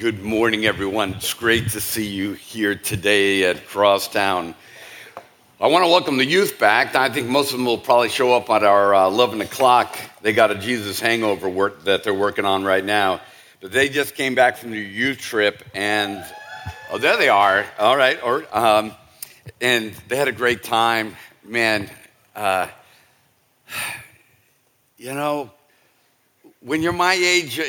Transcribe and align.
Good 0.00 0.22
morning, 0.22 0.64
everyone. 0.64 1.12
It's 1.12 1.34
great 1.34 1.72
to 1.72 1.80
see 1.82 2.06
you 2.06 2.32
here 2.32 2.74
today 2.74 3.44
at 3.44 3.66
Crosstowne. 3.66 4.54
I 5.60 5.66
want 5.66 5.84
to 5.84 5.90
welcome 5.90 6.16
the 6.16 6.24
youth 6.24 6.58
back. 6.58 6.94
I 6.94 7.10
think 7.10 7.28
most 7.28 7.52
of 7.52 7.58
them 7.58 7.66
will 7.66 7.76
probably 7.76 8.08
show 8.08 8.32
up 8.32 8.48
at 8.48 8.64
our 8.64 8.94
uh, 8.94 9.06
11 9.08 9.42
o'clock. 9.42 9.98
They 10.22 10.32
got 10.32 10.50
a 10.50 10.54
Jesus 10.54 11.00
hangover 11.00 11.50
work 11.50 11.84
that 11.84 12.02
they're 12.02 12.14
working 12.14 12.46
on 12.46 12.64
right 12.64 12.82
now. 12.82 13.20
But 13.60 13.72
they 13.72 13.90
just 13.90 14.14
came 14.14 14.34
back 14.34 14.56
from 14.56 14.70
their 14.70 14.80
youth 14.80 15.18
trip, 15.18 15.62
and 15.74 16.24
oh, 16.90 16.96
there 16.96 17.18
they 17.18 17.28
are. 17.28 17.66
All 17.78 17.94
right. 17.94 18.18
Or, 18.22 18.46
um, 18.56 18.92
and 19.60 19.92
they 20.08 20.16
had 20.16 20.28
a 20.28 20.32
great 20.32 20.62
time. 20.62 21.14
Man, 21.44 21.90
uh, 22.34 22.68
you 24.96 25.12
know, 25.12 25.50
when 26.60 26.80
you're 26.80 26.94
my 26.94 27.12
age, 27.12 27.60
uh, 27.60 27.64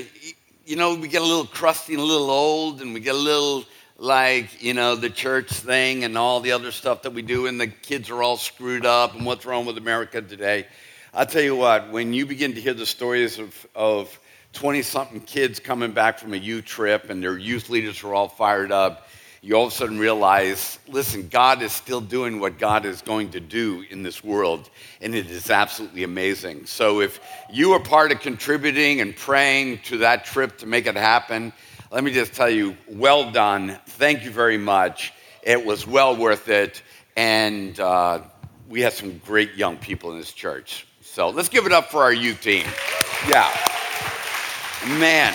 you 0.65 0.75
know, 0.75 0.95
we 0.95 1.07
get 1.07 1.21
a 1.21 1.25
little 1.25 1.45
crusty 1.45 1.93
and 1.93 2.01
a 2.01 2.05
little 2.05 2.29
old, 2.29 2.81
and 2.81 2.93
we 2.93 2.99
get 2.99 3.15
a 3.15 3.17
little 3.17 3.63
like, 3.97 4.63
you 4.63 4.73
know, 4.73 4.95
the 4.95 5.09
church 5.09 5.49
thing 5.49 6.03
and 6.03 6.17
all 6.17 6.39
the 6.39 6.51
other 6.51 6.71
stuff 6.71 7.03
that 7.03 7.13
we 7.13 7.21
do, 7.21 7.47
and 7.47 7.59
the 7.59 7.67
kids 7.67 8.09
are 8.09 8.21
all 8.21 8.37
screwed 8.37 8.85
up, 8.85 9.15
and 9.15 9.25
what's 9.25 9.45
wrong 9.45 9.65
with 9.65 9.77
America 9.77 10.21
today. 10.21 10.67
I'll 11.13 11.25
tell 11.25 11.41
you 11.41 11.55
what, 11.55 11.91
when 11.91 12.13
you 12.13 12.25
begin 12.25 12.53
to 12.53 12.61
hear 12.61 12.73
the 12.73 12.85
stories 12.85 13.37
of, 13.39 13.67
of 13.75 14.19
20 14.53 14.81
something 14.81 15.21
kids 15.21 15.59
coming 15.59 15.91
back 15.91 16.19
from 16.19 16.33
a 16.33 16.37
youth 16.37 16.65
trip, 16.65 17.09
and 17.09 17.23
their 17.23 17.37
youth 17.37 17.69
leaders 17.69 18.03
are 18.03 18.13
all 18.13 18.29
fired 18.29 18.71
up, 18.71 19.07
you 19.43 19.55
all 19.55 19.65
of 19.65 19.73
a 19.73 19.75
sudden 19.75 19.97
realize 19.97 20.77
listen, 20.87 21.27
God 21.27 21.63
is 21.63 21.71
still 21.71 21.99
doing 21.99 22.39
what 22.39 22.59
God 22.59 22.85
is 22.85 23.01
going 23.01 23.31
to 23.31 23.39
do 23.39 23.83
in 23.89 24.03
this 24.03 24.23
world, 24.23 24.69
and 25.01 25.15
it 25.15 25.31
is 25.31 25.49
absolutely 25.49 26.03
amazing. 26.03 26.67
So, 26.67 27.01
if 27.01 27.19
you 27.51 27.71
are 27.71 27.79
part 27.79 28.11
of 28.11 28.19
contributing 28.19 29.01
and 29.01 29.15
praying 29.15 29.79
to 29.85 29.97
that 29.99 30.25
trip 30.25 30.59
to 30.59 30.67
make 30.67 30.85
it 30.85 30.95
happen, 30.95 31.53
let 31.91 32.03
me 32.03 32.13
just 32.13 32.33
tell 32.33 32.51
you, 32.51 32.77
well 32.87 33.31
done. 33.31 33.79
Thank 33.87 34.23
you 34.23 34.29
very 34.29 34.59
much. 34.59 35.11
It 35.41 35.65
was 35.65 35.87
well 35.87 36.15
worth 36.15 36.47
it, 36.47 36.83
and 37.15 37.79
uh, 37.79 38.21
we 38.69 38.81
have 38.81 38.93
some 38.93 39.17
great 39.25 39.55
young 39.55 39.77
people 39.77 40.11
in 40.11 40.19
this 40.19 40.33
church. 40.33 40.85
So, 41.01 41.29
let's 41.31 41.49
give 41.49 41.65
it 41.65 41.71
up 41.71 41.89
for 41.89 42.03
our 42.03 42.13
youth 42.13 42.41
team. 42.41 42.67
Yeah. 43.27 43.49
Man. 44.99 45.33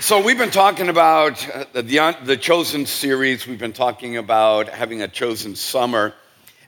So, 0.00 0.20
we've 0.20 0.36
been 0.36 0.50
talking 0.50 0.88
about 0.88 1.48
uh, 1.48 1.66
the, 1.72 2.16
the 2.24 2.36
Chosen 2.36 2.84
series. 2.84 3.46
We've 3.46 3.60
been 3.60 3.72
talking 3.72 4.16
about 4.16 4.68
having 4.68 5.02
a 5.02 5.08
chosen 5.08 5.54
summer, 5.54 6.12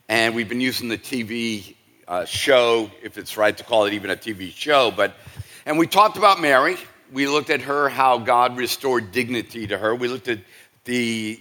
and 0.08 0.32
we've 0.32 0.48
been 0.48 0.60
using 0.60 0.88
the 0.88 0.96
TV 0.96 1.74
uh, 2.06 2.24
show, 2.24 2.88
if 3.02 3.18
it's 3.18 3.36
right 3.36 3.54
to 3.56 3.64
call 3.64 3.84
it 3.86 3.92
even 3.94 4.10
a 4.10 4.16
TV 4.16 4.52
show. 4.52 4.92
But, 4.92 5.16
and 5.66 5.76
we 5.76 5.88
talked 5.88 6.16
about 6.16 6.40
Mary. 6.40 6.76
We 7.12 7.26
looked 7.26 7.50
at 7.50 7.60
her, 7.62 7.88
how 7.88 8.16
God 8.18 8.56
restored 8.56 9.10
dignity 9.10 9.66
to 9.66 9.76
her. 9.76 9.92
We 9.94 10.06
looked 10.06 10.28
at 10.28 10.38
the 10.84 11.40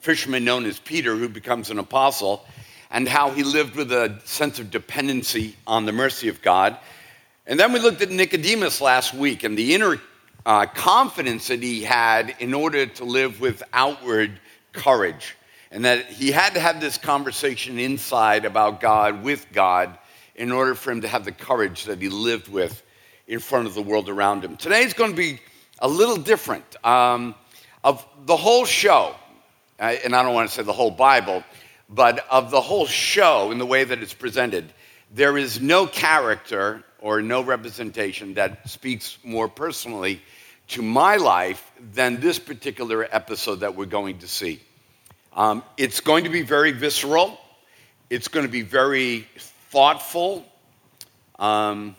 fisherman 0.00 0.44
known 0.44 0.66
as 0.66 0.80
Peter, 0.80 1.14
who 1.14 1.28
becomes 1.28 1.70
an 1.70 1.78
apostle, 1.78 2.44
and 2.90 3.08
how 3.08 3.30
he 3.30 3.44
lived 3.44 3.76
with 3.76 3.92
a 3.92 4.20
sense 4.24 4.58
of 4.58 4.72
dependency 4.72 5.54
on 5.64 5.86
the 5.86 5.92
mercy 5.92 6.28
of 6.28 6.42
God. 6.42 6.76
And 7.46 7.58
then 7.58 7.72
we 7.72 7.78
looked 7.78 8.02
at 8.02 8.10
Nicodemus 8.10 8.80
last 8.80 9.14
week 9.14 9.44
and 9.44 9.56
the 9.56 9.74
inner 9.74 10.00
uh, 10.46 10.66
confidence 10.66 11.48
that 11.48 11.62
he 11.62 11.82
had 11.82 12.34
in 12.38 12.54
order 12.54 12.86
to 12.86 13.04
live 13.04 13.40
with 13.40 13.62
outward 13.72 14.40
courage. 14.72 15.36
And 15.70 15.84
that 15.84 16.06
he 16.06 16.32
had 16.32 16.54
to 16.54 16.60
have 16.60 16.80
this 16.80 16.98
conversation 16.98 17.78
inside 17.78 18.44
about 18.44 18.80
God 18.80 19.22
with 19.22 19.46
God 19.52 19.96
in 20.34 20.50
order 20.50 20.74
for 20.74 20.90
him 20.90 21.02
to 21.02 21.08
have 21.08 21.24
the 21.24 21.32
courage 21.32 21.84
that 21.84 22.00
he 22.00 22.08
lived 22.08 22.48
with 22.48 22.82
in 23.28 23.38
front 23.38 23.66
of 23.66 23.74
the 23.74 23.82
world 23.82 24.08
around 24.08 24.44
him. 24.44 24.56
Today 24.56 24.82
is 24.82 24.94
going 24.94 25.10
to 25.10 25.16
be 25.16 25.40
a 25.78 25.88
little 25.88 26.16
different. 26.16 26.64
Um, 26.84 27.34
of 27.82 28.06
the 28.26 28.36
whole 28.36 28.64
show, 28.64 29.14
uh, 29.78 29.94
and 30.04 30.14
I 30.14 30.22
don't 30.22 30.34
want 30.34 30.48
to 30.48 30.54
say 30.54 30.62
the 30.62 30.72
whole 30.72 30.90
Bible, 30.90 31.42
but 31.88 32.26
of 32.30 32.50
the 32.50 32.60
whole 32.60 32.86
show 32.86 33.50
in 33.50 33.58
the 33.58 33.66
way 33.66 33.84
that 33.84 34.02
it's 34.02 34.14
presented, 34.14 34.72
there 35.12 35.38
is 35.38 35.60
no 35.60 35.86
character 35.86 36.84
or 37.00 37.22
no 37.22 37.42
representation 37.42 38.34
that 38.34 38.68
speaks 38.68 39.18
more 39.24 39.48
personally 39.48 40.20
to 40.68 40.82
my 40.82 41.16
life 41.16 41.72
than 41.92 42.20
this 42.20 42.38
particular 42.38 43.08
episode 43.10 43.56
that 43.60 43.74
we're 43.74 43.86
going 43.86 44.18
to 44.18 44.28
see. 44.28 44.60
Um, 45.32 45.62
it's 45.76 46.00
going 46.00 46.24
to 46.24 46.30
be 46.30 46.42
very 46.42 46.72
visceral, 46.72 47.38
it's 48.08 48.28
going 48.28 48.46
to 48.46 48.52
be 48.52 48.62
very 48.62 49.26
thoughtful. 49.70 50.44
Um, 51.38 51.96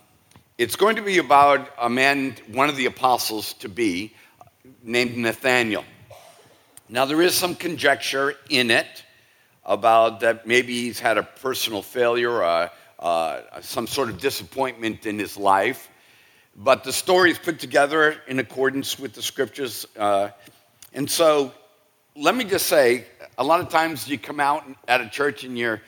it's 0.57 0.75
going 0.75 0.97
to 0.97 1.01
be 1.01 1.17
about 1.17 1.69
a 1.79 1.89
man, 1.89 2.35
one 2.51 2.69
of 2.69 2.75
the 2.75 2.85
apostles 2.85 3.53
to 3.53 3.69
be, 3.69 4.13
named 4.83 5.17
Nathaniel. 5.17 5.83
Now, 6.87 7.05
there 7.05 7.21
is 7.21 7.33
some 7.33 7.55
conjecture 7.55 8.35
in 8.49 8.69
it 8.69 9.03
about 9.65 10.19
that 10.19 10.45
maybe 10.45 10.73
he's 10.73 10.99
had 10.99 11.17
a 11.17 11.23
personal 11.23 11.81
failure, 11.81 12.43
uh, 12.43 12.69
uh, 13.01 13.41
some 13.61 13.87
sort 13.87 14.09
of 14.09 14.19
disappointment 14.19 15.05
in 15.05 15.17
his 15.17 15.37
life. 15.37 15.89
But 16.55 16.83
the 16.83 16.93
story 16.93 17.31
is 17.31 17.39
put 17.39 17.59
together 17.59 18.21
in 18.27 18.39
accordance 18.39 18.99
with 18.99 19.13
the 19.13 19.21
scriptures. 19.21 19.87
Uh, 19.97 20.29
and 20.93 21.09
so 21.09 21.53
let 22.15 22.35
me 22.35 22.43
just 22.43 22.67
say 22.67 23.05
a 23.37 23.43
lot 23.43 23.61
of 23.61 23.69
times 23.69 24.07
you 24.07 24.17
come 24.17 24.39
out 24.39 24.65
at 24.87 25.01
a 25.01 25.09
church 25.09 25.43
and 25.43 25.57
you're, 25.57 25.81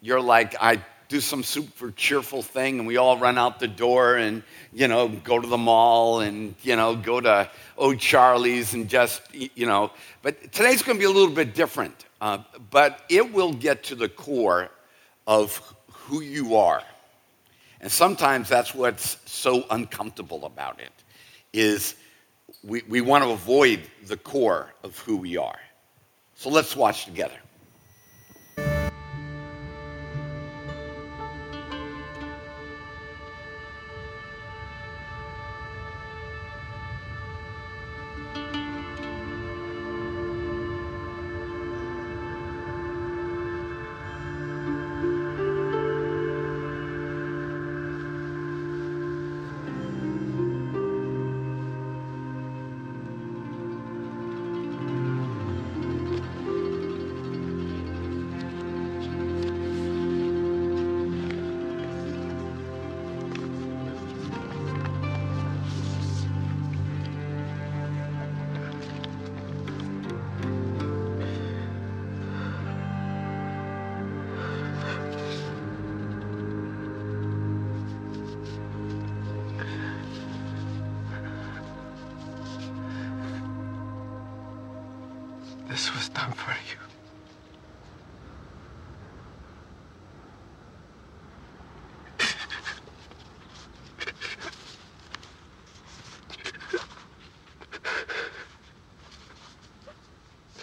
you're 0.00 0.20
like, 0.20 0.54
I 0.60 0.80
do 1.08 1.20
some 1.20 1.42
super 1.42 1.90
cheerful 1.90 2.42
thing 2.42 2.78
and 2.78 2.86
we 2.86 2.96
all 2.96 3.18
run 3.18 3.36
out 3.36 3.60
the 3.60 3.68
door 3.68 4.16
and, 4.16 4.42
you 4.72 4.88
know, 4.88 5.08
go 5.08 5.38
to 5.38 5.46
the 5.46 5.58
mall 5.58 6.20
and, 6.20 6.54
you 6.62 6.76
know, 6.76 6.96
go 6.96 7.20
to 7.20 7.50
Old 7.76 7.98
Charlie's 7.98 8.72
and 8.72 8.88
just, 8.88 9.22
you 9.34 9.66
know. 9.66 9.90
But 10.22 10.52
today's 10.52 10.82
going 10.82 10.96
to 10.96 11.00
be 11.00 11.04
a 11.04 11.10
little 11.10 11.34
bit 11.34 11.54
different. 11.54 12.06
Uh, 12.20 12.38
but 12.70 13.00
it 13.10 13.34
will 13.34 13.52
get 13.52 13.82
to 13.84 13.94
the 13.94 14.08
core 14.08 14.70
of 15.26 15.73
who 16.06 16.20
you 16.20 16.56
are. 16.56 16.82
And 17.80 17.90
sometimes 17.90 18.48
that's 18.48 18.74
what's 18.74 19.18
so 19.30 19.64
uncomfortable 19.70 20.44
about 20.44 20.80
it, 20.80 20.92
is 21.52 21.94
we, 22.62 22.82
we 22.88 23.00
want 23.00 23.24
to 23.24 23.30
avoid 23.30 23.80
the 24.06 24.16
core 24.16 24.72
of 24.82 24.98
who 24.98 25.16
we 25.16 25.36
are. 25.36 25.58
So 26.34 26.50
let's 26.50 26.76
watch 26.76 27.04
together. 27.04 27.38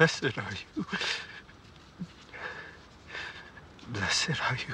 Blessed 0.02 0.36
are 0.36 0.54
you. 0.76 0.86
Blessed 3.90 4.42
are 4.50 4.58
you, 4.68 4.74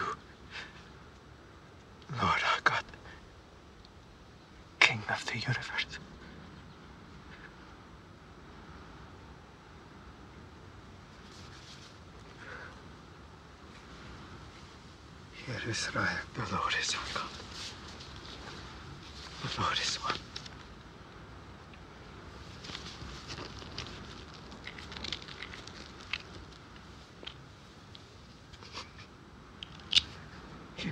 Lord 2.12 2.24
our 2.24 2.62
God, 2.63 2.83
King 4.79 5.01
of 5.09 5.25
the 5.25 5.38
universe. 5.38 6.00
Hear 15.45 15.69
Israel, 15.69 16.07
the 16.35 16.56
Lord 16.56 16.74
is 16.79 16.95
our 16.95 17.01
God. 17.13 17.29
The 19.44 19.62
Lord 19.62 19.77
is 19.77 19.95
one. 19.97 20.26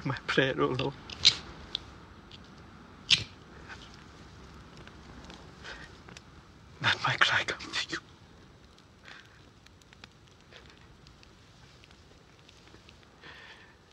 my 0.08 0.18
prayer, 0.28 0.54
O 0.60 0.68
Lord. 0.68 0.94
Let 6.82 6.98
my 7.04 7.16
cry 7.16 7.44
come 7.46 7.72
to 7.72 7.90
you. 7.90 7.98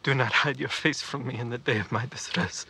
Do 0.02 0.14
not 0.14 0.32
hide 0.32 0.60
your 0.60 0.68
face 0.68 1.00
from 1.00 1.26
me 1.26 1.38
in 1.38 1.48
the 1.50 1.58
day 1.58 1.78
of 1.78 1.90
my 1.90 2.04
distress. 2.06 2.66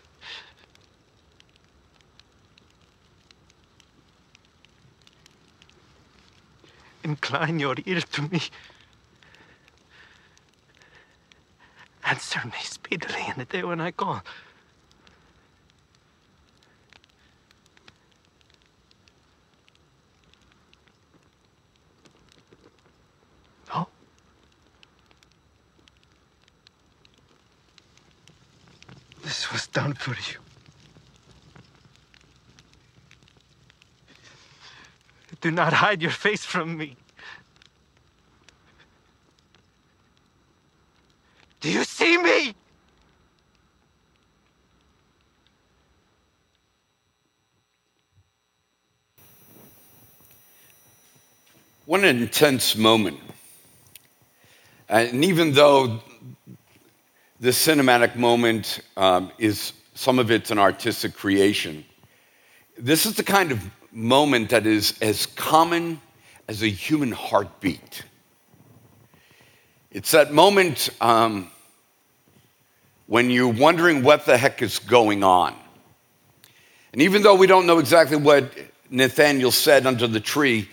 Incline 7.03 7.59
your 7.59 7.75
ear 7.85 8.01
to 8.01 8.23
me. 8.23 8.41
Answer 12.13 12.43
me 12.45 12.53
speedily 12.63 13.25
in 13.27 13.39
the 13.39 13.47
day 13.47 13.63
when 13.63 13.81
I 13.81 13.91
call. 13.91 14.23
No. 23.71 23.89
This 29.23 29.51
was 29.51 29.67
done 29.69 29.95
for 29.95 30.11
you. 30.11 30.39
Do 35.41 35.51
not 35.51 35.73
hide 35.73 36.03
your 36.03 36.11
face 36.11 36.45
from 36.45 36.77
me. 36.77 36.95
Do 41.63 41.71
you 41.71 41.85
see 41.85 42.19
me? 42.19 42.55
What 51.87 51.99
an 51.99 52.01
intense 52.19 52.77
moment. 52.77 53.19
And 54.89 55.25
even 55.25 55.53
though 55.53 56.01
this 57.41 57.67
cinematic 57.67 58.17
moment 58.17 58.81
um, 58.97 59.33
is 59.39 59.73
some 59.95 60.19
of 60.19 60.31
it's 60.31 60.51
an 60.51 60.59
artistic 60.59 61.15
creation, 61.15 61.85
this 62.79 63.07
is 63.07 63.15
the 63.15 63.23
kind 63.23 63.53
of 63.53 63.61
moment 63.93 64.51
that 64.51 64.67
is 64.67 64.99
as 65.01 65.27
common 65.27 66.01
as 66.49 66.63
a 66.63 66.69
human 66.69 67.13
heartbeat. 67.13 68.03
It's 69.91 70.11
that 70.13 70.33
moment 70.33 70.89
um, 71.01 71.51
when 73.07 73.31
you're 73.31 73.49
wondering 73.49 74.03
what 74.03 74.25
the 74.25 74.37
heck 74.37 74.63
is 74.63 74.79
going 74.79 75.23
on. 75.23 75.55
And 76.93 77.03
even 77.03 77.23
though 77.23 77.35
we 77.35 77.47
don't 77.47 77.67
know 77.67 77.79
exactly 77.79 78.17
what 78.17 78.53
Nathaniel 78.91 79.51
said 79.51 79.87
under 79.87 80.07
the 80.07 80.21
tree, 80.21 80.69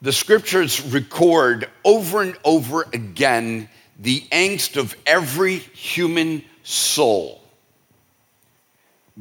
the 0.00 0.12
scriptures 0.12 0.80
record 0.92 1.68
over 1.84 2.22
and 2.22 2.36
over 2.44 2.82
again 2.92 3.68
the 3.98 4.20
angst 4.30 4.76
of 4.76 4.96
every 5.06 5.56
human 5.56 6.44
soul. 6.62 7.42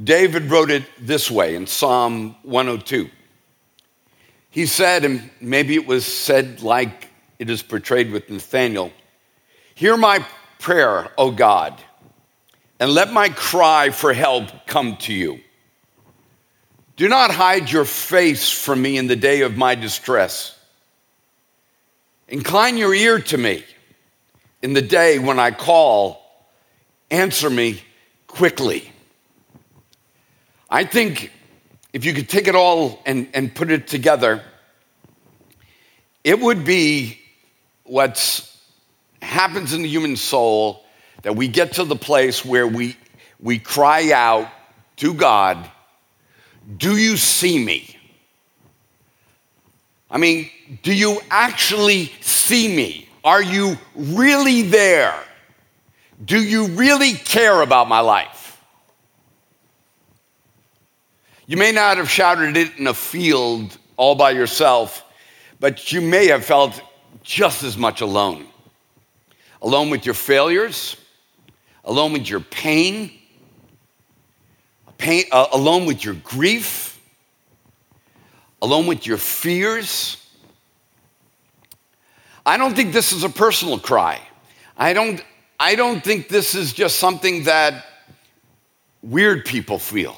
David 0.04 0.52
wrote 0.52 0.70
it 0.70 0.84
this 1.00 1.32
way 1.32 1.56
in 1.56 1.66
Psalm 1.66 2.36
102. 2.44 3.10
He 4.52 4.66
said, 4.68 5.04
and 5.04 5.30
maybe 5.42 5.76
it 5.76 5.88
was 5.88 6.06
said 6.06 6.62
like 6.62 7.10
it 7.40 7.50
is 7.50 7.62
portrayed 7.62 8.12
with 8.12 8.30
Nathaniel 8.30 8.92
Hear 9.76 9.96
my 9.96 10.26
prayer, 10.58 11.12
O 11.20 11.30
God, 11.30 11.80
and 12.80 12.92
let 12.92 13.14
my 13.14 13.30
cry 13.30 13.92
for 13.92 14.12
help 14.12 14.66
come 14.66 14.98
to 15.02 15.14
you. 15.14 15.40
Do 16.96 17.08
not 17.08 17.30
hide 17.30 17.72
your 17.72 17.86
face 17.86 18.50
from 18.50 18.82
me 18.82 18.98
in 18.98 19.06
the 19.06 19.16
day 19.16 19.42
of 19.42 19.56
my 19.56 19.76
distress. 19.76 20.57
Incline 22.28 22.78
your 22.78 22.94
ear 22.94 23.20
to 23.20 23.38
me 23.38 23.64
in 24.62 24.74
the 24.74 24.82
day 24.82 25.20
when 25.20 25.40
I 25.40 25.52
call. 25.52 26.22
Answer 27.10 27.50
me 27.50 27.82
quickly. 28.28 28.92
I 30.70 30.84
think 30.84 31.32
if 31.94 32.04
you 32.04 32.14
could 32.14 32.28
take 32.28 32.48
it 32.48 32.56
all 32.56 33.02
and, 33.06 33.30
and 33.34 33.54
put 33.54 33.72
it 33.72 33.88
together, 33.88 34.44
it 36.24 36.40
would 36.40 36.66
be 36.66 37.20
what 37.84 38.52
happens 39.22 39.74
in 39.74 39.82
the 39.82 39.88
human 39.88 40.18
soul 40.18 40.84
that 41.22 41.36
we 41.36 41.48
get 41.48 41.74
to 41.74 41.86
the 41.86 41.96
place 41.96 42.44
where 42.44 42.68
we, 42.68 42.98
we 43.40 43.58
cry 43.60 44.12
out 44.12 44.50
to 44.98 45.14
God, 45.14 45.70
Do 46.78 46.98
you 46.98 47.18
see 47.18 47.64
me? 47.64 47.97
I 50.10 50.18
mean, 50.18 50.50
do 50.84 50.94
you 50.94 51.20
actually 51.30 52.12
see 52.22 52.74
me? 52.74 53.10
Are 53.24 53.42
you 53.42 53.78
really 53.96 54.62
there? 54.62 55.16
Do 56.24 56.42
you 56.42 56.68
really 56.68 57.14
care 57.14 57.62
about 57.62 57.90
my 57.90 58.00
life? 58.00 58.62
You 61.46 61.58
may 61.58 61.72
not 61.72 61.98
have 61.98 62.10
shouted 62.10 62.58
it 62.58 62.78
in 62.78 62.88
a 62.88 62.94
field 62.94 63.78
all 63.96 64.16
by 64.16 64.32
yourself, 64.32 65.04
but 65.60 65.92
you 65.92 66.02
may 66.02 66.28
have 66.28 66.46
felt 66.46 66.82
just 67.24 67.64
as 67.64 67.78
much 67.78 68.02
alone. 68.02 68.48
Alone 69.62 69.90
with 69.90 70.06
your 70.06 70.14
failures, 70.14 70.98
alone 71.84 72.14
with 72.14 72.30
your 72.30 72.40
pain, 72.40 73.12
pain 74.98 75.26
uh, 75.32 75.48
alone 75.52 75.86
with 75.86 76.04
your 76.04 76.16
grief, 76.16 76.87
alone 78.62 78.88
with 78.88 79.06
your 79.06 79.18
fears. 79.18 80.18
I 82.46 82.58
don't 82.58 82.76
think 82.76 82.94
this 82.94 83.12
is 83.12 83.24
a 83.24 83.30
personal 83.30 83.78
cry. 83.78 84.22
I 84.78 84.94
don't, 84.94 85.24
I 85.60 85.76
don't 85.76 86.04
think 86.04 86.30
this 86.30 86.56
is 86.56 86.74
just 86.74 86.98
something 86.98 87.44
that 87.44 87.86
weird 89.02 89.46
people 89.46 89.80
feel, 89.80 90.16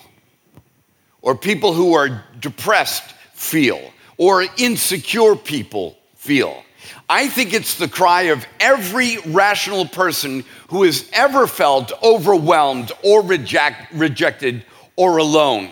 or 1.21 1.35
people 1.35 1.73
who 1.73 1.93
are 1.93 2.23
depressed 2.39 3.13
feel, 3.33 3.91
or 4.17 4.45
insecure 4.57 5.35
people 5.35 5.97
feel. 6.15 6.63
I 7.07 7.27
think 7.27 7.53
it's 7.53 7.75
the 7.75 7.87
cry 7.87 8.23
of 8.23 8.45
every 8.59 9.17
rational 9.27 9.85
person 9.85 10.43
who 10.69 10.83
has 10.83 11.09
ever 11.13 11.47
felt 11.47 11.91
overwhelmed 12.03 12.91
or 13.03 13.23
reject, 13.23 13.91
rejected 13.93 14.63
or 14.95 15.17
alone. 15.17 15.71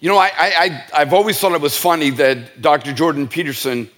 You 0.00 0.08
know, 0.08 0.16
I, 0.16 0.32
I, 0.34 0.84
I've 0.94 1.12
always 1.12 1.38
thought 1.38 1.52
it 1.52 1.60
was 1.60 1.76
funny 1.76 2.08
that 2.10 2.62
Dr. 2.62 2.94
Jordan 2.94 3.28
Peterson, 3.28 3.88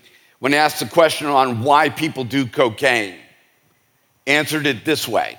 when 0.41 0.53
asked 0.53 0.81
the 0.81 0.87
question 0.87 1.29
on 1.29 1.63
why 1.63 1.89
people 1.89 2.25
do 2.25 2.45
cocaine, 2.45 3.17
answered 4.27 4.67
it 4.67 4.85
this 4.85 5.07
way. 5.07 5.39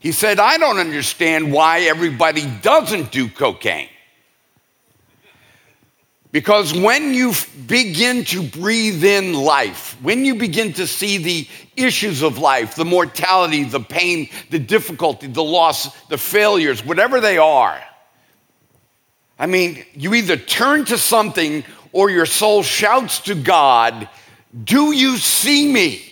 He 0.00 0.10
said, 0.10 0.40
I 0.40 0.58
don't 0.58 0.78
understand 0.78 1.52
why 1.52 1.82
everybody 1.82 2.46
doesn't 2.62 3.12
do 3.12 3.28
cocaine. 3.28 3.88
Because 6.30 6.74
when 6.74 7.14
you 7.14 7.32
begin 7.66 8.24
to 8.26 8.42
breathe 8.42 9.02
in 9.02 9.34
life, 9.34 9.96
when 10.02 10.24
you 10.24 10.34
begin 10.34 10.72
to 10.74 10.86
see 10.86 11.16
the 11.16 11.48
issues 11.76 12.22
of 12.22 12.38
life, 12.38 12.74
the 12.74 12.84
mortality, 12.84 13.64
the 13.64 13.80
pain, 13.80 14.28
the 14.50 14.58
difficulty, 14.58 15.28
the 15.28 15.42
loss, 15.42 15.94
the 16.06 16.18
failures, 16.18 16.84
whatever 16.84 17.20
they 17.20 17.38
are, 17.38 17.80
I 19.38 19.46
mean, 19.46 19.84
you 19.94 20.14
either 20.14 20.36
turn 20.36 20.84
to 20.86 20.98
something 20.98 21.64
or 21.92 22.10
your 22.10 22.26
soul 22.26 22.62
shouts 22.62 23.20
to 23.20 23.34
God, 23.34 24.08
Do 24.64 24.92
you 24.92 25.16
see 25.16 25.70
me? 25.72 26.02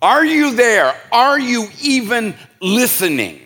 Are 0.00 0.24
you 0.24 0.54
there? 0.54 0.94
Are 1.10 1.38
you 1.38 1.68
even 1.80 2.34
listening? 2.60 3.40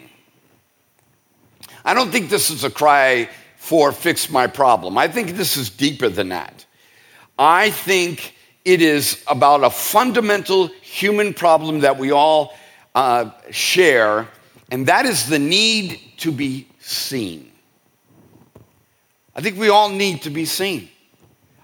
I 1.84 1.94
don't 1.94 2.10
think 2.10 2.28
this 2.28 2.50
is 2.50 2.64
a 2.64 2.70
cry 2.70 3.28
for 3.56 3.92
fix 3.92 4.30
my 4.30 4.46
problem. 4.46 4.98
I 4.98 5.08
think 5.08 5.32
this 5.32 5.56
is 5.56 5.70
deeper 5.70 6.08
than 6.08 6.28
that. 6.30 6.64
I 7.38 7.70
think 7.70 8.34
it 8.64 8.82
is 8.82 9.24
about 9.26 9.64
a 9.64 9.70
fundamental 9.70 10.66
human 10.82 11.32
problem 11.32 11.80
that 11.80 11.98
we 11.98 12.10
all 12.10 12.54
uh, 12.94 13.30
share, 13.50 14.28
and 14.70 14.86
that 14.86 15.06
is 15.06 15.26
the 15.28 15.38
need 15.38 16.00
to 16.18 16.30
be 16.30 16.66
seen. 16.80 17.50
I 19.34 19.40
think 19.40 19.58
we 19.58 19.68
all 19.68 19.88
need 19.88 20.22
to 20.22 20.30
be 20.30 20.44
seen. 20.44 20.88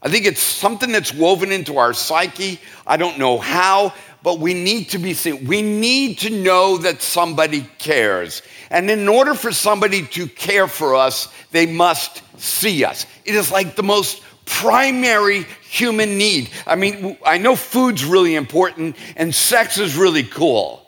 I 0.02 0.08
think 0.08 0.26
it's 0.26 0.42
something 0.42 0.92
that's 0.92 1.12
woven 1.12 1.50
into 1.50 1.78
our 1.78 1.92
psyche. 1.92 2.60
I 2.86 2.96
don't 2.96 3.18
know 3.18 3.38
how, 3.38 3.92
but 4.22 4.38
we 4.38 4.54
need 4.54 4.90
to 4.90 4.98
be 4.98 5.14
seen. 5.14 5.46
We 5.46 5.62
need 5.62 6.18
to 6.18 6.30
know 6.30 6.76
that 6.78 7.02
somebody 7.02 7.62
cares. 7.78 8.42
And 8.70 8.90
in 8.90 9.08
order 9.08 9.34
for 9.34 9.52
somebody 9.52 10.06
to 10.08 10.26
care 10.26 10.68
for 10.68 10.94
us, 10.94 11.32
they 11.50 11.66
must 11.66 12.22
see 12.38 12.84
us. 12.84 13.06
It 13.24 13.34
is 13.34 13.50
like 13.50 13.74
the 13.74 13.82
most 13.82 14.22
primary 14.44 15.44
human 15.68 16.16
need. 16.16 16.50
I 16.66 16.76
mean, 16.76 17.18
I 17.24 17.38
know 17.38 17.56
food's 17.56 18.04
really 18.04 18.36
important 18.36 18.96
and 19.16 19.34
sex 19.34 19.78
is 19.78 19.96
really 19.96 20.22
cool, 20.22 20.86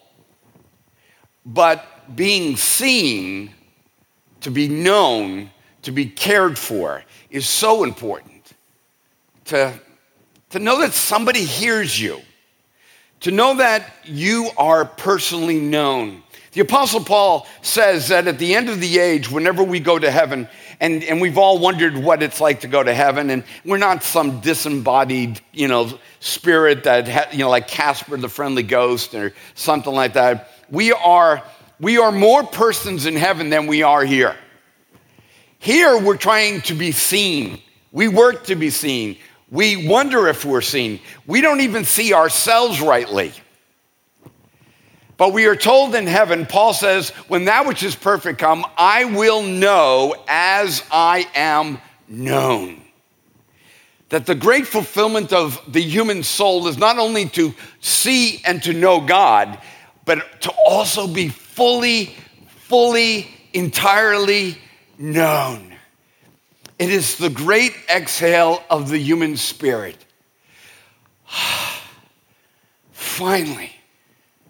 but 1.45 1.85
being 2.15 2.57
seen, 2.57 3.53
to 4.41 4.51
be 4.51 4.69
known, 4.69 5.51
to 5.89 5.93
be 5.93 6.05
cared 6.05 6.59
for 6.59 7.03
is 7.31 7.49
so 7.49 7.83
important. 7.83 8.53
To, 9.47 9.73
to 10.51 10.59
know 10.59 10.81
that 10.83 10.93
somebody 10.93 11.43
hears 11.43 11.99
you, 11.99 12.21
to 13.21 13.31
know 13.31 13.57
that 13.57 13.91
you 14.05 14.51
are 14.59 14.85
personally 14.85 15.59
known. 15.59 16.23
The 16.53 16.61
Apostle 16.61 17.03
Paul 17.03 17.47
says 17.63 18.09
that 18.09 18.29
at 18.29 18.39
the 18.39 18.55
end 18.55 18.69
of 18.69 18.81
the 18.81 18.99
age, 18.99 19.31
whenever 19.31 19.65
we 19.65 19.81
go 19.81 19.99
to 19.99 20.11
heaven, 20.11 20.47
and, 20.79 21.03
and 21.05 21.23
we've 21.23 21.39
all 21.39 21.59
wondered 21.59 21.97
what 21.97 22.23
it's 22.23 22.39
like 22.39 22.61
to 22.61 22.69
go 22.69 22.83
to 22.83 22.93
heaven, 22.93 23.31
and 23.31 23.43
we're 23.65 23.79
not 23.79 24.03
some 24.03 24.41
disembodied, 24.41 25.41
you 25.53 25.69
know, 25.69 25.99
spirit 26.21 26.85
that, 26.85 27.09
ha, 27.09 27.29
you 27.33 27.39
know, 27.39 27.49
like 27.49 27.67
Casper 27.67 28.19
the 28.19 28.29
Friendly 28.29 28.63
Ghost 28.63 29.15
or 29.15 29.33
something 29.55 29.95
like 29.95 30.13
that. 30.13 30.51
We 30.69 30.93
are, 30.93 31.43
we 31.81 31.97
are 31.97 32.13
more 32.13 32.43
persons 32.43 33.07
in 33.07 33.17
heaven 33.17 33.49
than 33.49 33.67
we 33.67 33.83
are 33.83 34.05
here. 34.05 34.37
Here, 35.59 35.99
we're 35.99 36.17
trying 36.17 36.61
to 36.63 36.75
be 36.75 36.93
seen. 36.93 37.61
We 37.93 38.09
work 38.09 38.45
to 38.45 38.55
be 38.55 38.71
seen. 38.71 39.19
We 39.51 39.89
wonder 39.89 40.29
if 40.29 40.45
we're 40.45 40.61
seen. 40.61 41.01
We 41.27 41.41
don't 41.41 41.61
even 41.61 41.85
see 41.85 42.13
ourselves 42.13 42.81
rightly. 42.81 43.33
But 45.17 45.33
we 45.33 45.47
are 45.47 45.57
told 45.57 45.97
in 45.97 46.07
heaven, 46.07 46.47
Paul 46.47 46.73
says, 46.75 47.11
when 47.27 47.47
that 47.47 47.67
which 47.67 47.83
is 47.83 47.97
perfect 47.97 48.39
come, 48.39 48.65
I 48.77 49.05
will 49.05 49.43
know 49.43 50.15
as 50.29 50.85
I 50.93 51.29
am 51.35 51.81
known. 52.07 52.83
That 54.11 54.27
the 54.27 54.37
great 54.37 54.67
fulfillment 54.67 55.33
of 55.33 55.61
the 55.67 55.83
human 55.83 56.23
soul 56.23 56.69
is 56.69 56.79
not 56.79 56.99
only 56.99 57.29
to 57.31 57.53
see 57.81 58.41
and 58.45 58.63
to 58.63 58.73
know 58.73 59.01
God, 59.01 59.59
but 60.05 60.41
to 60.43 60.53
also 60.65 61.09
be 61.09 61.29
fully, 61.29 62.15
fully, 62.47 63.29
entirely 63.53 64.57
known. 64.99 65.75
It 66.79 66.91
is 66.91 67.17
the 67.17 67.31
great 67.31 67.75
exhale 67.89 68.63
of 68.71 68.89
the 68.89 68.99
human 68.99 69.37
spirit. 69.37 69.97
Finally, 72.93 73.73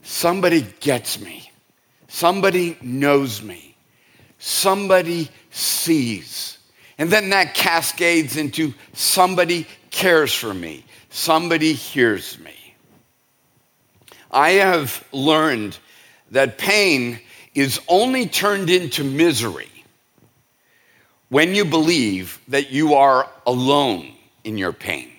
somebody 0.03 0.63
gets 0.81 1.21
me. 1.21 1.51
Somebody 2.09 2.77
knows 2.83 3.43
me. 3.43 3.77
Somebody 4.39 5.31
sees. 5.51 6.59
And 6.99 7.11
then 7.11 7.31
that 7.31 7.55
cascades 7.55 8.37
into 8.37 8.75
somebody 8.93 9.67
cares 9.91 10.35
for 10.35 10.53
me. 10.53 10.85
Somebody 11.11 11.73
hears 11.73 12.39
me. 12.41 12.55
I 14.31 14.51
have 14.51 15.05
learned 15.13 15.79
that 16.31 16.59
pain 16.59 17.21
is 17.55 17.81
only 17.89 18.27
turned 18.27 18.69
into 18.69 19.03
misery 19.03 19.78
when 21.29 21.55
you 21.55 21.65
believe 21.65 22.41
that 22.49 22.71
you 22.71 22.95
are 22.95 23.29
alone 23.47 24.13
in 24.45 24.57
your 24.57 24.73
pain. 24.73 25.11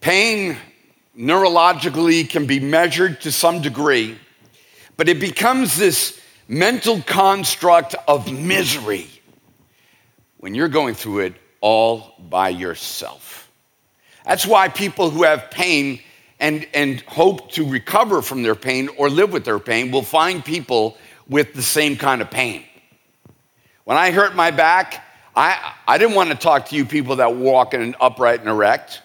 Pain 0.00 0.56
neurologically 1.16 2.28
can 2.28 2.46
be 2.46 2.60
measured 2.60 3.20
to 3.22 3.32
some 3.32 3.62
degree, 3.62 4.18
but 4.96 5.08
it 5.08 5.18
becomes 5.18 5.76
this 5.76 6.20
mental 6.48 7.00
construct 7.02 7.94
of 8.06 8.30
misery 8.30 9.08
when 10.38 10.54
you're 10.54 10.68
going 10.68 10.94
through 10.94 11.20
it 11.20 11.34
all 11.62 12.14
by 12.28 12.50
yourself. 12.50 13.50
That's 14.26 14.46
why 14.46 14.68
people 14.68 15.08
who 15.08 15.22
have 15.22 15.50
pain 15.50 16.00
and, 16.38 16.66
and 16.74 17.00
hope 17.02 17.52
to 17.52 17.66
recover 17.66 18.20
from 18.20 18.42
their 18.42 18.54
pain 18.54 18.90
or 18.98 19.08
live 19.08 19.32
with 19.32 19.46
their 19.46 19.58
pain 19.58 19.90
will 19.90 20.02
find 20.02 20.44
people 20.44 20.98
with 21.28 21.54
the 21.54 21.62
same 21.62 21.96
kind 21.96 22.20
of 22.20 22.30
pain. 22.30 22.64
When 23.84 23.96
I 23.96 24.10
hurt 24.10 24.34
my 24.34 24.50
back, 24.50 25.04
I, 25.36 25.74
I 25.86 25.98
didn't 25.98 26.14
want 26.14 26.30
to 26.30 26.36
talk 26.36 26.68
to 26.68 26.76
you 26.76 26.84
people 26.84 27.16
that 27.16 27.36
walk 27.36 27.74
in 27.74 27.94
upright 28.00 28.40
and 28.40 28.48
erect. 28.48 29.02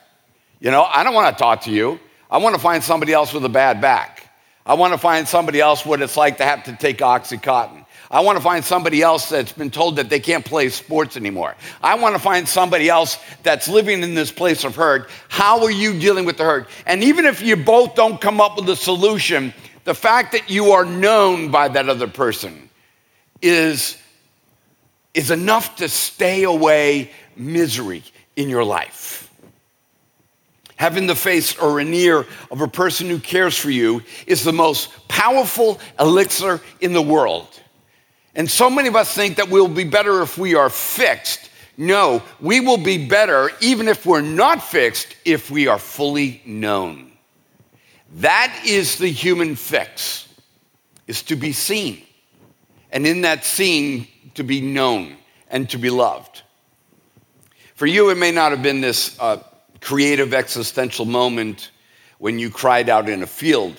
You 0.60 0.72
know, 0.72 0.84
I 0.84 1.04
don't 1.04 1.14
want 1.14 1.36
to 1.36 1.42
talk 1.42 1.62
to 1.64 1.72
you. 1.72 2.00
I 2.32 2.38
want 2.38 2.56
to 2.56 2.62
find 2.62 2.84
somebody 2.84 3.12
else 3.12 3.34
with 3.34 3.44
a 3.44 3.50
bad 3.50 3.82
back. 3.82 4.30
I 4.66 4.76
want 4.76 4.94
to 4.94 4.98
find 4.98 5.28
somebody 5.28 5.60
else 5.60 5.86
what 5.86 6.02
it's 6.02 6.16
like 6.16 6.38
to 6.38 6.46
have 6.46 6.64
to 6.66 6.76
take 6.76 7.00
Oxycontin. 7.00 7.86
I 8.12 8.22
want 8.22 8.38
to 8.38 8.44
find 8.44 8.64
somebody 8.64 9.02
else 9.02 9.30
that's 9.30 9.52
been 9.52 9.70
told 9.70 9.98
that 9.98 10.10
they 10.10 10.20
can't 10.20 10.46
play 10.46 10.70
sports 10.70 11.18
anymore. 11.18 11.56
I 11.82 11.96
want 11.96 12.16
to 12.16 12.20
find 12.20 12.48
somebody 12.48 12.90
else 12.90 13.20
that's 13.44 13.68
living 13.68 14.02
in 14.02 14.16
this 14.16 14.32
place 14.32 14.64
of 14.64 14.76
hurt. 14.76 15.10
How 15.28 15.64
are 15.64 15.72
you 15.72 16.00
dealing 16.00 16.26
with 16.26 16.38
the 16.38 16.44
hurt? 16.44 16.70
And 16.86 17.04
even 17.04 17.26
if 17.26 17.42
you 17.42 17.56
both 17.56 17.96
don't 17.96 18.20
come 18.20 18.42
up 18.42 18.56
with 18.56 18.70
a 18.70 18.76
solution, 18.76 19.54
the 19.84 19.94
fact 19.94 20.32
that 20.32 20.50
you 20.50 20.72
are 20.72 20.86
known 20.86 21.52
by 21.52 21.68
that 21.68 21.88
other 21.90 22.08
person 22.08 22.70
is 23.42 23.98
is 25.14 25.32
enough 25.32 25.78
to 25.78 25.90
stay 25.90 26.44
away 26.44 27.12
misery 27.36 28.04
in 28.36 28.50
your 28.50 28.64
life. 28.64 29.32
Having 30.76 31.08
the 31.08 31.16
face 31.16 31.58
or 31.58 31.80
an 31.80 31.94
ear 31.94 32.26
of 32.52 32.62
a 32.62 32.68
person 32.68 33.08
who 33.10 33.20
cares 33.20 33.58
for 33.58 33.70
you 33.70 34.02
is 34.28 34.44
the 34.44 34.54
most 34.54 35.08
powerful 35.10 35.80
elixir 36.00 36.62
in 36.80 36.94
the 36.94 37.02
world. 37.02 37.48
And 38.34 38.50
so 38.50 38.70
many 38.70 38.88
of 38.88 38.96
us 38.96 39.14
think 39.14 39.36
that 39.38 39.50
we'll 39.50 39.68
be 39.68 39.84
better 39.84 40.22
if 40.22 40.38
we 40.38 40.56
are 40.56 40.70
fixed. 40.70 41.50
No, 41.76 42.22
we 42.40 42.62
will 42.62 42.78
be 42.78 43.08
better 43.08 43.52
even 43.60 43.88
if 43.90 44.06
we're 44.06 44.22
not 44.22 44.64
fixed 44.64 45.16
if 45.26 45.52
we 45.52 45.68
are 45.68 45.80
fully 45.80 46.42
known. 46.46 47.12
That 48.16 48.64
is 48.66 48.98
the 48.98 49.10
human 49.10 49.56
fix, 49.56 50.28
is 51.08 51.22
to 51.24 51.36
be 51.36 51.52
seen. 51.52 52.02
And 52.92 53.06
in 53.06 53.22
that 53.22 53.46
seeing, 53.46 54.08
to 54.40 54.44
be 54.44 54.62
known 54.62 55.18
and 55.50 55.70
to 55.70 55.78
be 55.78 55.90
loved. 55.90 56.44
For 57.76 57.86
you, 57.86 58.10
it 58.10 58.16
may 58.16 58.32
not 58.32 58.52
have 58.52 58.64
been 58.64 58.80
this 58.80 59.20
uh, 59.20 59.44
creative 59.82 60.34
existential 60.34 61.04
moment 61.04 61.72
when 62.20 62.40
you 62.40 62.50
cried 62.50 62.88
out 62.88 63.10
in 63.10 63.22
a 63.22 63.28
field. 63.28 63.76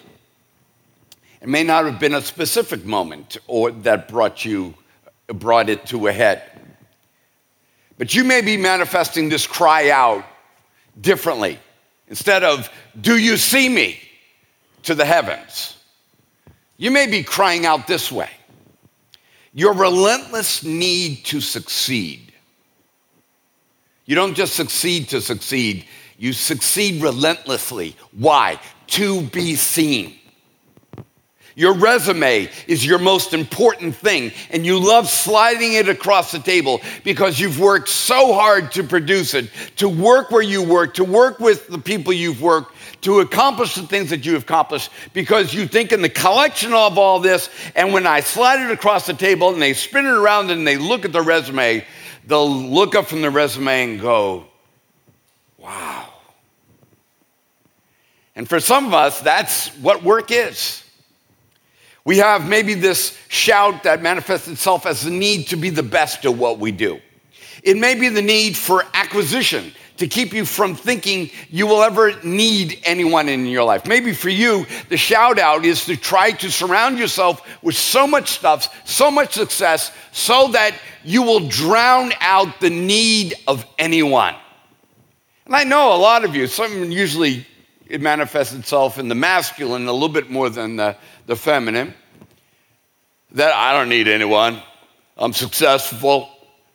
It 1.40 1.48
may 1.48 1.64
not 1.64 1.86
have 1.86 1.98
been 1.98 2.12
a 2.12 2.20
specific 2.20 2.84
moment 2.84 3.38
or 3.46 3.70
that 3.70 4.06
brought 4.06 4.44
you 4.44 4.74
brought 5.28 5.70
it 5.70 5.86
to 5.86 6.08
a 6.08 6.12
head. 6.12 6.42
But 7.96 8.14
you 8.14 8.22
may 8.22 8.42
be 8.42 8.58
manifesting 8.58 9.30
this 9.30 9.46
cry 9.46 9.88
out 9.88 10.24
differently. 11.00 11.58
Instead 12.08 12.44
of, 12.44 12.68
do 13.00 13.16
you 13.16 13.38
see 13.38 13.66
me 13.66 13.98
to 14.82 14.94
the 14.94 15.06
heavens? 15.06 15.78
You 16.76 16.90
may 16.90 17.06
be 17.06 17.22
crying 17.22 17.64
out 17.64 17.86
this 17.86 18.12
way 18.12 18.28
your 19.52 19.74
relentless 19.74 20.62
need 20.62 21.24
to 21.26 21.40
succeed. 21.40 22.32
You 24.06 24.14
don't 24.14 24.34
just 24.34 24.54
succeed 24.54 25.08
to 25.10 25.20
succeed, 25.20 25.84
you 26.18 26.32
succeed 26.32 27.02
relentlessly. 27.02 27.96
Why? 28.12 28.60
To 28.88 29.22
be 29.22 29.54
seen. 29.54 30.16
Your 31.56 31.74
resume 31.74 32.48
is 32.68 32.86
your 32.86 32.98
most 32.98 33.34
important 33.34 33.94
thing, 33.94 34.32
and 34.50 34.64
you 34.64 34.78
love 34.78 35.08
sliding 35.08 35.74
it 35.74 35.88
across 35.88 36.32
the 36.32 36.38
table 36.38 36.80
because 37.04 37.38
you've 37.38 37.58
worked 37.58 37.88
so 37.88 38.32
hard 38.32 38.72
to 38.72 38.84
produce 38.84 39.34
it, 39.34 39.50
to 39.76 39.88
work 39.88 40.30
where 40.30 40.42
you 40.42 40.62
work, 40.62 40.94
to 40.94 41.04
work 41.04 41.38
with 41.40 41.66
the 41.68 41.78
people 41.78 42.12
you've 42.12 42.40
worked, 42.40 42.74
to 43.02 43.20
accomplish 43.20 43.74
the 43.74 43.82
things 43.82 44.10
that 44.10 44.26
you 44.26 44.36
accomplished 44.36 44.90
because 45.12 45.54
you 45.54 45.66
think 45.66 45.92
in 45.92 46.02
the 46.02 46.08
collection 46.08 46.72
of 46.72 46.98
all 46.98 47.18
this, 47.18 47.48
and 47.74 47.92
when 47.92 48.06
I 48.06 48.20
slide 48.20 48.60
it 48.60 48.70
across 48.70 49.06
the 49.06 49.14
table 49.14 49.52
and 49.52 49.60
they 49.60 49.72
spin 49.72 50.06
it 50.06 50.12
around 50.12 50.50
and 50.50 50.66
they 50.66 50.76
look 50.76 51.04
at 51.04 51.12
the 51.12 51.22
resume, 51.22 51.84
they'll 52.26 52.50
look 52.50 52.94
up 52.94 53.06
from 53.06 53.22
the 53.22 53.30
resume 53.30 53.92
and 53.92 54.00
go, 54.00 54.44
wow. 55.58 56.08
And 58.36 58.48
for 58.48 58.60
some 58.60 58.86
of 58.86 58.94
us, 58.94 59.20
that's 59.20 59.68
what 59.78 60.02
work 60.02 60.30
is. 60.30 60.84
We 62.04 62.18
have 62.18 62.48
maybe 62.48 62.74
this 62.74 63.16
shout 63.28 63.82
that 63.82 64.02
manifests 64.02 64.48
itself 64.48 64.86
as 64.86 65.02
the 65.02 65.10
need 65.10 65.48
to 65.48 65.56
be 65.56 65.70
the 65.70 65.82
best 65.82 66.24
at 66.24 66.34
what 66.34 66.58
we 66.58 66.72
do. 66.72 67.00
It 67.62 67.76
may 67.76 67.94
be 67.94 68.08
the 68.08 68.22
need 68.22 68.56
for 68.56 68.84
acquisition 68.94 69.72
to 70.00 70.08
keep 70.08 70.32
you 70.32 70.46
from 70.46 70.74
thinking 70.74 71.30
you 71.50 71.66
will 71.66 71.82
ever 71.82 72.18
need 72.22 72.80
anyone 72.84 73.28
in 73.28 73.44
your 73.44 73.64
life. 73.64 73.86
Maybe 73.86 74.14
for 74.14 74.30
you, 74.30 74.64
the 74.88 74.96
shout 74.96 75.38
out 75.38 75.66
is 75.66 75.84
to 75.84 75.94
try 75.94 76.30
to 76.30 76.50
surround 76.50 76.98
yourself 76.98 77.46
with 77.62 77.76
so 77.76 78.06
much 78.06 78.30
stuff, 78.30 78.74
so 78.88 79.10
much 79.10 79.34
success, 79.34 79.92
so 80.10 80.48
that 80.48 80.74
you 81.04 81.22
will 81.22 81.46
drown 81.48 82.12
out 82.22 82.60
the 82.60 82.70
need 82.70 83.34
of 83.46 83.66
anyone. 83.78 84.34
And 85.44 85.54
I 85.54 85.64
know 85.64 85.94
a 85.94 86.00
lot 86.00 86.24
of 86.24 86.34
you, 86.34 86.46
some 86.46 86.90
usually 86.90 87.46
it 87.86 88.00
manifests 88.00 88.54
itself 88.54 88.98
in 88.98 89.08
the 89.08 89.14
masculine 89.14 89.86
a 89.86 89.92
little 89.92 90.08
bit 90.08 90.30
more 90.30 90.48
than 90.48 90.76
the, 90.76 90.96
the 91.26 91.36
feminine. 91.36 91.92
That 93.32 93.52
I 93.52 93.74
don't 93.74 93.90
need 93.90 94.08
anyone. 94.08 94.62
I'm 95.18 95.34
successful. 95.34 96.30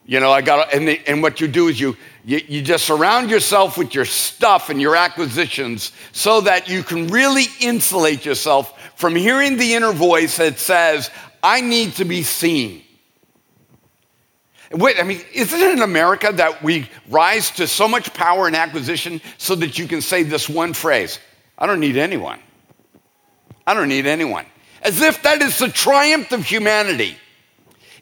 You 0.07 0.19
know, 0.19 0.31
I 0.31 0.41
got, 0.41 0.71
and, 0.74 0.88
the, 0.88 1.01
and 1.07 1.24
what 1.24 1.41
you 1.41 1.47
do 1.47 1.67
is 1.67 1.79
you, 1.79 1.97
you, 2.24 2.39
you 2.47 2.62
just 2.62 2.85
surround 2.85 3.31
yourself 3.31 3.75
with 3.75 3.95
your 3.95 4.05
stuff 4.05 4.69
and 4.69 4.79
your 4.79 4.95
acquisitions 4.95 5.91
so 6.12 6.41
that 6.41 6.69
you 6.69 6.83
can 6.83 7.07
really 7.07 7.45
insulate 7.59 8.24
yourself 8.24 8.79
from 8.95 9.15
hearing 9.15 9.57
the 9.57 9.74
inner 9.74 9.91
voice 9.91 10.38
that 10.38 10.59
says, 10.59 11.09
I 11.41 11.62
need 11.62 11.93
to 11.93 12.05
be 12.05 12.21
seen. 12.21 12.83
Wait, 14.71 15.00
I 15.00 15.03
mean, 15.03 15.21
isn't 15.33 15.59
it 15.59 15.74
in 15.74 15.81
America 15.81 16.31
that 16.33 16.62
we 16.62 16.89
rise 17.09 17.50
to 17.51 17.65
so 17.65 17.88
much 17.88 18.13
power 18.13 18.45
and 18.45 18.55
acquisition 18.55 19.21
so 19.38 19.55
that 19.55 19.79
you 19.79 19.88
can 19.88 20.01
say 20.01 20.21
this 20.21 20.47
one 20.50 20.74
phrase 20.74 21.19
I 21.57 21.65
don't 21.65 21.79
need 21.79 21.97
anyone. 21.97 22.39
I 23.65 23.74
don't 23.74 23.88
need 23.88 24.05
anyone. 24.05 24.45
As 24.81 25.01
if 25.01 25.24
that 25.24 25.41
is 25.41 25.57
the 25.57 25.69
triumph 25.69 26.31
of 26.31 26.45
humanity. 26.45 27.17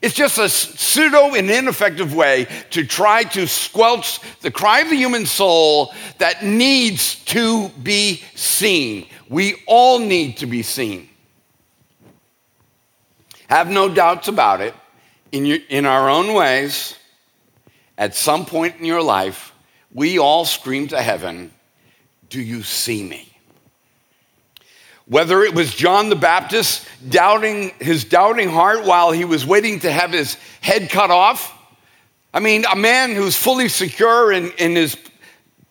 It's 0.03 0.13
just 0.13 0.37
a 0.37 0.49
pseudo 0.49 1.33
and 1.33 1.49
ineffective 1.49 2.13
way 2.13 2.45
to 2.71 2.85
try 2.85 3.23
to 3.23 3.47
squelch 3.47 4.19
the 4.41 4.51
cry 4.51 4.81
of 4.81 4.89
the 4.89 4.97
human 4.97 5.25
soul 5.25 5.93
that 6.17 6.43
needs 6.43 7.23
to 7.23 7.69
be 7.69 8.21
seen. 8.35 9.07
We 9.29 9.63
all 9.65 9.99
need 9.99 10.35
to 10.39 10.45
be 10.45 10.61
seen. 10.61 11.07
Have 13.47 13.69
no 13.69 13.87
doubts 13.87 14.27
about 14.27 14.59
it. 14.59 14.75
In, 15.31 15.45
your, 15.45 15.59
in 15.69 15.85
our 15.85 16.09
own 16.09 16.33
ways, 16.33 16.97
at 17.97 18.13
some 18.13 18.45
point 18.45 18.75
in 18.79 18.85
your 18.85 19.01
life, 19.01 19.53
we 19.93 20.19
all 20.19 20.43
scream 20.43 20.89
to 20.89 21.01
heaven, 21.01 21.49
Do 22.29 22.41
you 22.41 22.61
see 22.61 23.03
me? 23.03 23.32
Whether 25.05 25.43
it 25.43 25.53
was 25.53 25.73
John 25.73 26.09
the 26.09 26.15
Baptist 26.15 26.87
doubting 27.09 27.71
his 27.79 28.05
doubting 28.05 28.49
heart 28.49 28.85
while 28.85 29.11
he 29.11 29.25
was 29.25 29.45
waiting 29.45 29.79
to 29.81 29.91
have 29.91 30.11
his 30.11 30.35
head 30.61 30.89
cut 30.89 31.11
off. 31.11 31.53
I 32.33 32.39
mean, 32.39 32.65
a 32.71 32.75
man 32.75 33.13
who's 33.13 33.35
fully 33.35 33.67
secure 33.67 34.31
in, 34.31 34.51
in 34.53 34.75
his 34.75 34.97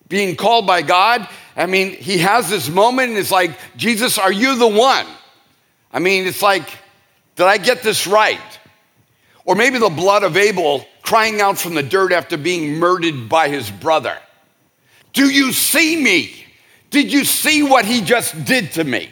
being 0.07 0.35
called 0.35 0.67
by 0.67 0.83
God. 0.83 1.27
I 1.55 1.65
mean, 1.65 1.95
he 1.95 2.19
has 2.19 2.49
this 2.49 2.69
moment 2.69 3.09
and 3.09 3.17
it's 3.17 3.31
like, 3.31 3.57
Jesus, 3.75 4.17
are 4.17 4.31
you 4.31 4.55
the 4.55 4.67
one? 4.67 5.07
I 5.91 5.99
mean, 5.99 6.25
it's 6.27 6.41
like, 6.41 6.69
did 7.35 7.47
I 7.47 7.57
get 7.57 7.81
this 7.81 8.05
right? 8.05 8.39
Or 9.45 9.55
maybe 9.55 9.79
the 9.79 9.89
blood 9.89 10.23
of 10.23 10.37
Abel 10.37 10.85
crying 11.01 11.41
out 11.41 11.57
from 11.57 11.73
the 11.73 11.83
dirt 11.83 12.11
after 12.11 12.37
being 12.37 12.75
murdered 12.75 13.27
by 13.27 13.49
his 13.49 13.69
brother. 13.69 14.17
Do 15.13 15.29
you 15.29 15.51
see 15.51 16.01
me? 16.01 16.45
Did 16.89 17.11
you 17.11 17.25
see 17.25 17.63
what 17.63 17.85
he 17.85 18.01
just 18.01 18.45
did 18.45 18.71
to 18.73 18.83
me? 18.83 19.09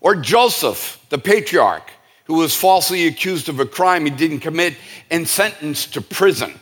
Or 0.00 0.14
Joseph, 0.14 1.04
the 1.08 1.18
patriarch, 1.18 1.90
who 2.24 2.34
was 2.34 2.54
falsely 2.54 3.06
accused 3.06 3.48
of 3.48 3.60
a 3.60 3.66
crime 3.66 4.04
he 4.04 4.10
didn't 4.10 4.40
commit 4.40 4.74
and 5.10 5.26
sentenced 5.26 5.94
to 5.94 6.00
prison. 6.00 6.58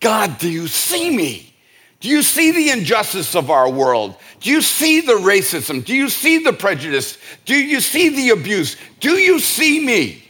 God, 0.00 0.38
do 0.38 0.48
you 0.48 0.68
see 0.68 1.14
me? 1.14 1.54
Do 2.00 2.08
you 2.08 2.22
see 2.22 2.50
the 2.50 2.70
injustice 2.70 3.36
of 3.36 3.50
our 3.50 3.70
world? 3.70 4.16
Do 4.40 4.50
you 4.50 4.60
see 4.60 5.00
the 5.00 5.14
racism? 5.14 5.84
Do 5.84 5.94
you 5.94 6.08
see 6.08 6.38
the 6.38 6.52
prejudice? 6.52 7.16
Do 7.44 7.54
you 7.54 7.80
see 7.80 8.08
the 8.08 8.30
abuse? 8.30 8.76
Do 8.98 9.12
you 9.12 9.38
see 9.38 9.84
me? 9.84 10.24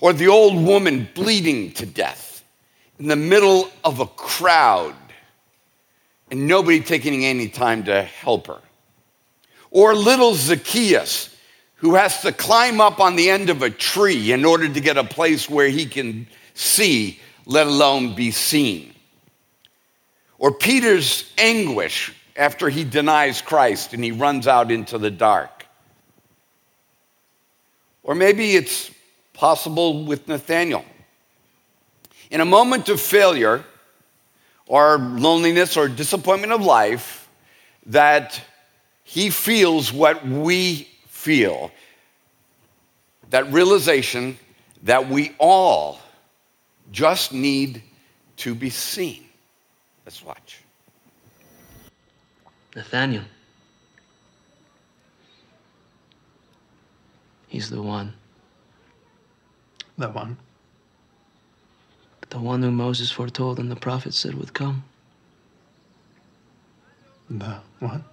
Or 0.00 0.12
the 0.12 0.28
old 0.28 0.62
woman 0.62 1.08
bleeding 1.14 1.72
to 1.72 1.86
death 1.86 2.44
in 2.98 3.08
the 3.08 3.16
middle 3.16 3.70
of 3.82 4.00
a 4.00 4.06
crowd 4.06 4.94
and 6.30 6.46
nobody 6.46 6.80
taking 6.80 7.24
any 7.24 7.48
time 7.48 7.84
to 7.84 8.02
help 8.02 8.48
her. 8.48 8.60
Or 9.72 9.94
little 9.94 10.34
Zacchaeus, 10.34 11.34
who 11.76 11.94
has 11.94 12.20
to 12.22 12.30
climb 12.30 12.80
up 12.80 13.00
on 13.00 13.16
the 13.16 13.28
end 13.28 13.50
of 13.50 13.62
a 13.62 13.70
tree 13.70 14.30
in 14.30 14.44
order 14.44 14.68
to 14.68 14.80
get 14.80 14.98
a 14.98 15.02
place 15.02 15.48
where 15.48 15.68
he 15.68 15.86
can 15.86 16.28
see, 16.54 17.18
let 17.46 17.66
alone 17.66 18.14
be 18.14 18.30
seen. 18.30 18.94
Or 20.38 20.52
Peter's 20.52 21.32
anguish 21.38 22.14
after 22.36 22.68
he 22.68 22.84
denies 22.84 23.40
Christ 23.40 23.94
and 23.94 24.04
he 24.04 24.12
runs 24.12 24.46
out 24.46 24.70
into 24.70 24.98
the 24.98 25.10
dark. 25.10 25.66
Or 28.02 28.14
maybe 28.14 28.56
it's 28.56 28.90
possible 29.32 30.04
with 30.04 30.28
Nathaniel. 30.28 30.84
In 32.30 32.42
a 32.42 32.44
moment 32.44 32.90
of 32.90 33.00
failure 33.00 33.64
or 34.66 34.98
loneliness 34.98 35.76
or 35.76 35.88
disappointment 35.88 36.52
of 36.52 36.62
life, 36.62 37.28
that 37.86 38.40
he 39.12 39.28
feels 39.28 39.92
what 39.92 40.26
we 40.26 40.88
feel. 41.06 41.70
That 43.28 43.52
realization 43.52 44.38
that 44.84 45.06
we 45.06 45.36
all 45.38 45.98
just 46.92 47.30
need 47.30 47.82
to 48.38 48.54
be 48.54 48.70
seen. 48.70 49.26
Let's 50.06 50.24
watch. 50.24 50.62
Nathaniel. 52.74 53.24
He's 57.48 57.68
the 57.68 57.82
one. 57.82 58.14
The 59.98 60.08
one. 60.08 60.38
The 62.30 62.38
one 62.38 62.62
who 62.62 62.70
Moses 62.70 63.10
foretold 63.10 63.58
and 63.58 63.70
the 63.70 63.76
prophet 63.76 64.14
said 64.14 64.32
would 64.36 64.54
come. 64.54 64.84
The 67.28 67.58
one? 67.78 68.04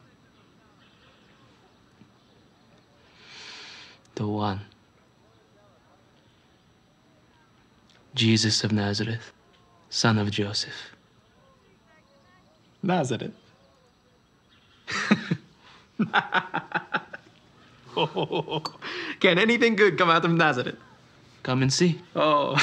The 4.19 4.27
one. 4.27 4.59
Jesus 8.13 8.65
of 8.65 8.73
Nazareth, 8.73 9.31
son 9.89 10.17
of 10.17 10.29
Joseph. 10.29 10.91
Nazareth. 12.83 13.31
oh, 17.95 18.61
can 19.21 19.39
anything 19.39 19.77
good 19.77 19.97
come 19.97 20.09
out 20.09 20.25
of 20.25 20.31
Nazareth? 20.31 20.75
Come 21.43 21.61
and 21.61 21.71
see. 21.71 22.01
Oh, 22.13 22.57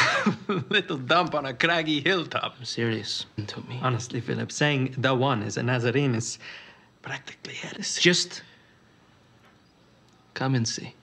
little 0.69 0.99
dump 0.99 1.35
on 1.35 1.47
a 1.47 1.55
craggy 1.55 2.03
hilltop. 2.03 2.57
I'm 2.59 2.67
serious. 2.67 3.25
To 3.47 3.61
me. 3.63 3.81
Honestly, 3.83 4.21
Philip, 4.21 4.53
saying 4.53 4.95
the 4.99 5.15
one 5.15 5.43
is 5.43 5.57
a 5.57 5.63
Nazarene 5.63 6.15
is 6.15 6.39
practically 7.01 7.55
heresy. 7.55 8.03
Just 8.03 8.43
come 10.35 10.55
and 10.55 10.69
see. 10.69 10.96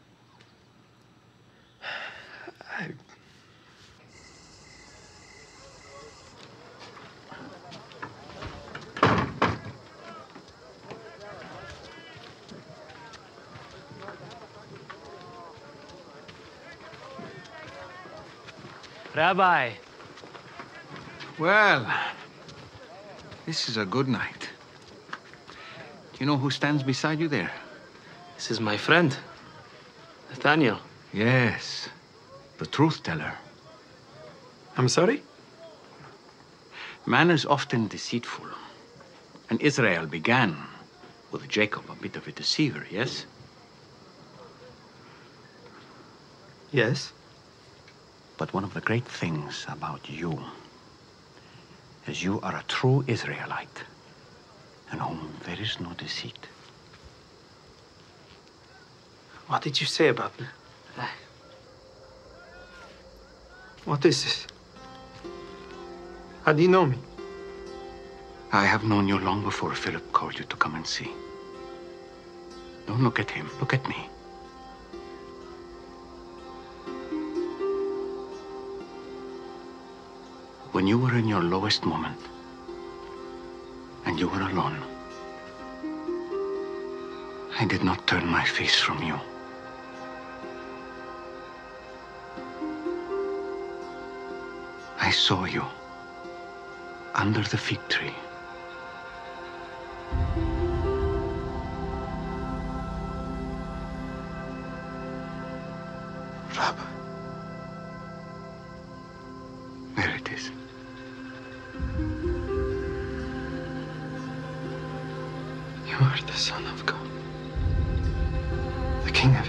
Rabbi. 19.16 19.72
Well, 21.38 21.86
this 23.46 23.70
is 23.70 23.78
a 23.78 23.86
good 23.86 24.08
night. 24.08 24.50
Do 26.14 26.20
you 26.20 26.26
know 26.26 26.38
who 26.38 26.50
stands 26.50 26.82
beside 26.82 27.20
you 27.20 27.28
there? 27.28 27.52
This 28.36 28.50
is 28.50 28.60
my 28.60 28.76
friend, 28.76 29.16
Nathaniel. 30.30 30.80
Yes, 31.14 31.90
the 32.58 32.66
truth 32.66 33.04
teller. 33.04 33.34
I'm 34.78 34.90
sorry? 34.90 35.22
Man 37.06 37.30
is 37.30 37.46
often 37.46 37.88
deceitful. 37.88 38.48
And 39.50 39.62
Israel 39.62 40.08
began 40.08 40.56
with 41.32 41.48
Jacob, 41.48 41.84
a 41.90 41.96
bit 41.96 42.16
of 42.16 42.28
a 42.28 42.32
deceiver, 42.32 42.88
yes? 42.90 43.28
Yes. 46.72 47.14
But 48.44 48.54
one 48.54 48.66
of 48.66 48.74
the 48.74 48.82
great 48.82 49.06
things 49.06 49.66
about 49.70 50.10
you 50.10 50.38
is 52.06 52.22
you 52.22 52.42
are 52.42 52.58
a 52.58 52.64
true 52.68 53.02
Israelite 53.08 53.86
in 54.92 55.00
whom 55.00 55.34
there 55.46 55.58
is 55.62 55.80
no 55.80 55.94
deceit. 55.94 56.50
What 59.48 59.62
did 59.62 59.80
you 59.80 59.88
say 59.88 60.10
about 60.10 60.38
me? 60.38 60.46
What 63.86 64.04
is 64.04 64.26
this? 64.26 64.48
How 66.44 66.52
do 66.52 66.62
you 66.62 66.68
know 66.68 66.86
me? 66.86 66.98
I 68.52 68.66
have 68.66 68.84
known 68.84 69.08
you 69.08 69.20
long 69.20 69.42
before 69.42 69.74
Philip 69.74 70.12
called 70.12 70.38
you 70.38 70.44
to 70.44 70.58
come 70.58 70.76
and 70.76 70.86
see. 70.86 71.12
Don't 72.88 73.06
look 73.06 73.22
at 73.22 73.32
him, 73.32 73.50
look 73.62 73.74
at 73.74 73.88
me. 73.88 74.10
When 80.74 80.88
you 80.88 80.98
were 80.98 81.16
in 81.16 81.28
your 81.28 81.44
lowest 81.44 81.86
moment 81.86 82.18
and 84.06 84.20
you 84.20 84.28
were 84.28 84.42
alone, 84.42 84.82
I 87.60 87.66
did 87.66 87.84
not 87.84 88.08
turn 88.08 88.26
my 88.26 88.44
face 88.44 88.80
from 88.80 89.04
you. 89.04 89.20
I 95.00 95.12
saw 95.12 95.46
you 95.46 95.64
under 97.14 97.44
the 97.44 97.58
fig 97.58 97.88
tree. 97.88 98.16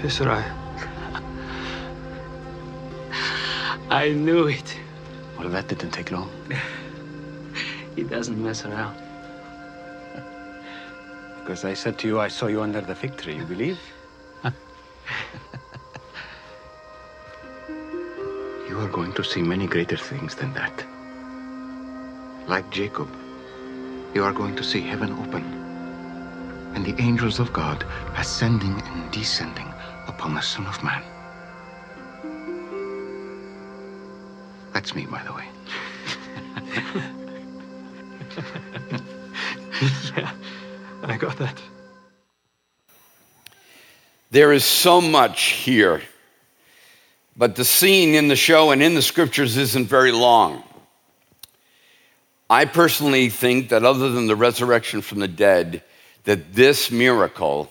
Of 0.05 0.45
I 3.91 4.11
knew 4.11 4.49
it. 4.49 4.77
Well, 5.39 5.49
that 5.49 5.69
didn't 5.69 5.93
take 5.93 6.11
long. 6.11 6.31
He 7.97 8.03
doesn't 8.03 8.43
mess 8.43 8.67
around. 8.67 8.97
Because 11.41 11.65
I 11.65 11.75
said 11.75 11.99
to 12.01 12.09
you, 12.09 12.21
I 12.21 12.29
saw 12.29 12.49
you 12.49 12.61
under 12.61 12.81
the 12.83 12.95
fig 12.95 13.17
tree. 13.17 13.37
You 13.37 13.45
believe? 13.45 13.79
you 18.69 18.79
are 18.79 18.89
going 18.89 19.13
to 19.15 19.25
see 19.25 19.43
many 19.43 19.67
greater 19.67 19.97
things 19.97 20.35
than 20.35 20.53
that. 20.55 20.85
Like 22.47 22.69
Jacob, 22.71 23.09
you 24.15 24.23
are 24.25 24.33
going 24.33 24.55
to 24.57 24.63
see 24.63 24.81
heaven 24.81 25.13
open 25.13 25.45
and 26.75 26.85
the 26.85 27.01
angels 27.01 27.39
of 27.39 27.53
God 27.53 27.87
ascending 28.17 28.83
and 28.87 29.11
descending 29.11 29.74
upon 30.07 30.35
the 30.35 30.41
Son 30.41 30.67
of 30.67 30.83
Man. 30.83 31.03
That's 34.73 34.95
me, 34.95 35.07
by 35.07 35.23
the 35.23 35.33
way. 35.33 35.47
yeah, 40.17 40.33
I 41.03 41.17
got 41.17 41.39
that. 41.39 41.61
There 44.31 44.53
is 44.53 44.65
so 44.65 45.01
much 45.01 45.43
here, 45.45 46.03
but 47.37 47.55
the 47.55 47.65
scene 47.65 48.17
in 48.17 48.27
the 48.27 48.35
show 48.35 48.73
and 48.73 48.83
in 48.83 48.95
the 48.95 49.03
scriptures 49.03 49.57
isn't 49.57 49.87
very 49.87 50.11
long. 50.11 50.65
I 52.51 52.65
personally 52.65 53.29
think 53.29 53.69
that 53.69 53.85
other 53.85 54.11
than 54.11 54.27
the 54.27 54.37
resurrection 54.37 55.03
from 55.03 55.21
the 55.21 55.29
dead, 55.29 55.83
that 56.25 56.53
this 56.53 56.91
miracle 56.91 57.71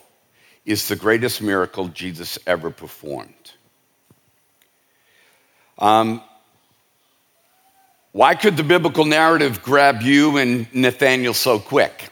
is 0.65 0.87
the 0.87 0.95
greatest 0.95 1.41
miracle 1.41 1.87
Jesus 1.89 2.39
ever 2.47 2.69
performed. 2.69 3.51
Um, 5.77 6.21
why 8.11 8.35
could 8.35 8.57
the 8.57 8.63
biblical 8.63 9.05
narrative 9.05 9.63
grab 9.63 10.01
you 10.01 10.37
and 10.37 10.73
Nathaniel 10.73 11.33
so 11.33 11.59
quick? 11.59 12.09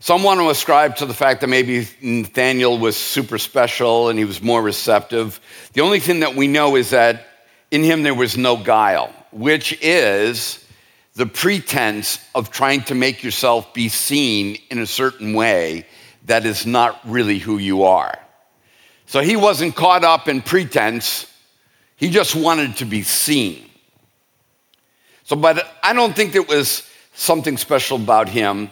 Some 0.00 0.22
want 0.22 0.40
to 0.40 0.50
ascribe 0.50 0.96
to 0.96 1.06
the 1.06 1.14
fact 1.14 1.40
that 1.40 1.46
maybe 1.46 1.88
Nathaniel 2.02 2.78
was 2.78 2.96
super 2.96 3.38
special 3.38 4.08
and 4.08 4.18
he 4.18 4.24
was 4.24 4.42
more 4.42 4.62
receptive. 4.62 5.40
The 5.72 5.80
only 5.80 6.00
thing 6.00 6.20
that 6.20 6.34
we 6.34 6.46
know 6.46 6.76
is 6.76 6.90
that 6.90 7.26
in 7.70 7.82
him 7.82 8.02
there 8.02 8.14
was 8.14 8.36
no 8.36 8.56
guile, 8.56 9.12
which 9.30 9.78
is 9.80 10.64
the 11.14 11.26
pretense 11.26 12.18
of 12.34 12.50
trying 12.50 12.82
to 12.82 12.94
make 12.94 13.22
yourself 13.22 13.72
be 13.72 13.88
seen 13.88 14.58
in 14.70 14.78
a 14.78 14.86
certain 14.86 15.32
way 15.32 15.86
that 16.24 16.46
is 16.46 16.66
not 16.66 17.00
really 17.04 17.38
who 17.38 17.58
you 17.58 17.84
are. 17.84 18.18
So 19.06 19.20
he 19.20 19.36
wasn't 19.36 19.76
caught 19.76 20.04
up 20.04 20.28
in 20.28 20.42
pretense, 20.42 21.26
he 21.96 22.10
just 22.10 22.34
wanted 22.34 22.76
to 22.78 22.84
be 22.84 23.02
seen. 23.02 23.70
So, 25.24 25.36
but 25.36 25.66
I 25.82 25.92
don't 25.92 26.14
think 26.14 26.32
there 26.32 26.42
was 26.42 26.88
something 27.14 27.56
special 27.56 27.96
about 27.96 28.28
him 28.28 28.70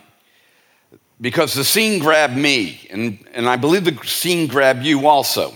because 1.20 1.54
the 1.54 1.64
scene 1.64 2.00
grabbed 2.00 2.36
me, 2.36 2.86
and, 2.90 3.24
and 3.32 3.48
I 3.48 3.56
believe 3.56 3.84
the 3.84 3.96
scene 4.04 4.48
grabbed 4.48 4.84
you 4.84 5.06
also. 5.06 5.54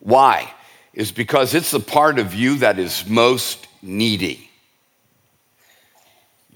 Why? 0.00 0.52
Is 0.94 1.12
because 1.12 1.54
it's 1.54 1.70
the 1.70 1.80
part 1.80 2.18
of 2.18 2.34
you 2.34 2.56
that 2.58 2.78
is 2.78 3.06
most 3.06 3.66
needy. 3.82 4.50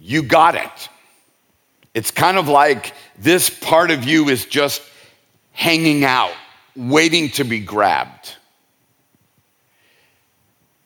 You 0.00 0.22
got 0.22 0.54
it. 0.54 0.88
It's 1.98 2.12
kind 2.12 2.38
of 2.38 2.46
like 2.46 2.94
this 3.18 3.50
part 3.50 3.90
of 3.90 4.04
you 4.04 4.28
is 4.28 4.46
just 4.46 4.82
hanging 5.50 6.04
out, 6.04 6.30
waiting 6.76 7.28
to 7.30 7.42
be 7.42 7.58
grabbed. 7.58 8.36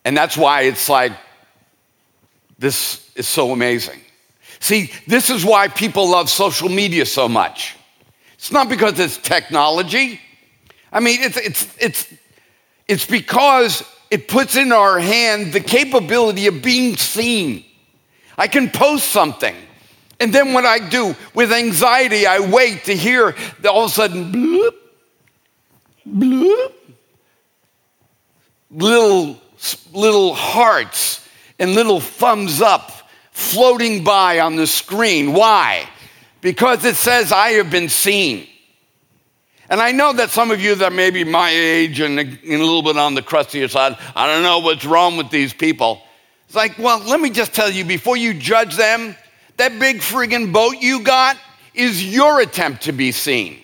And 0.07 0.17
that's 0.17 0.39
why 0.39 0.63
it's 0.63 0.89
like, 0.89 1.13
this 2.59 3.11
is 3.15 3.29
so 3.29 3.53
amazing. 3.53 4.01
See, 4.59 4.91
this 5.07 5.29
is 5.29 5.45
why 5.45 5.69
people 5.69 6.09
love 6.09 6.31
social 6.31 6.71
media 6.71 7.05
so 7.05 7.29
much. 7.29 7.77
It's 8.37 8.51
not 8.51 8.71
because 8.71 8.99
it's 8.99 9.19
technology. 9.19 10.19
I 10.91 11.01
mean, 11.01 11.21
it's, 11.21 11.37
it's, 11.37 11.77
it's, 11.79 12.15
it's 12.89 13.05
because 13.05 13.85
it 14.11 14.29
puts 14.29 14.57
in 14.57 14.73
our 14.73 14.99
hand 14.99 15.53
the 15.53 15.61
capability 15.61 16.47
of 16.47 16.63
being 16.63 16.97
seen. 16.97 17.67
I 18.39 18.49
can 18.49 18.71
post 18.71 19.09
something. 19.09 19.57
And 20.23 20.33
then 20.33 20.53
what 20.53 20.65
I 20.65 20.79
do 20.79 21.17
with 21.35 21.53
anxiety, 21.53 22.29
I 22.29 22.39
wait 22.39 22.85
to 22.85 22.95
hear 22.95 23.35
all 23.69 23.87
of 23.87 23.91
a 23.91 23.93
sudden 23.93 24.31
bloop, 24.31 24.75
bloop, 26.09 26.73
little, 28.71 29.37
little 29.93 30.33
hearts 30.33 31.29
and 31.59 31.75
little 31.75 31.99
thumbs 31.99 32.63
up 32.63 32.93
floating 33.33 34.05
by 34.05 34.39
on 34.39 34.55
the 34.55 34.69
screen. 34.69 35.33
Why? 35.33 35.89
Because 36.41 36.85
it 36.85 36.95
says, 36.95 37.33
I 37.33 37.49
have 37.55 37.73
been 37.73 37.89
seen. 37.89 38.47
And 39.69 39.81
I 39.81 39.91
know 39.91 40.13
that 40.13 40.31
some 40.31 40.53
of 40.53 40.61
you 40.61 40.77
that 40.77 40.93
may 40.93 41.11
be 41.11 41.25
my 41.25 41.51
age 41.51 41.99
and 41.99 42.21
a, 42.21 42.25
little 42.45 42.85
bit 42.85 42.97
on 42.97 43.15
the 43.15 43.23
crustier 43.23 43.67
side, 43.67 43.99
I 44.15 44.29
don't 44.29 44.45
know 44.45 44.61
what's 44.61 44.85
wrong 44.85 45.17
with 45.17 45.31
these 45.31 45.53
people. 45.53 46.01
It's 46.47 46.55
like, 46.55 46.79
well, 46.79 47.01
let 47.01 47.21
me 47.21 47.31
just 47.31 47.53
tell 47.53 47.69
you 47.69 47.85
before 47.85 48.17
you 48.17 48.35
judge 48.35 48.77
them, 48.77 49.17
that 49.63 49.79
big 49.79 49.99
friggin' 49.99 50.53
boat 50.53 50.79
you 50.81 51.05
got 51.05 51.37
is 51.73 52.05
your 52.05 52.41
attempt 52.41 52.83
to 52.83 52.93
be 52.93 53.13
seen. 53.13 53.59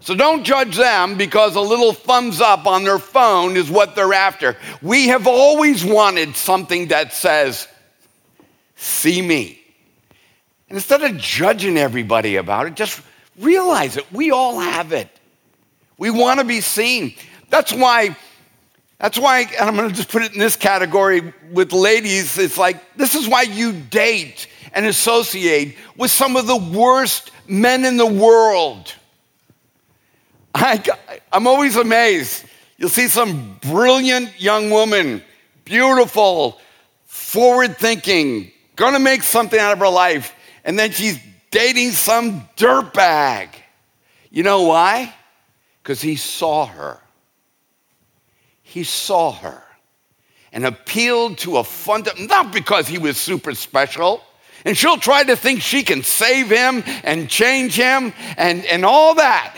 So 0.00 0.14
don't 0.14 0.44
judge 0.44 0.76
them 0.76 1.16
because 1.16 1.56
a 1.56 1.62
little 1.62 1.94
thumbs 1.94 2.42
up 2.42 2.66
on 2.66 2.84
their 2.84 2.98
phone 2.98 3.56
is 3.56 3.70
what 3.70 3.96
they're 3.96 4.12
after. 4.12 4.54
We 4.82 5.08
have 5.08 5.26
always 5.26 5.82
wanted 5.82 6.36
something 6.36 6.88
that 6.88 7.14
says, 7.14 7.66
see 8.76 9.22
me. 9.22 9.58
And 10.68 10.76
instead 10.76 11.02
of 11.02 11.16
judging 11.16 11.78
everybody 11.78 12.36
about 12.36 12.66
it, 12.66 12.74
just 12.74 13.00
realize 13.38 13.96
it. 13.96 14.12
We 14.12 14.30
all 14.30 14.60
have 14.60 14.92
it. 14.92 15.08
We 15.96 16.10
want 16.10 16.38
to 16.40 16.44
be 16.44 16.60
seen. 16.60 17.14
That's 17.48 17.72
why, 17.72 18.14
that's 18.98 19.18
why, 19.18 19.40
and 19.40 19.70
I'm 19.70 19.74
going 19.74 19.88
to 19.88 19.94
just 19.94 20.10
put 20.10 20.22
it 20.22 20.34
in 20.34 20.38
this 20.38 20.56
category 20.56 21.32
with 21.50 21.72
ladies. 21.72 22.36
It's 22.36 22.58
like, 22.58 22.96
this 22.96 23.14
is 23.14 23.26
why 23.26 23.42
you 23.42 23.72
date 23.72 24.48
and 24.74 24.86
associate 24.86 25.76
with 25.96 26.10
some 26.10 26.36
of 26.36 26.46
the 26.46 26.56
worst 26.56 27.30
men 27.46 27.84
in 27.84 27.96
the 27.96 28.06
world. 28.06 28.94
I, 30.54 30.82
I'm 31.32 31.46
always 31.46 31.76
amazed. 31.76 32.44
You'll 32.76 32.88
see 32.88 33.08
some 33.08 33.58
brilliant 33.60 34.40
young 34.40 34.70
woman, 34.70 35.22
beautiful, 35.64 36.60
forward 37.06 37.78
thinking, 37.78 38.50
gonna 38.76 38.98
make 38.98 39.22
something 39.22 39.58
out 39.58 39.72
of 39.72 39.78
her 39.78 39.88
life, 39.88 40.34
and 40.64 40.78
then 40.78 40.90
she's 40.90 41.18
dating 41.50 41.92
some 41.92 42.48
dirtbag. 42.56 43.48
You 44.30 44.42
know 44.42 44.62
why? 44.62 45.14
Because 45.82 46.00
he 46.00 46.16
saw 46.16 46.66
her. 46.66 46.98
He 48.62 48.84
saw 48.84 49.32
her 49.32 49.62
and 50.52 50.64
appealed 50.64 51.38
to 51.38 51.58
a 51.58 51.64
fund, 51.64 52.08
not 52.18 52.52
because 52.52 52.88
he 52.88 52.98
was 52.98 53.16
super 53.16 53.54
special. 53.54 54.22
And 54.64 54.76
she'll 54.76 54.98
try 54.98 55.24
to 55.24 55.36
think 55.36 55.60
she 55.60 55.82
can 55.82 56.02
save 56.02 56.48
him 56.48 56.84
and 57.02 57.28
change 57.28 57.74
him 57.74 58.12
and, 58.36 58.64
and 58.66 58.84
all 58.84 59.16
that. 59.16 59.56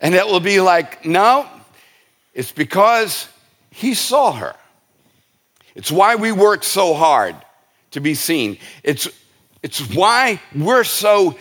And 0.00 0.14
it 0.14 0.26
will 0.26 0.40
be 0.40 0.60
like, 0.60 1.04
no, 1.04 1.46
it's 2.34 2.52
because 2.52 3.28
he 3.70 3.94
saw 3.94 4.32
her. 4.32 4.54
It's 5.74 5.90
why 5.90 6.16
we 6.16 6.32
work 6.32 6.64
so 6.64 6.94
hard 6.94 7.36
to 7.92 8.00
be 8.00 8.14
seen. 8.14 8.58
It's, 8.82 9.08
it's 9.62 9.80
why 9.94 10.40
we're 10.54 10.84
so 10.84 11.36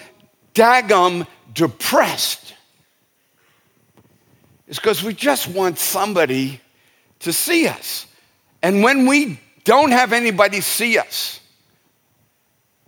daggum 0.53 1.25
depressed. 1.53 2.53
It's 4.67 4.77
because 4.77 5.03
we 5.03 5.13
just 5.13 5.47
want 5.47 5.79
somebody 5.79 6.61
to 7.21 7.33
see 7.33 7.67
us. 7.67 8.05
And 8.61 8.83
when 8.83 9.07
we 9.07 9.39
don't 9.63 9.91
have 9.91 10.13
anybody 10.13 10.61
see 10.61 10.97
us, 10.97 11.38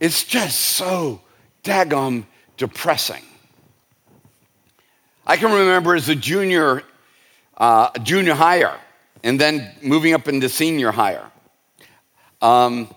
it's 0.01 0.25
just 0.25 0.59
so 0.59 1.21
daggum 1.63 2.25
depressing. 2.57 3.23
I 5.25 5.37
can 5.37 5.51
remember 5.53 5.95
as 5.95 6.09
a 6.09 6.15
junior, 6.15 6.83
uh, 7.57 7.91
junior 7.99 8.33
higher, 8.33 8.77
and 9.23 9.39
then 9.39 9.71
moving 9.81 10.13
up 10.13 10.27
into 10.27 10.49
senior 10.49 10.91
higher. 10.91 11.31
um, 12.41 12.93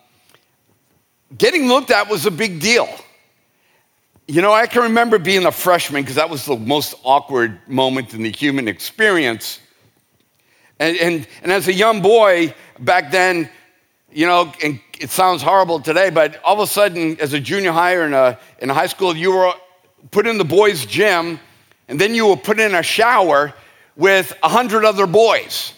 getting 1.37 1.69
looked 1.69 1.91
at 1.91 2.09
was 2.09 2.27
a 2.27 2.31
big 2.31 2.61
deal. 2.61 2.89
You 4.27 4.41
know, 4.41 4.53
I 4.53 4.67
can 4.67 4.83
remember 4.83 5.19
being 5.19 5.45
a 5.45 5.53
freshman 5.53 6.03
because 6.03 6.17
that 6.17 6.31
was 6.31 6.47
the 6.47 6.57
most 6.57 6.95
awkward 7.05 7.59
moment 7.69 8.15
in 8.15 8.23
the 8.23 8.33
human 8.33 8.69
experience. 8.69 9.61
And, 10.79 10.97
and, 10.97 11.29
and 11.43 11.53
as 11.53 11.69
a 11.69 11.73
young 11.73 12.01
boy 12.01 12.55
back 12.81 13.11
then, 13.11 13.51
you 14.15 14.27
know, 14.27 14.53
and 14.63 14.81
it 15.01 15.11
sounds 15.11 15.43
horrible 15.43 15.81
today, 15.81 16.09
but 16.09 16.41
all 16.45 16.55
of 16.55 16.61
a 16.61 16.67
sudden, 16.71 17.19
as 17.21 17.33
a 17.33 17.41
junior 17.41 17.73
high 17.73 17.95
or 17.95 18.07
in 18.07 18.15
a, 18.15 18.39
in 18.61 18.69
high 18.69 18.87
school, 18.87 19.15
you 19.17 19.33
were 19.33 19.53
put 20.13 20.27
in 20.29 20.39
the 20.39 20.45
boys' 20.45 20.87
gym, 20.87 21.41
and 21.89 22.01
then 22.01 22.15
you 22.15 22.29
were 22.29 22.37
put 22.37 22.61
in 22.61 22.77
a 22.77 22.83
shower 22.83 23.53
with 23.97 24.33
a 24.43 24.49
hundred 24.49 24.85
other 24.85 25.09
boys. 25.09 25.75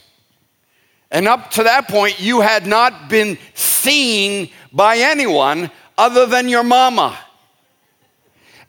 And 1.11 1.27
up 1.27 1.51
to 1.53 1.63
that 1.63 1.89
point, 1.89 2.21
you 2.21 2.43
had 2.43 2.67
not 2.67 3.09
been 3.09 3.39
seen 3.55 4.51
by 4.71 4.99
anyone 4.99 5.71
other 5.97 6.27
than 6.27 6.51
your 6.51 6.63
mama. 6.63 7.19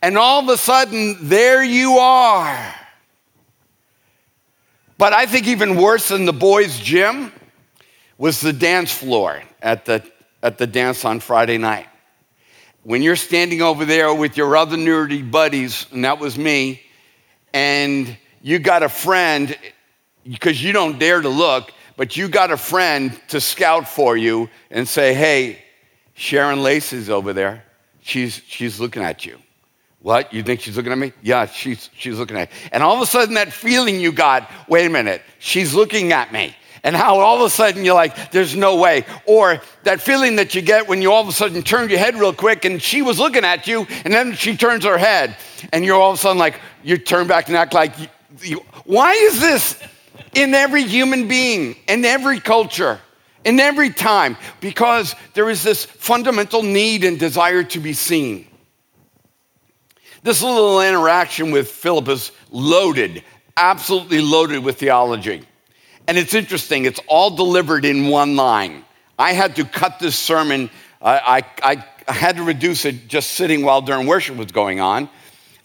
And 0.01 0.17
all 0.17 0.39
of 0.41 0.47
a 0.47 0.57
sudden, 0.57 1.17
there 1.27 1.61
you 1.61 1.97
are. 1.97 2.73
But 4.97 5.11
I 5.11 5.25
think 5.25 5.47
even 5.47 5.75
worse 5.75 6.07
than 6.07 6.23
the 6.23 6.33
boys' 6.33 6.79
gym 6.79 7.33
was 8.17 8.39
the 8.39 8.53
dance 8.53 8.93
floor 8.93 9.41
at 9.61 9.85
the, 9.85 10.03
at 10.43 10.57
the 10.57 10.67
dance 10.67 11.05
on 11.05 11.19
Friday 11.19 11.57
night. 11.57 11.87
When 12.83 13.01
you're 13.01 13.15
standing 13.15 13.61
over 13.61 13.85
there 13.85 14.13
with 14.13 14.37
your 14.37 14.55
other 14.55 14.77
nerdy 14.77 15.29
buddies, 15.29 15.87
and 15.91 16.05
that 16.05 16.19
was 16.19 16.37
me, 16.37 16.81
and 17.53 18.17
you 18.41 18.59
got 18.59 18.83
a 18.83 18.89
friend, 18.89 19.57
because 20.23 20.63
you 20.63 20.71
don't 20.71 20.97
dare 20.97 21.21
to 21.21 21.29
look, 21.29 21.71
but 21.97 22.15
you 22.15 22.27
got 22.27 22.51
a 22.51 22.57
friend 22.57 23.19
to 23.29 23.41
scout 23.41 23.87
for 23.87 24.15
you 24.15 24.49
and 24.71 24.87
say, 24.87 25.13
hey, 25.13 25.63
Sharon 26.13 26.63
Lacey's 26.63 27.09
over 27.09 27.33
there. 27.33 27.63
She's, 28.01 28.41
she's 28.47 28.79
looking 28.79 29.03
at 29.03 29.25
you. 29.25 29.37
What? 30.01 30.31
You 30.31 30.43
think 30.43 30.61
she's 30.61 30.77
looking 30.77 30.91
at 30.91 30.97
me? 30.97 31.11
Yeah, 31.21 31.47
she's, 31.47 31.89
she's 31.97 32.17
looking 32.17 32.37
at 32.37 32.49
me. 32.49 32.57
And 32.71 32.83
all 32.83 32.95
of 32.95 33.01
a 33.01 33.05
sudden, 33.05 33.33
that 33.35 33.51
feeling 33.51 33.99
you 33.99 34.11
got, 34.11 34.49
wait 34.69 34.85
a 34.85 34.89
minute, 34.89 35.21
she's 35.39 35.73
looking 35.73 36.13
at 36.13 36.31
me. 36.31 36.55
And 36.83 36.95
how 36.95 37.19
all 37.19 37.37
of 37.37 37.41
a 37.41 37.49
sudden 37.49 37.83
you're 37.83 37.95
like, 37.95 38.31
there's 38.31 38.55
no 38.55 38.75
way. 38.75 39.05
Or 39.25 39.61
that 39.83 40.01
feeling 40.01 40.35
that 40.37 40.55
you 40.55 40.61
get 40.61 40.87
when 40.87 41.01
you 41.01 41.11
all 41.11 41.21
of 41.21 41.27
a 41.27 41.31
sudden 41.33 41.61
turn 41.63 41.89
your 41.89 41.99
head 41.99 42.15
real 42.15 42.33
quick 42.33 42.65
and 42.65 42.81
she 42.81 43.01
was 43.01 43.19
looking 43.19 43.43
at 43.43 43.67
you 43.67 43.87
and 44.05 44.13
then 44.13 44.33
she 44.33 44.55
turns 44.55 44.85
her 44.85 44.97
head 44.97 45.35
and 45.73 45.83
you're 45.83 45.99
all 45.99 46.11
of 46.11 46.17
a 46.17 46.21
sudden 46.21 46.37
like, 46.37 46.59
you 46.83 46.97
turn 46.97 47.27
back 47.27 47.47
and 47.47 47.57
act 47.57 47.73
like, 47.73 47.97
you, 47.99 48.07
you, 48.41 48.57
why 48.85 49.13
is 49.13 49.39
this? 49.39 49.81
in 50.37 50.53
every 50.53 50.83
human 50.83 51.27
being, 51.27 51.75
in 51.87 52.05
every 52.05 52.39
culture, 52.39 52.99
in 53.43 53.59
every 53.59 53.89
time, 53.89 54.37
because 54.59 55.15
there 55.33 55.49
is 55.49 55.63
this 55.63 55.83
fundamental 55.83 56.61
need 56.61 57.03
and 57.03 57.19
desire 57.19 57.63
to 57.63 57.79
be 57.79 57.93
seen. 57.93 58.47
This 60.21 60.43
little 60.43 60.81
interaction 60.81 61.51
with 61.51 61.69
Philip 61.69 62.07
is 62.09 62.31
loaded, 62.51 63.23
absolutely 63.55 64.21
loaded 64.21 64.63
with 64.63 64.77
theology. 64.77 65.46
And 66.07 66.17
it's 66.17 66.33
interesting, 66.33 66.85
it's 66.85 67.01
all 67.07 67.29
delivered 67.29 67.83
in 67.83 68.07
one 68.07 68.35
line. 68.35 68.85
I 69.19 69.33
had 69.33 69.55
to 69.57 69.65
cut 69.65 69.99
this 69.99 70.17
sermon, 70.17 70.69
I, 71.01 71.43
I, 71.61 71.85
I 72.07 72.13
had 72.13 72.37
to 72.37 72.43
reduce 72.43 72.85
it 72.85 73.07
just 73.07 73.31
sitting 73.31 73.63
while 73.63 73.81
during 73.81 74.07
worship 74.07 74.37
was 74.37 74.51
going 74.51 74.79
on. 74.79 75.09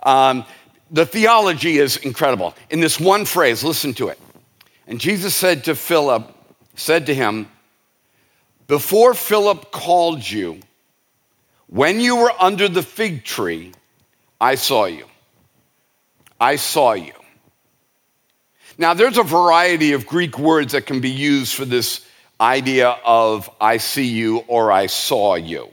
Um, 0.03 0.45
the 0.91 1.07
theology 1.07 1.79
is 1.79 1.97
incredible. 1.99 2.55
In 2.71 2.81
this 2.81 2.99
one 2.99 3.25
phrase, 3.25 3.63
listen 3.63 3.95
to 3.95 4.09
it. 4.09 4.19
And 4.87 5.01
Jesus 5.01 5.35
said 5.35 5.65
to 5.65 5.75
Philip, 5.75 6.35
said 6.75 7.07
to 7.07 7.15
him, 7.15 7.49
Before 8.67 9.15
Philip 9.15 9.71
called 9.71 10.29
you, 10.29 10.61
when 11.69 12.01
you 12.01 12.17
were 12.17 12.33
under 12.39 12.69
the 12.69 12.83
fig 12.83 13.25
tree, 13.25 13.73
I 14.41 14.57
saw 14.57 14.87
you. 14.87 15.07
I 16.41 16.57
saw 16.57 16.93
you. 16.93 17.13
Now, 18.79 18.95
there's 18.95 19.19
a 19.19 19.23
variety 19.23 19.93
of 19.93 20.07
Greek 20.07 20.39
words 20.39 20.73
that 20.73 20.87
can 20.87 21.01
be 21.01 21.11
used 21.11 21.55
for 21.55 21.65
this 21.65 22.07
idea 22.41 22.97
of 23.05 23.51
I 23.61 23.77
see 23.77 24.07
you 24.07 24.39
or 24.49 24.73
I 24.73 24.87
saw 24.87 25.35
you. 25.35 25.69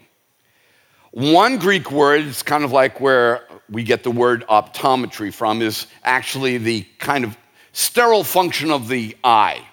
One 1.11 1.57
Greek 1.57 1.91
word, 1.91 2.21
it's 2.21 2.43
kind 2.43 2.63
of 2.63 2.71
like 2.71 2.99
where 2.99 3.47
we 3.69 3.83
get 3.83 4.03
the 4.03 4.11
word 4.11 4.45
optometry 4.47 5.33
from, 5.33 5.61
is 5.61 5.87
actually 6.03 6.57
the 6.57 6.85
kind 6.99 7.23
of 7.23 7.37
sterile 7.71 8.23
function 8.23 8.69
of 8.69 8.87
the 8.87 9.15
eye. 9.23 9.65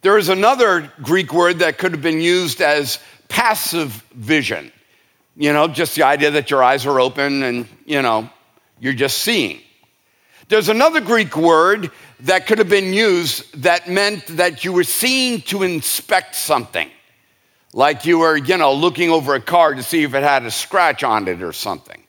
There 0.00 0.18
is 0.18 0.28
another 0.28 0.92
Greek 1.02 1.32
word 1.32 1.60
that 1.60 1.78
could 1.78 1.92
have 1.92 2.02
been 2.02 2.20
used 2.20 2.60
as 2.60 2.98
passive 3.28 4.04
vision. 4.14 4.72
You 5.36 5.52
know, 5.52 5.68
just 5.68 5.94
the 5.94 6.02
idea 6.02 6.30
that 6.32 6.50
your 6.50 6.62
eyes 6.62 6.86
are 6.86 6.98
open 6.98 7.42
and, 7.44 7.68
you 7.86 8.02
know, 8.02 8.28
you're 8.80 8.92
just 8.94 9.18
seeing. 9.18 9.60
There's 10.48 10.68
another 10.68 11.00
Greek 11.00 11.36
word 11.36 11.90
that 12.20 12.46
could 12.46 12.58
have 12.58 12.68
been 12.68 12.92
used 12.92 13.62
that 13.62 13.88
meant 13.88 14.26
that 14.28 14.64
you 14.64 14.72
were 14.72 14.84
seen 14.84 15.40
to 15.42 15.62
inspect 15.62 16.34
something. 16.34 16.90
Like 17.72 18.04
you 18.04 18.18
were, 18.18 18.36
you 18.36 18.58
know, 18.58 18.74
looking 18.74 19.10
over 19.10 19.34
a 19.34 19.40
car 19.40 19.74
to 19.74 19.82
see 19.82 20.02
if 20.02 20.14
it 20.14 20.22
had 20.22 20.44
a 20.44 20.50
scratch 20.50 21.02
on 21.02 21.26
it 21.26 21.42
or 21.42 21.52
something. 21.52 22.02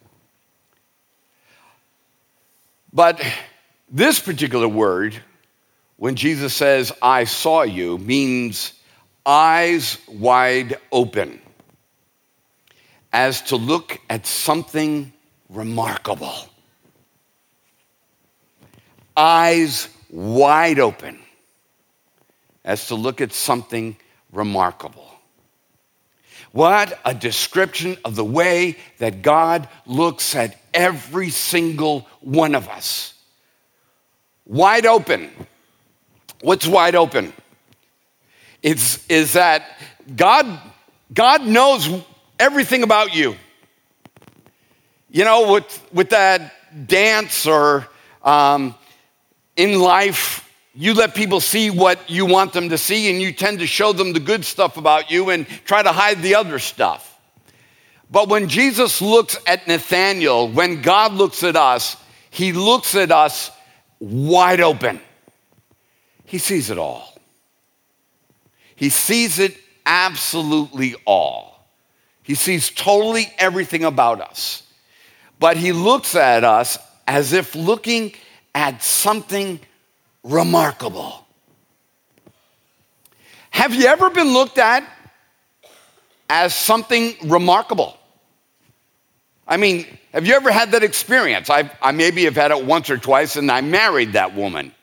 But 2.91 3.23
this 3.89 4.19
particular 4.19 4.67
word, 4.67 5.15
when 5.97 6.15
Jesus 6.15 6.53
says, 6.53 6.91
I 7.01 7.23
saw 7.23 7.63
you, 7.63 7.97
means 7.97 8.73
eyes 9.25 9.97
wide 10.07 10.77
open, 10.91 11.39
as 13.13 13.41
to 13.43 13.55
look 13.55 13.99
at 14.09 14.27
something 14.27 15.13
remarkable. 15.49 16.33
Eyes 19.15 19.89
wide 20.09 20.79
open, 20.79 21.19
as 22.63 22.87
to 22.87 22.95
look 22.95 23.21
at 23.21 23.33
something 23.33 23.95
remarkable. 24.31 25.09
What 26.51 26.99
a 27.03 27.13
description 27.13 27.97
of 28.05 28.15
the 28.15 28.23
way 28.23 28.77
that 28.99 29.21
God 29.21 29.67
looks 29.87 30.35
at 30.35 30.59
every 30.73 31.29
single 31.29 32.07
one 32.21 32.53
of 32.53 32.69
us 32.69 33.13
wide 34.45 34.85
open. 34.85 35.31
What's 36.41 36.67
wide 36.67 36.95
open? 36.95 37.33
It's 38.61 39.05
is 39.07 39.33
that 39.33 39.77
God 40.15 40.59
God 41.13 41.45
knows 41.45 41.89
everything 42.39 42.83
about 42.83 43.13
you. 43.13 43.35
You 45.09 45.25
know, 45.25 45.53
with 45.53 45.87
with 45.93 46.09
that 46.09 46.53
dance 46.87 47.45
or 47.45 47.87
um, 48.23 48.75
in 49.55 49.79
life, 49.79 50.49
you 50.73 50.93
let 50.93 51.13
people 51.13 51.39
see 51.39 51.69
what 51.69 52.09
you 52.09 52.25
want 52.25 52.53
them 52.53 52.69
to 52.69 52.77
see, 52.77 53.09
and 53.11 53.21
you 53.21 53.31
tend 53.31 53.59
to 53.59 53.67
show 53.67 53.93
them 53.93 54.13
the 54.13 54.19
good 54.19 54.43
stuff 54.43 54.77
about 54.77 55.11
you 55.11 55.29
and 55.29 55.47
try 55.65 55.83
to 55.83 55.91
hide 55.91 56.21
the 56.21 56.35
other 56.35 56.59
stuff. 56.59 57.19
But 58.09 58.29
when 58.29 58.47
Jesus 58.47 59.01
looks 59.01 59.37
at 59.47 59.67
Nathaniel, 59.67 60.47
when 60.47 60.81
God 60.81 61.13
looks 61.13 61.43
at 61.43 61.55
us, 61.55 61.97
he 62.29 62.53
looks 62.53 62.95
at 62.95 63.11
us 63.11 63.51
wide 63.99 64.61
open. 64.61 64.99
He 66.25 66.37
sees 66.37 66.69
it 66.69 66.77
all. 66.77 67.19
He 68.75 68.89
sees 68.89 69.39
it 69.39 69.55
absolutely 69.85 70.95
all. 71.05 71.67
He 72.23 72.35
sees 72.35 72.69
totally 72.69 73.31
everything 73.37 73.83
about 73.83 74.21
us. 74.21 74.63
But 75.39 75.57
he 75.57 75.71
looks 75.71 76.15
at 76.15 76.43
us 76.43 76.77
as 77.07 77.33
if 77.33 77.53
looking 77.53 78.13
at 78.55 78.83
something 78.83 79.59
remarkable. 80.23 81.25
Have 83.49 83.73
you 83.73 83.85
ever 83.85 84.09
been 84.09 84.33
looked 84.33 84.57
at 84.57 84.83
as 86.29 86.55
something 86.55 87.15
remarkable? 87.23 87.97
I 89.47 89.57
mean, 89.57 89.85
have 90.13 90.25
you 90.25 90.33
ever 90.35 90.51
had 90.51 90.71
that 90.71 90.83
experience? 90.83 91.49
I, 91.49 91.69
I 91.81 91.91
maybe 91.91 92.23
have 92.25 92.35
had 92.35 92.51
it 92.51 92.65
once 92.65 92.89
or 92.89 92.97
twice, 92.97 93.35
and 93.35 93.51
I 93.51 93.61
married 93.61 94.13
that 94.13 94.33
woman. 94.35 94.73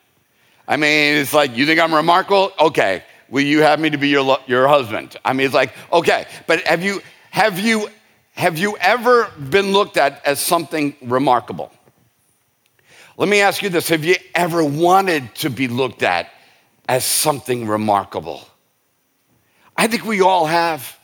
I 0.67 0.77
mean, 0.77 1.17
it's 1.17 1.33
like, 1.33 1.57
you 1.57 1.65
think 1.65 1.79
I'm 1.79 1.93
remarkable? 1.93 2.53
Okay. 2.59 3.03
Will 3.29 3.41
you 3.41 3.61
have 3.61 3.79
me 3.79 3.89
to 3.89 3.97
be 3.97 4.09
your, 4.09 4.37
your 4.45 4.67
husband? 4.67 5.17
I 5.25 5.33
mean, 5.33 5.45
it's 5.45 5.55
like, 5.55 5.73
okay. 5.91 6.25
But 6.47 6.61
have 6.67 6.83
you, 6.83 7.01
have, 7.31 7.59
you, 7.59 7.89
have 8.33 8.57
you 8.57 8.77
ever 8.77 9.29
been 9.49 9.71
looked 9.71 9.97
at 9.97 10.23
as 10.25 10.39
something 10.39 10.95
remarkable? 11.01 11.71
Let 13.21 13.29
me 13.29 13.41
ask 13.41 13.61
you 13.61 13.69
this 13.69 13.89
Have 13.89 14.03
you 14.03 14.15
ever 14.33 14.63
wanted 14.63 15.35
to 15.35 15.51
be 15.51 15.67
looked 15.67 16.01
at 16.01 16.31
as 16.89 17.05
something 17.05 17.67
remarkable? 17.67 18.41
I 19.77 19.85
think 19.85 20.05
we 20.05 20.21
all 20.21 20.47
have. 20.47 20.97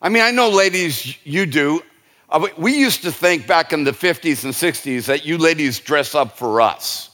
I 0.00 0.08
mean, 0.08 0.22
I 0.22 0.30
know, 0.30 0.48
ladies, 0.48 1.18
you 1.26 1.44
do. 1.44 1.82
Uh, 2.30 2.48
we 2.56 2.78
used 2.78 3.02
to 3.02 3.12
think 3.12 3.46
back 3.46 3.74
in 3.74 3.84
the 3.84 3.90
50s 3.90 4.44
and 4.44 4.54
60s 4.54 5.04
that 5.04 5.26
you 5.26 5.36
ladies 5.36 5.80
dress 5.80 6.14
up 6.14 6.38
for 6.38 6.62
us, 6.62 7.10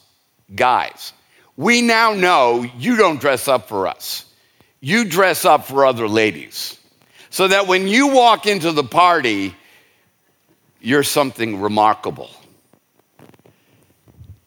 guys. 0.55 1.12
We 1.57 1.83
now 1.83 2.12
know 2.12 2.64
you 2.79 2.94
don't 2.94 3.20
dress 3.20 3.48
up 3.48 3.68
for 3.68 3.88
us. 3.88 4.27
You 4.79 5.07
dress 5.07 5.44
up 5.44 5.66
for 5.66 5.85
other 5.85 6.07
ladies. 6.07 6.79
So 7.31 7.48
that 7.48 7.66
when 7.66 7.88
you 7.88 8.14
walk 8.14 8.46
into 8.46 8.70
the 8.70 8.85
party, 8.85 9.57
you're 10.81 11.03
something 11.03 11.61
remarkable. 11.61 12.31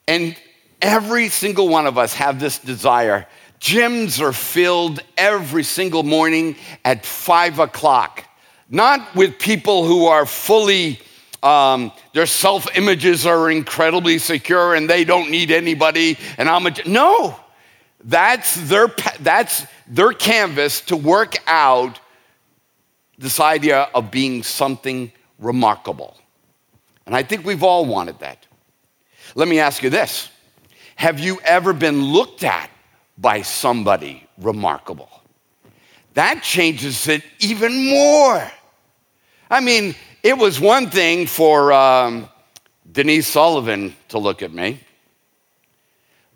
And 0.07 0.35
every 0.81 1.29
single 1.29 1.67
one 1.67 1.85
of 1.85 1.97
us 1.97 2.13
have 2.13 2.39
this 2.39 2.59
desire. 2.59 3.27
Gyms 3.59 4.21
are 4.21 4.33
filled 4.33 4.99
every 5.17 5.63
single 5.63 6.03
morning 6.03 6.55
at 6.85 7.05
five 7.05 7.59
o'clock, 7.59 8.23
not 8.69 9.15
with 9.15 9.39
people 9.39 9.85
who 9.85 10.05
are 10.05 10.25
fully, 10.25 10.99
um, 11.41 11.91
their 12.13 12.27
self 12.27 12.67
images 12.77 13.25
are 13.25 13.49
incredibly 13.49 14.19
secure 14.19 14.75
and 14.75 14.89
they 14.89 15.03
don't 15.03 15.31
need 15.31 15.51
anybody. 15.51 16.17
And 16.37 16.47
I'm 16.47 16.67
a, 16.67 16.73
no, 16.85 17.37
that's 18.03 18.55
their, 18.69 18.87
that's 19.19 19.65
their 19.87 20.13
canvas 20.13 20.81
to 20.81 20.95
work 20.95 21.37
out 21.47 21.99
this 23.17 23.39
idea 23.39 23.89
of 23.95 24.11
being 24.11 24.43
something 24.43 25.11
remarkable. 25.39 26.15
And 27.05 27.15
I 27.15 27.23
think 27.23 27.45
we've 27.45 27.63
all 27.63 27.85
wanted 27.85 28.19
that. 28.19 28.46
Let 29.37 29.47
me 29.47 29.59
ask 29.59 29.83
you 29.83 29.91
this 29.91 30.29
Have 30.95 31.19
you 31.19 31.39
ever 31.45 31.71
been 31.71 32.03
looked 32.03 32.43
at 32.43 32.71
by 33.19 33.43
somebody 33.43 34.27
remarkable? 34.39 35.09
That 36.15 36.41
changes 36.41 37.07
it 37.07 37.23
even 37.39 37.87
more. 37.87 38.51
I 39.49 39.59
mean, 39.61 39.95
it 40.23 40.35
was 40.35 40.59
one 40.59 40.89
thing 40.89 41.27
for 41.27 41.71
um, 41.71 42.27
Denise 42.91 43.27
Sullivan 43.27 43.95
to 44.09 44.17
look 44.17 44.41
at 44.41 44.51
me, 44.51 44.79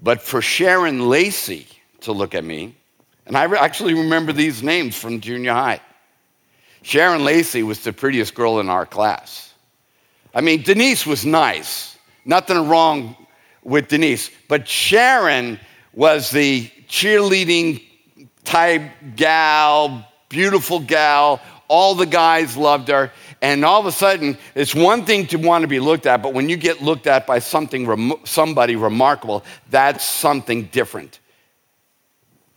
but 0.04 0.22
for 0.22 0.40
Sharon 0.40 1.10
Lacey 1.10 1.66
to 2.02 2.12
look 2.12 2.36
at 2.36 2.44
me, 2.44 2.76
and 3.26 3.36
I 3.36 3.46
actually 3.56 3.96
remember 3.96 4.32
these 4.32 4.62
names 4.62 4.96
from 4.96 5.22
junior 5.22 5.54
high. 5.54 5.82
Sharon 6.84 7.26
Lacey 7.26 7.64
was 7.64 7.84
the 7.84 7.92
prettiest 7.92 8.36
girl 8.36 8.60
in 8.60 8.70
our 8.70 8.86
class. 8.86 9.56
I 10.36 10.42
mean, 10.42 10.62
Denise 10.62 11.08
was 11.08 11.26
nice. 11.26 11.98
Nothing 12.26 12.68
wrong 12.68 13.16
with 13.64 13.88
Denise. 13.88 14.30
But 14.48 14.68
Sharon 14.68 15.60
was 15.94 16.32
the 16.32 16.70
cheerleading 16.88 17.84
type 18.44 18.84
gal, 19.16 20.08
beautiful 20.30 20.80
gal. 20.80 21.42
All 21.68 21.96
the 21.96 22.06
guys 22.06 22.58
loved 22.58 22.90
her. 22.90 23.12
And 23.42 23.66
all 23.66 23.80
of 23.80 23.86
a 23.86 23.92
sudden, 23.92 24.38
it's 24.56 24.76
one 24.76 25.06
thing 25.06 25.26
to 25.28 25.38
want 25.38 25.64
to 25.64 25.68
be 25.68 25.80
looked 25.80 26.06
at, 26.06 26.22
but 26.22 26.34
when 26.34 26.48
you 26.48 26.58
get 26.58 26.82
looked 26.82 27.08
at 27.08 27.26
by 27.26 27.40
something, 27.40 28.14
somebody 28.24 28.76
remarkable, 28.76 29.44
that's 29.70 30.06
something 30.06 30.66
different. 30.66 31.20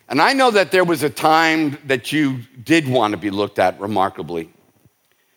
And 0.09 0.21
I 0.21 0.35
know 0.35 0.51
that 0.51 0.71
there 0.71 0.85
was 0.85 1.03
a 1.03 1.09
time 1.09 1.79
that 1.87 2.13
you 2.13 2.41
did 2.65 2.87
want 2.87 3.13
to 3.13 3.17
be 3.17 3.31
looked 3.31 3.59
at 3.59 3.81
remarkably 3.81 4.51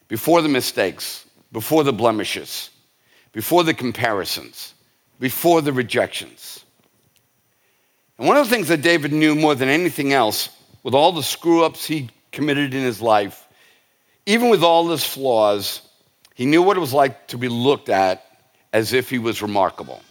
before 0.07 0.41
the 0.41 0.49
mistakes 0.49 1.25
before 1.51 1.83
the 1.83 1.93
blemishes, 1.93 2.69
before 3.37 3.63
the 3.63 3.73
comparisons, 3.75 4.73
before 5.19 5.61
the 5.61 5.71
rejections. 5.71 6.65
And 8.17 8.27
one 8.27 8.35
of 8.35 8.43
the 8.43 8.49
things 8.49 8.67
that 8.69 8.81
David 8.81 9.13
knew 9.13 9.35
more 9.35 9.53
than 9.53 9.69
anything 9.69 10.11
else, 10.11 10.49
with 10.81 10.95
all 10.95 11.11
the 11.11 11.21
screw 11.21 11.63
ups 11.63 11.85
he 11.85 12.09
committed 12.31 12.73
in 12.73 12.81
his 12.81 12.99
life, 12.99 13.47
even 14.25 14.49
with 14.49 14.63
all 14.63 14.89
his 14.89 15.03
flaws, 15.03 15.83
he 16.33 16.47
knew 16.47 16.63
what 16.63 16.77
it 16.77 16.79
was 16.79 16.95
like 16.95 17.27
to 17.27 17.37
be 17.37 17.47
looked 17.47 17.89
at 17.89 18.25
as 18.73 18.91
if 18.91 19.07
he 19.07 19.19
was 19.19 19.43
remarkable. 19.43 20.01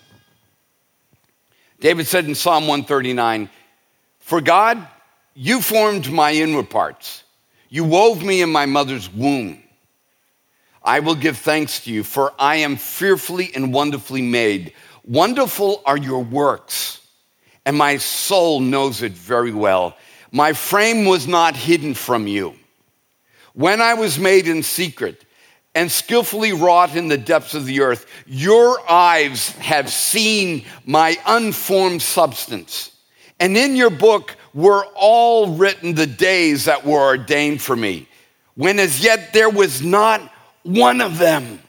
David 1.81 2.07
said 2.07 2.27
in 2.27 2.37
Psalm 2.37 2.69
139 2.69 3.51
For 4.21 4.41
God, 4.41 4.87
you 5.35 5.61
formed 5.61 6.13
my 6.13 6.31
inward 6.31 6.71
parts, 6.71 7.25
you 7.71 7.83
wove 7.83 8.23
me 8.23 8.41
in 8.41 8.53
my 8.53 8.67
mother's 8.67 9.13
womb. 9.13 9.65
I 10.87 11.01
will 11.01 11.17
give 11.17 11.37
thanks 11.37 11.81
to 11.81 11.93
you, 11.93 12.05
for 12.05 12.33
I 12.39 12.57
am 12.57 12.77
fearfully 12.77 13.51
and 13.57 13.75
wonderfully 13.75 14.23
made. 14.23 14.73
Wonderful 15.05 15.83
are 15.85 15.97
your 15.97 16.23
works, 16.23 17.05
and 17.65 17.77
my 17.77 17.97
soul 17.97 18.61
knows 18.61 19.03
it 19.03 19.13
very 19.13 19.53
well. 19.53 19.97
My 20.31 20.53
frame 20.53 21.05
was 21.05 21.27
not 21.27 21.57
hidden 21.57 21.93
from 21.95 22.29
you. 22.29 22.55
When 23.55 23.81
I 23.81 23.95
was 23.95 24.19
made 24.19 24.47
in 24.47 24.63
secret 24.63 25.25
and 25.75 25.91
skillfully 25.91 26.53
wrought 26.53 26.95
in 26.95 27.09
the 27.09 27.19
depths 27.19 27.55
of 27.55 27.67
the 27.67 27.81
earth, 27.81 28.07
your 28.27 28.79
eyes 28.89 29.51
have 29.59 29.91
seen 29.91 30.65
my 30.85 31.17
unformed 31.27 32.01
substance. 32.01 32.93
And 33.41 33.57
in 33.57 33.75
your 33.75 33.91
book 33.91 34.37
were 34.55 34.87
all 34.95 35.57
written 35.57 35.95
the 35.95 36.07
days 36.07 36.67
that 36.67 36.85
were 36.87 37.01
ordained 37.01 37.61
for 37.61 37.75
me, 37.75 38.09
when 38.55 38.79
as 38.79 39.03
yet 39.03 39.33
there 39.33 39.51
was 39.51 39.83
not 39.83 40.33
one 40.67 41.01
of 41.01 41.19
them. 41.19 41.61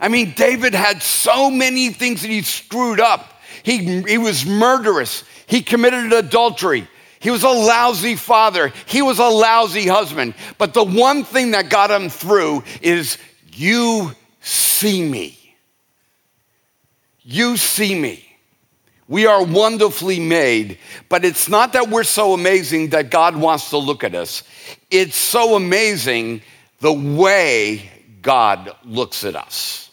I 0.00 0.08
mean, 0.08 0.32
David 0.36 0.74
had 0.74 1.02
so 1.02 1.50
many 1.50 1.90
things 1.90 2.22
that 2.22 2.30
he 2.30 2.42
screwed 2.42 3.00
up. 3.00 3.40
He, 3.62 4.02
he 4.02 4.18
was 4.18 4.44
murderous. 4.46 5.24
He 5.46 5.62
committed 5.62 6.12
adultery. 6.12 6.88
He 7.20 7.30
was 7.30 7.44
a 7.44 7.48
lousy 7.48 8.16
father. 8.16 8.72
He 8.86 9.00
was 9.00 9.20
a 9.20 9.28
lousy 9.28 9.86
husband. 9.86 10.34
But 10.58 10.74
the 10.74 10.82
one 10.82 11.22
thing 11.22 11.52
that 11.52 11.68
got 11.68 11.90
him 11.90 12.08
through 12.08 12.64
is 12.80 13.16
you 13.52 14.12
see 14.40 15.08
me. 15.08 15.38
You 17.22 17.56
see 17.56 17.94
me. 17.94 18.28
We 19.06 19.26
are 19.26 19.44
wonderfully 19.44 20.18
made, 20.18 20.78
but 21.08 21.24
it's 21.24 21.48
not 21.48 21.74
that 21.74 21.90
we're 21.90 22.02
so 22.02 22.32
amazing 22.32 22.90
that 22.90 23.10
God 23.10 23.36
wants 23.36 23.70
to 23.70 23.76
look 23.76 24.04
at 24.04 24.14
us. 24.14 24.42
It's 24.90 25.16
so 25.16 25.54
amazing 25.54 26.42
the 26.82 26.92
way 26.92 27.88
God 28.22 28.74
looks 28.84 29.22
at 29.24 29.36
us. 29.36 29.88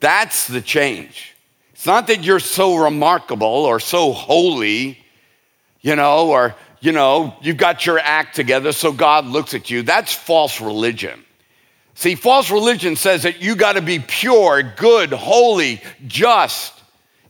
That's 0.00 0.48
the 0.48 0.60
change. 0.60 1.34
It's 1.72 1.86
not 1.86 2.08
that 2.08 2.24
you're 2.24 2.40
so 2.40 2.76
remarkable 2.76 3.46
or 3.46 3.78
so 3.78 4.10
holy, 4.10 4.98
you 5.82 5.94
know, 5.94 6.30
or, 6.30 6.56
you 6.80 6.90
know, 6.90 7.36
you've 7.40 7.58
got 7.58 7.86
your 7.86 8.00
act 8.00 8.34
together 8.34 8.72
so 8.72 8.90
God 8.90 9.24
looks 9.24 9.54
at 9.54 9.70
you. 9.70 9.82
That's 9.82 10.12
false 10.12 10.60
religion. 10.60 11.24
See, 11.94 12.16
false 12.16 12.50
religion 12.50 12.96
says 12.96 13.22
that 13.22 13.40
you 13.40 13.54
got 13.54 13.74
to 13.74 13.82
be 13.82 14.00
pure, 14.00 14.64
good, 14.64 15.12
holy, 15.12 15.80
just, 16.08 16.82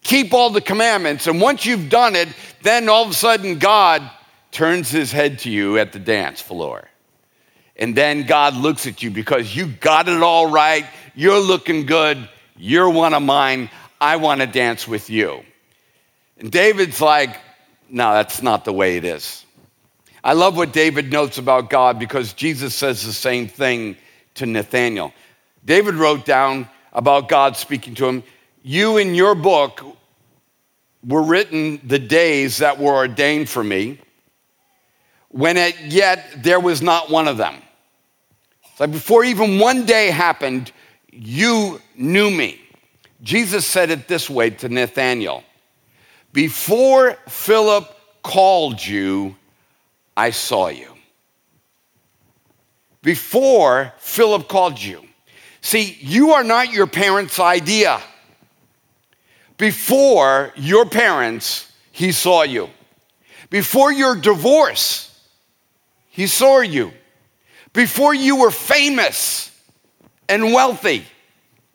keep 0.02 0.32
all 0.32 0.48
the 0.48 0.62
commandments. 0.62 1.26
And 1.26 1.38
once 1.38 1.66
you've 1.66 1.90
done 1.90 2.16
it, 2.16 2.28
then 2.62 2.88
all 2.88 3.04
of 3.04 3.10
a 3.10 3.14
sudden 3.14 3.58
God 3.58 4.10
turns 4.52 4.90
his 4.90 5.12
head 5.12 5.40
to 5.40 5.50
you 5.50 5.76
at 5.76 5.92
the 5.92 5.98
dance 5.98 6.40
floor. 6.40 6.88
And 7.76 7.96
then 7.96 8.26
God 8.26 8.54
looks 8.54 8.86
at 8.86 9.02
you 9.02 9.10
because 9.10 9.54
you 9.54 9.66
got 9.66 10.08
it 10.08 10.22
all 10.22 10.50
right. 10.50 10.86
You're 11.14 11.40
looking 11.40 11.86
good. 11.86 12.28
You're 12.56 12.90
one 12.90 13.14
of 13.14 13.22
mine. 13.22 13.70
I 14.00 14.16
want 14.16 14.40
to 14.40 14.46
dance 14.46 14.86
with 14.86 15.10
you. 15.10 15.42
And 16.38 16.50
David's 16.50 17.00
like, 17.00 17.36
no, 17.88 18.12
that's 18.14 18.42
not 18.42 18.64
the 18.64 18.72
way 18.72 18.96
it 18.96 19.04
is. 19.04 19.44
I 20.22 20.32
love 20.32 20.56
what 20.56 20.72
David 20.72 21.12
notes 21.12 21.38
about 21.38 21.68
God 21.68 21.98
because 21.98 22.32
Jesus 22.32 22.74
says 22.74 23.04
the 23.04 23.12
same 23.12 23.46
thing 23.46 23.96
to 24.34 24.46
Nathaniel. 24.46 25.12
David 25.64 25.94
wrote 25.94 26.24
down 26.24 26.68
about 26.92 27.28
God 27.28 27.56
speaking 27.56 27.94
to 27.96 28.06
him, 28.06 28.22
You 28.62 28.96
in 28.96 29.14
your 29.14 29.34
book 29.34 29.84
were 31.06 31.22
written 31.22 31.80
the 31.84 31.98
days 31.98 32.58
that 32.58 32.78
were 32.78 32.94
ordained 32.94 33.48
for 33.48 33.62
me, 33.62 33.98
when 35.34 35.56
it, 35.56 35.76
yet 35.80 36.44
there 36.44 36.60
was 36.60 36.80
not 36.80 37.10
one 37.10 37.26
of 37.26 37.36
them. 37.36 37.56
So 38.76 38.86
before 38.86 39.24
even 39.24 39.58
one 39.58 39.84
day 39.84 40.12
happened, 40.12 40.70
you 41.10 41.80
knew 41.96 42.30
me. 42.30 42.60
Jesus 43.20 43.66
said 43.66 43.90
it 43.90 44.06
this 44.06 44.30
way 44.30 44.50
to 44.50 44.68
Nathanael 44.68 45.42
Before 46.32 47.14
Philip 47.26 47.92
called 48.22 48.84
you, 48.84 49.34
I 50.16 50.30
saw 50.30 50.68
you. 50.68 50.94
Before 53.02 53.92
Philip 53.98 54.46
called 54.46 54.80
you. 54.80 55.02
See, 55.62 55.98
you 56.00 56.30
are 56.30 56.44
not 56.44 56.72
your 56.72 56.86
parents' 56.86 57.40
idea. 57.40 58.00
Before 59.56 60.52
your 60.54 60.86
parents, 60.86 61.72
he 61.90 62.12
saw 62.12 62.44
you. 62.44 62.70
Before 63.50 63.92
your 63.92 64.14
divorce, 64.14 65.10
he 66.14 66.28
saw 66.28 66.60
you. 66.60 66.92
Before 67.72 68.14
you 68.14 68.36
were 68.36 68.52
famous 68.52 69.50
and 70.28 70.52
wealthy, 70.52 71.04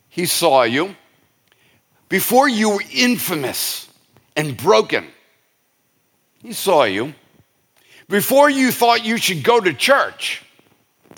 he 0.08 0.26
saw 0.26 0.64
you. 0.64 0.96
Before 2.08 2.48
you 2.48 2.70
were 2.70 2.84
infamous 2.94 3.90
and 4.38 4.56
broken, 4.56 5.08
he 6.42 6.54
saw 6.54 6.86
you. 6.86 7.14
Before 8.08 8.50
you 8.50 8.72
thought 8.72 9.04
you 9.04 9.18
should 9.18 9.44
go 9.44 9.60
to 9.60 9.74
church, 9.74 10.42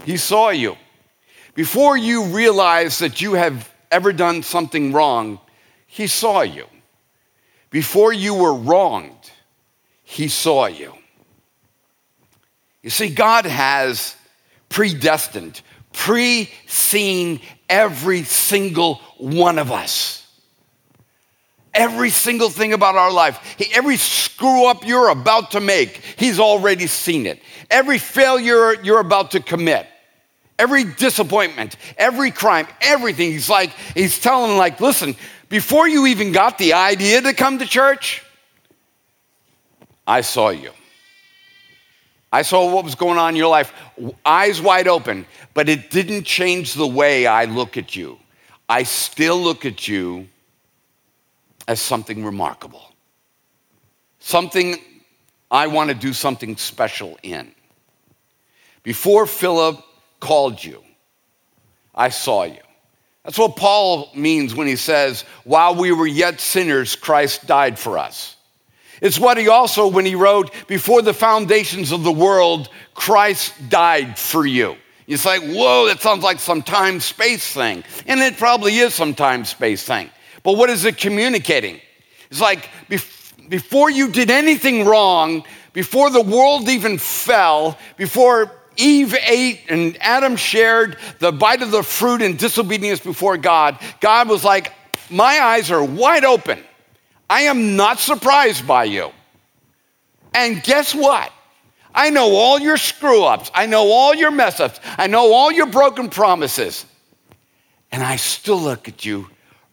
he 0.04 0.18
saw 0.18 0.50
you. 0.50 0.76
Before 1.54 1.96
you 1.96 2.24
realized 2.24 3.02
that 3.02 3.22
you 3.22 3.34
have 3.34 3.72
ever 3.92 4.12
done 4.12 4.42
something 4.42 4.94
wrong, 4.94 5.40
he 5.86 6.08
saw 6.08 6.42
you. 6.42 6.66
Before 7.70 8.14
you 8.14 8.34
were 8.34 8.56
wronged, 8.56 9.30
he 10.04 10.28
saw 10.28 10.66
you. 10.66 10.96
You 12.82 12.90
see, 12.90 13.10
God 13.10 13.46
has 13.46 14.16
predestined, 14.70 15.62
pre 15.94 16.50
seen 16.68 17.42
every 17.70 18.24
single 18.24 18.96
one 19.18 19.60
of 19.60 19.72
us. 19.72 20.18
Every 21.74 22.10
single 22.10 22.50
thing 22.50 22.74
about 22.74 22.96
our 22.96 23.12
life, 23.12 23.40
every 23.74 23.96
screw 23.96 24.66
up 24.66 24.86
you're 24.86 25.10
about 25.10 25.52
to 25.52 25.62
make, 25.62 26.02
He's 26.18 26.40
already 26.40 26.88
seen 26.88 27.26
it. 27.26 27.42
Every 27.70 27.98
failure 27.98 28.74
you're 28.84 29.00
about 29.00 29.32
to 29.32 29.40
commit, 29.40 29.88
every 30.60 30.84
disappointment, 30.84 31.78
every 31.98 32.32
crime, 32.32 32.68
everything. 32.82 33.32
He's 33.32 33.50
like, 33.50 33.70
He's 33.94 34.20
telling, 34.20 34.58
like, 34.58 34.82
listen, 34.82 35.16
before 35.48 35.88
you 35.88 36.08
even 36.08 36.34
got 36.34 36.58
the 36.58 36.74
idea 36.74 37.22
to 37.22 37.34
come 37.34 37.60
to 37.60 37.66
church, 37.66 38.22
I 40.06 40.22
saw 40.22 40.50
you. 40.50 40.72
I 42.32 42.44
saw 42.44 42.74
what 42.74 42.86
was 42.86 42.96
going 42.96 43.18
on 43.18 43.30
in 43.30 43.36
your 43.36 43.50
life, 43.50 43.74
eyes 44.26 44.62
wide 44.62 44.88
open, 44.88 45.26
but 45.54 45.68
it 45.68 45.92
didn't 45.92 46.24
change 46.24 46.74
the 46.74 46.88
way 46.88 47.28
I 47.28 47.46
look 47.46 47.78
at 47.78 47.96
you. 47.96 48.18
I 48.70 48.84
still 48.84 49.38
look 49.38 49.66
at 49.66 49.88
you 49.88 50.28
as 51.68 51.82
something 51.82 52.24
remarkable, 52.24 52.94
something 54.20 54.78
I 55.50 55.68
want 55.68 55.90
to 55.90 55.96
do 55.96 56.14
something 56.14 56.56
special 56.56 57.18
in. 57.22 57.52
Before 58.84 59.26
Philip 59.26 59.84
called 60.22 60.64
you, 60.64 60.82
I 61.94 62.10
saw 62.10 62.44
you. 62.44 62.62
That's 63.24 63.38
what 63.38 63.58
Paul 63.58 64.10
means 64.16 64.56
when 64.56 64.68
he 64.68 64.78
says, 64.78 65.26
while 65.44 65.76
we 65.76 65.92
were 65.92 66.08
yet 66.08 66.40
sinners, 66.40 66.96
Christ 66.96 67.46
died 67.46 67.78
for 67.78 67.98
us. 67.98 68.38
It's 69.02 69.20
what 69.20 69.38
he 69.38 69.47
also, 69.47 69.88
when 69.88 70.06
he 70.06 70.16
wrote, 70.16 70.52
Before 70.68 71.02
the 71.02 71.14
foundations 71.14 71.91
of 71.91 72.04
the 72.04 72.12
world, 72.12 72.70
Christ 72.93 73.54
died 73.68 74.18
for 74.18 74.45
you. 74.45 74.78
You 75.08 75.18
say, 75.18 75.39
Whoa, 75.39 75.88
that 75.88 75.99
sounds 75.99 76.24
like 76.24 76.39
some 76.39 76.62
time 76.62 76.99
space 76.99 77.52
thing. 77.52 77.84
And 78.06 78.20
it 78.20 78.38
probably 78.38 78.78
is 78.78 78.93
some 78.93 79.16
time 79.16 79.43
space 79.43 79.84
thing. 79.84 80.10
But 80.43 80.54
what 80.54 80.70
is 80.70 80.86
it 80.86 80.97
communicating? 80.97 81.82
It's 82.30 82.39
like 82.39 82.70
before 83.49 83.89
you 83.89 84.10
did 84.10 84.32
anything 84.32 84.86
wrong, 84.86 85.43
before 85.74 86.10
the 86.10 86.22
world 86.22 86.70
even 86.70 86.97
fell, 86.97 87.78
before 87.97 88.52
Eve 88.78 89.16
ate 89.28 89.62
and 89.70 89.97
Adam 90.02 90.36
shared 90.36 90.97
the 91.20 91.32
bite 91.32 91.62
of 91.62 91.72
the 91.72 91.84
fruit 91.84 92.22
in 92.22 92.38
disobedience 92.38 92.99
before 92.99 93.38
God, 93.38 93.78
God 93.99 94.30
was 94.30 94.43
like, 94.43 94.72
My 95.10 95.39
eyes 95.41 95.72
are 95.72 95.84
wide 95.84 96.24
open. 96.24 96.64
I 97.32 97.44
am 97.44 97.78
not 97.78 97.98
surprised 97.98 98.68
by 98.68 98.84
you. 98.84 99.10
And 100.34 100.62
guess 100.62 100.94
what? 100.94 101.32
I 101.96 102.10
know 102.10 102.36
all 102.36 102.60
your 102.60 102.76
screw 102.76 103.24
ups. 103.24 103.50
I 103.54 103.68
know 103.68 103.90
all 103.90 104.14
your 104.14 104.32
mess 104.32 104.60
ups. 104.60 104.82
I 104.98 105.08
know 105.08 105.32
all 105.32 105.50
your 105.50 105.68
broken 105.68 106.10
promises. 106.10 106.86
And 107.90 108.04
I 108.04 108.18
still 108.18 108.60
look 108.60 108.90
at 108.90 109.06
you 109.06 109.30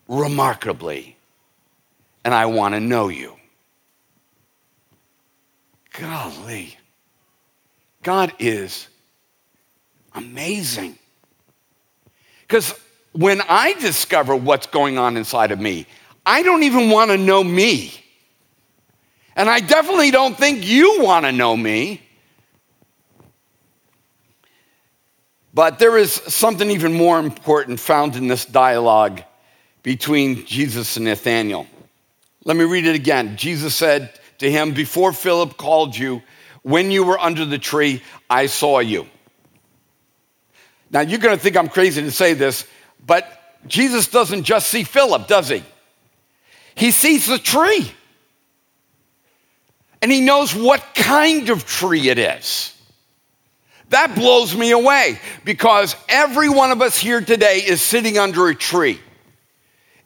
remarkably. 0.07 1.17
And 2.25 2.33
I 2.33 2.47
want 2.47 2.75
to 2.75 2.81
know 2.81 3.09
you. 3.09 3.35
Golly. 5.95 6.77
God 8.05 8.33
is 8.39 8.87
amazing. 10.15 10.97
Because 12.43 12.73
when 13.15 13.43
I 13.49 13.73
discover 13.81 14.37
what's 14.37 14.69
going 14.69 14.97
on 14.97 15.17
inside 15.17 15.51
of 15.51 15.59
me, 15.59 15.87
I 16.29 16.43
don't 16.43 16.62
even 16.64 16.91
want 16.91 17.11
to 17.11 17.16
know 17.16 17.43
me. 17.43 17.91
And 19.35 19.49
I 19.49 19.61
definitely 19.61 20.11
don't 20.11 20.37
think 20.37 20.68
you 20.68 20.99
want 21.01 21.24
to 21.24 21.33
know 21.33 21.57
me. 21.57 22.03
But 25.55 25.79
there 25.79 25.97
is 25.97 26.12
something 26.12 26.70
even 26.70 26.93
more 26.93 27.18
important 27.18 27.81
found 27.81 28.14
in 28.14 28.29
this 28.29 28.45
dialogue 28.45 29.22
between 29.83 30.45
Jesus 30.45 30.99
and 30.99 31.07
Nathanael. 31.07 31.66
Let 32.45 32.59
me 32.59 32.64
read 32.64 32.87
it 32.87 32.95
again. 32.95 33.39
Jesus 33.39 33.74
said 33.74 34.12
to 34.37 34.51
him, 34.51 34.74
Before 34.74 35.14
Philip 35.14 35.57
called 35.57 35.97
you, 35.97 36.22
when 36.61 36.91
you 36.91 37.05
were 37.05 37.18
under 37.18 37.47
the 37.47 37.59
tree, 37.59 38.03
I 38.29 38.47
saw 38.47 38.81
you. 38.81 39.09
Now, 40.91 41.01
you're 41.01 41.20
going 41.20 41.35
to 41.35 41.43
think 41.43 41.57
I'm 41.57 41.70
crazy 41.70 42.03
to 42.03 42.11
say 42.11 42.35
this, 42.35 42.66
but 43.07 43.57
Jesus 43.66 44.09
doesn't 44.09 44.45
just 44.45 44.68
see 44.68 44.85
Philip, 44.85 45.26
does 45.26 45.49
he? 45.49 45.64
He 46.79 46.93
sees 46.93 47.26
the 47.26 47.41
tree. 47.41 47.93
And 50.01 50.12
he 50.12 50.20
knows 50.20 50.55
what 50.55 50.95
kind 50.95 51.51
of 51.51 51.66
tree 51.66 52.09
it 52.09 52.18
is. 52.18 52.72
That 53.91 54.14
blows 54.14 54.55
me 54.55 54.70
away 54.70 55.18
because 55.45 55.97
every 56.09 56.49
one 56.49 56.70
of 56.70 56.81
us 56.81 56.97
here 56.97 57.20
today 57.20 57.64
is 57.66 57.83
sitting 57.83 58.16
under 58.16 58.47
a 58.47 58.55
tree. 58.55 59.01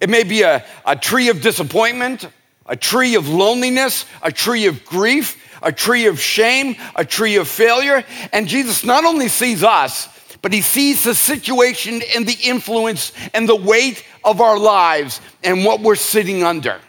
It 0.00 0.08
may 0.08 0.22
be 0.22 0.42
a, 0.42 0.64
a 0.86 0.96
tree 0.96 1.28
of 1.28 1.42
disappointment, 1.42 2.26
a 2.64 2.74
tree 2.74 3.16
of 3.16 3.28
loneliness, 3.28 4.06
a 4.22 4.32
tree 4.32 4.64
of 4.64 4.82
grief, 4.86 5.36
a 5.62 5.72
tree 5.72 6.06
of 6.06 6.18
shame, 6.18 6.76
a 6.96 7.04
tree 7.04 7.36
of 7.36 7.48
failure. 7.48 8.02
And 8.32 8.48
Jesus 8.48 8.82
not 8.82 9.04
only 9.04 9.28
sees 9.28 9.62
us, 9.62 10.08
but 10.40 10.54
he 10.54 10.62
sees 10.62 11.04
the 11.04 11.14
situation 11.14 12.00
and 12.16 12.26
the 12.26 12.38
influence 12.42 13.12
and 13.34 13.46
the 13.46 13.56
weight 13.56 14.04
of 14.24 14.40
our 14.40 14.58
lives 14.58 15.20
and 15.42 15.64
what 15.64 15.80
we're 15.80 15.96
sitting 15.96 16.42
under. 16.44 16.80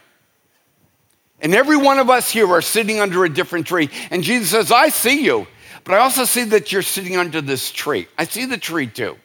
And 1.40 1.54
every 1.54 1.76
one 1.76 1.98
of 1.98 2.08
us 2.08 2.30
here 2.30 2.48
are 2.50 2.62
sitting 2.62 3.00
under 3.00 3.24
a 3.24 3.28
different 3.28 3.66
tree. 3.66 3.90
And 4.10 4.22
Jesus 4.22 4.50
says, 4.50 4.72
I 4.72 4.88
see 4.88 5.24
you, 5.24 5.46
but 5.84 5.94
I 5.94 5.98
also 5.98 6.24
see 6.24 6.44
that 6.44 6.72
you're 6.72 6.82
sitting 6.82 7.16
under 7.16 7.40
this 7.40 7.70
tree. 7.70 8.06
I 8.16 8.24
see 8.24 8.46
the 8.46 8.58
tree 8.58 8.86
too. 8.86 9.16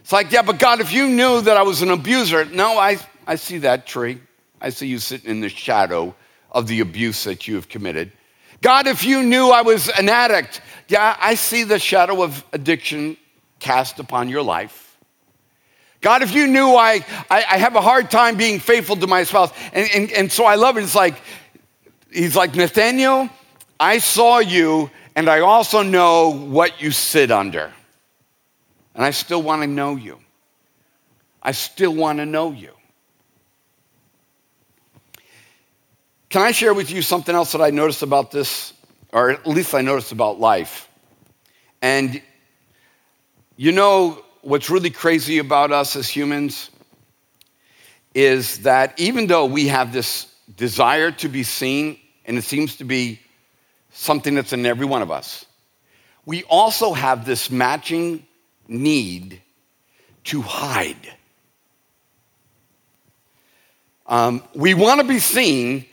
It's 0.00 0.12
like, 0.12 0.32
yeah, 0.32 0.42
but 0.42 0.58
God, 0.58 0.80
if 0.80 0.92
you 0.92 1.08
knew 1.08 1.40
that 1.40 1.56
I 1.56 1.62
was 1.62 1.82
an 1.82 1.90
abuser, 1.90 2.44
no, 2.44 2.78
I, 2.78 2.98
I 3.26 3.36
see 3.36 3.58
that 3.58 3.86
tree. 3.86 4.20
I 4.60 4.70
see 4.70 4.86
you 4.86 4.98
sitting 4.98 5.30
in 5.30 5.40
the 5.40 5.48
shadow 5.48 6.14
of 6.50 6.66
the 6.66 6.80
abuse 6.80 7.24
that 7.24 7.46
you 7.46 7.56
have 7.56 7.68
committed. 7.68 8.12
God, 8.62 8.86
if 8.86 9.04
you 9.04 9.22
knew 9.22 9.50
I 9.50 9.62
was 9.62 9.88
an 9.88 10.08
addict, 10.08 10.60
yeah, 10.88 11.16
I 11.20 11.34
see 11.34 11.64
the 11.64 11.78
shadow 11.78 12.22
of 12.22 12.44
addiction 12.52 13.16
cast 13.58 13.98
upon 13.98 14.28
your 14.28 14.42
life. 14.42 14.85
God, 16.00 16.22
if 16.22 16.34
you 16.34 16.46
knew 16.46 16.74
I, 16.74 17.04
I, 17.30 17.44
I 17.50 17.56
have 17.58 17.74
a 17.74 17.80
hard 17.80 18.10
time 18.10 18.36
being 18.36 18.60
faithful 18.60 18.96
to 18.96 19.06
my 19.06 19.24
spouse, 19.24 19.52
and, 19.72 19.88
and, 19.94 20.12
and 20.12 20.32
so 20.32 20.44
I 20.44 20.54
love 20.54 20.76
it. 20.76 20.82
It's 20.82 20.94
like, 20.94 21.20
he's 22.12 22.36
like, 22.36 22.54
Nathaniel, 22.54 23.28
I 23.80 23.98
saw 23.98 24.38
you, 24.38 24.90
and 25.14 25.28
I 25.28 25.40
also 25.40 25.82
know 25.82 26.30
what 26.30 26.80
you 26.80 26.90
sit 26.90 27.30
under. 27.30 27.72
And 28.94 29.04
I 29.04 29.10
still 29.10 29.42
want 29.42 29.62
to 29.62 29.66
know 29.66 29.96
you. 29.96 30.18
I 31.42 31.52
still 31.52 31.94
want 31.94 32.18
to 32.18 32.26
know 32.26 32.52
you. 32.52 32.72
Can 36.28 36.42
I 36.42 36.52
share 36.52 36.74
with 36.74 36.90
you 36.90 37.02
something 37.02 37.34
else 37.34 37.52
that 37.52 37.62
I 37.62 37.70
noticed 37.70 38.02
about 38.02 38.30
this, 38.30 38.72
or 39.12 39.30
at 39.30 39.46
least 39.46 39.74
I 39.74 39.80
noticed 39.80 40.12
about 40.12 40.40
life? 40.40 40.88
And 41.80 42.20
you 43.56 43.72
know 43.72 44.22
what's 44.46 44.70
really 44.70 44.90
crazy 44.90 45.38
about 45.38 45.72
us 45.72 45.96
as 45.96 46.08
humans 46.08 46.70
is 48.14 48.60
that 48.60 48.94
even 48.96 49.26
though 49.26 49.44
we 49.44 49.66
have 49.66 49.92
this 49.92 50.32
desire 50.56 51.10
to 51.10 51.28
be 51.28 51.42
seen, 51.42 51.98
and 52.24 52.38
it 52.38 52.44
seems 52.44 52.76
to 52.76 52.84
be 52.84 53.18
something 53.90 54.36
that's 54.36 54.52
in 54.52 54.64
every 54.64 54.86
one 54.86 55.02
of 55.02 55.10
us, 55.10 55.44
we 56.26 56.44
also 56.44 56.92
have 56.92 57.26
this 57.26 57.50
matching 57.50 58.24
need 58.68 59.42
to 60.24 60.42
hide. 60.42 61.12
Um, 64.06 64.44
we 64.54 64.74
want 64.74 65.00
to 65.00 65.06
be 65.06 65.18
seen, 65.18 65.86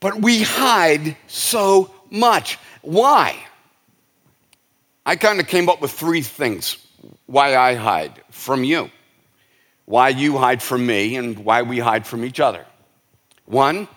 but 0.00 0.20
we 0.20 0.42
hide 0.42 1.16
so 1.28 1.94
much. 2.10 2.58
Why? 2.82 3.36
I 5.06 5.14
kind 5.14 5.38
of 5.38 5.46
came 5.46 5.68
up 5.68 5.80
with 5.80 5.92
three 5.92 6.22
things 6.22 6.76
why 7.26 7.56
I 7.56 7.74
hide 7.74 8.22
from 8.30 8.64
you, 8.64 8.90
why 9.84 10.10
you 10.10 10.38
hide 10.38 10.62
from 10.62 10.86
me, 10.86 11.16
and 11.16 11.38
why 11.38 11.62
we 11.62 11.78
hide 11.78 12.06
from 12.06 12.24
each 12.24 12.40
other. 12.40 12.64
One, 13.46 13.88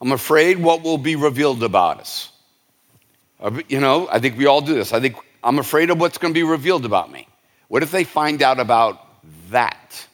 I'm 0.00 0.12
afraid 0.12 0.58
what 0.58 0.82
will 0.82 0.98
be 0.98 1.16
revealed 1.16 1.62
about 1.62 2.00
us. 2.00 2.32
Uh, 3.40 3.60
you 3.68 3.80
know, 3.80 4.08
I 4.10 4.18
think 4.18 4.36
we 4.36 4.46
all 4.46 4.60
do 4.60 4.74
this. 4.74 4.92
I 4.92 5.00
think 5.00 5.16
I'm 5.42 5.58
afraid 5.58 5.90
of 5.90 5.98
what's 5.98 6.18
going 6.18 6.32
to 6.32 6.38
be 6.38 6.42
revealed 6.42 6.84
about 6.84 7.10
me. 7.10 7.26
What 7.68 7.82
if 7.82 7.90
they 7.90 8.04
find 8.04 8.42
out 8.42 8.60
about 8.60 9.06
that? 9.50 10.06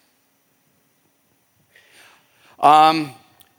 Um, 2.60 3.12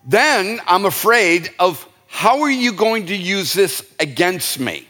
then 0.05 0.59
I'm 0.67 0.85
afraid 0.85 1.49
of 1.59 1.87
how 2.07 2.41
are 2.41 2.49
you 2.49 2.71
going 2.71 3.07
to 3.07 3.15
use 3.15 3.53
this 3.53 3.85
against 3.99 4.59
me? 4.59 4.87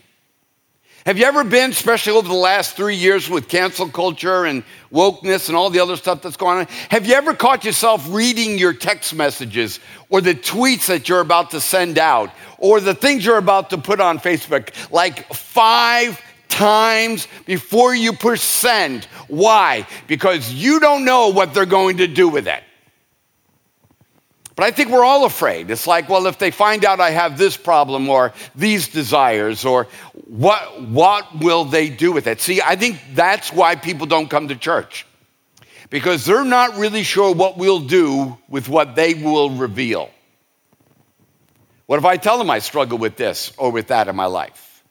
Have 1.08 1.18
you 1.18 1.24
ever 1.24 1.46
been, 1.46 1.70
especially 1.70 2.12
over 2.12 2.28
the 2.28 2.34
last 2.34 2.76
three 2.76 2.98
years 2.98 3.30
with 3.30 3.48
cancel 3.48 3.88
culture 3.88 4.44
and 4.44 4.62
wokeness 4.92 5.48
and 5.48 5.56
all 5.56 5.70
the 5.70 5.80
other 5.80 5.96
stuff 5.96 6.22
that's 6.22 6.36
going 6.36 6.58
on, 6.58 6.66
have 6.90 7.08
you 7.08 7.14
ever 7.14 7.34
caught 7.34 7.64
yourself 7.64 8.06
reading 8.10 8.58
your 8.58 8.74
text 8.74 9.16
messages 9.16 9.80
or 10.10 10.20
the 10.20 10.36
tweets 10.36 10.88
that 10.88 11.08
you're 11.08 11.22
about 11.22 11.50
to 11.52 11.62
send 11.62 11.98
out 11.98 12.30
or 12.58 12.82
the 12.82 12.94
things 12.94 13.26
you're 13.26 13.38
about 13.38 13.70
to 13.70 13.78
put 13.78 14.02
on 14.02 14.20
Facebook 14.20 14.74
like 14.92 15.34
five 15.34 16.22
times 16.50 17.30
before 17.46 17.96
you 17.96 18.14
send. 18.36 19.06
Why? 19.30 19.88
Because 20.08 20.52
you 20.52 20.82
don't 20.82 21.06
know 21.06 21.30
what 21.30 21.54
they're 21.54 21.66
going 21.66 21.96
to 21.98 22.08
do 22.08 22.28
with 22.28 22.50
it. 22.50 22.64
But 24.58 24.66
I 24.66 24.72
think 24.72 24.90
we're 24.90 25.06
all 25.06 25.24
afraid. 25.24 25.70
It's 25.70 25.86
like, 25.86 26.10
well, 26.10 26.26
if 26.26 26.40
they 26.40 26.50
find 26.50 26.84
out 26.84 27.00
I 27.00 27.12
have 27.12 27.38
this 27.38 27.56
problem 27.56 28.10
or 28.10 28.34
these 28.56 28.88
desires, 28.88 29.66
or 29.66 29.88
what, 30.26 30.82
what 30.82 31.40
will 31.40 31.64
they 31.64 31.90
do 31.90 32.12
with 32.12 32.26
it? 32.26 32.42
See, 32.42 32.60
I 32.60 32.76
think 32.76 33.00
that's 33.14 33.54
why 33.54 33.76
people 33.76 34.08
don't 34.08 34.30
come 34.30 34.48
to 34.48 34.56
church 34.56 35.06
because 35.92 36.26
they're 36.26 36.44
not 36.44 36.76
really 36.76 37.04
sure 37.04 37.36
what 37.36 37.60
we'll 37.60 37.82
do 37.82 38.36
with 38.50 38.68
what 38.68 38.96
they 38.96 39.14
will 39.14 39.52
reveal. 39.52 40.10
What 41.86 42.00
if 42.00 42.06
I 42.06 42.18
tell 42.18 42.40
them 42.40 42.50
I 42.50 42.58
struggle 42.58 42.98
with 42.98 43.16
this 43.16 43.54
or 43.58 43.72
with 43.72 43.90
that 43.90 44.08
in 44.08 44.16
my 44.16 44.26
life? 44.26 44.84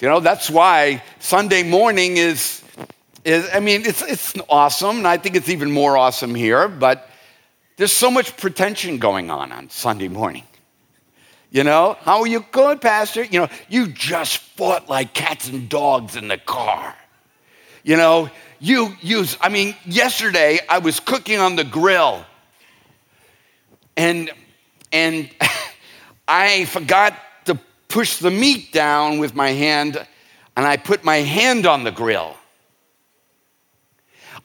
You 0.00 0.08
know, 0.08 0.18
that's 0.18 0.50
why 0.50 1.04
Sunday 1.20 1.62
morning 1.62 2.16
is, 2.16 2.64
is 3.24 3.48
I 3.54 3.60
mean, 3.60 3.82
it's, 3.84 4.02
it's 4.02 4.34
awesome, 4.48 4.96
and 4.96 5.06
I 5.06 5.18
think 5.18 5.36
it's 5.36 5.50
even 5.50 5.70
more 5.70 5.96
awesome 5.96 6.34
here, 6.34 6.66
but 6.66 7.09
there's 7.80 7.92
so 7.92 8.10
much 8.10 8.36
pretension 8.36 8.98
going 8.98 9.30
on 9.30 9.52
on 9.52 9.70
Sunday 9.70 10.08
morning. 10.08 10.44
You 11.50 11.64
know, 11.64 11.96
how 12.02 12.20
are 12.20 12.26
you 12.26 12.44
good, 12.52 12.82
Pastor? 12.82 13.24
You 13.24 13.40
know, 13.40 13.48
you 13.70 13.86
just 13.86 14.36
fought 14.36 14.90
like 14.90 15.14
cats 15.14 15.48
and 15.48 15.66
dogs 15.66 16.14
in 16.14 16.28
the 16.28 16.36
car. 16.36 16.94
You 17.82 17.96
know, 17.96 18.28
you 18.58 18.94
use, 19.00 19.38
I 19.40 19.48
mean, 19.48 19.74
yesterday 19.86 20.60
I 20.68 20.76
was 20.76 21.00
cooking 21.00 21.38
on 21.38 21.56
the 21.56 21.64
grill 21.64 22.22
and, 23.96 24.30
and 24.92 25.30
I 26.28 26.66
forgot 26.66 27.14
to 27.46 27.58
push 27.88 28.18
the 28.18 28.30
meat 28.30 28.74
down 28.74 29.20
with 29.20 29.34
my 29.34 29.52
hand 29.52 30.06
and 30.54 30.66
I 30.66 30.76
put 30.76 31.02
my 31.02 31.16
hand 31.16 31.64
on 31.64 31.84
the 31.84 31.92
grill. 31.92 32.36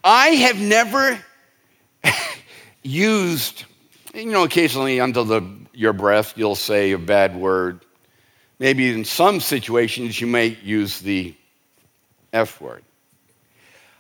I 0.06 0.28
have 0.30 0.58
never 0.58 1.20
used, 2.86 3.66
you 4.14 4.26
know, 4.26 4.44
occasionally 4.44 5.00
under 5.00 5.24
the, 5.24 5.44
your 5.74 5.94
breath, 5.94 6.38
you'll 6.38 6.56
say 6.56 6.92
a 6.92 6.98
bad 6.98 7.36
word. 7.36 7.82
Maybe 8.60 8.92
in 8.92 9.04
some 9.04 9.40
situations, 9.40 10.22
you 10.22 10.28
may 10.28 10.58
use 10.64 11.00
the 11.00 11.36
F 12.32 12.62
word. 12.62 12.84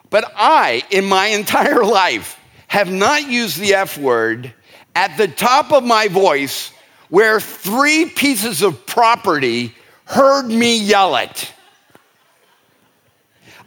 But 0.09 0.31
I, 0.36 0.83
in 0.91 1.05
my 1.05 1.27
entire 1.27 1.83
life, 2.03 2.39
have 2.67 2.91
not 2.91 3.29
used 3.29 3.59
the 3.59 3.73
F 3.73 3.97
word 3.97 4.53
at 4.95 5.17
the 5.17 5.27
top 5.27 5.71
of 5.71 5.83
my 5.83 6.07
voice 6.07 6.71
where 7.09 7.39
three 7.39 8.05
pieces 8.05 8.61
of 8.61 8.86
property 8.86 9.73
heard 10.05 10.47
me 10.47 10.77
yell 10.77 11.15
it. 11.17 11.51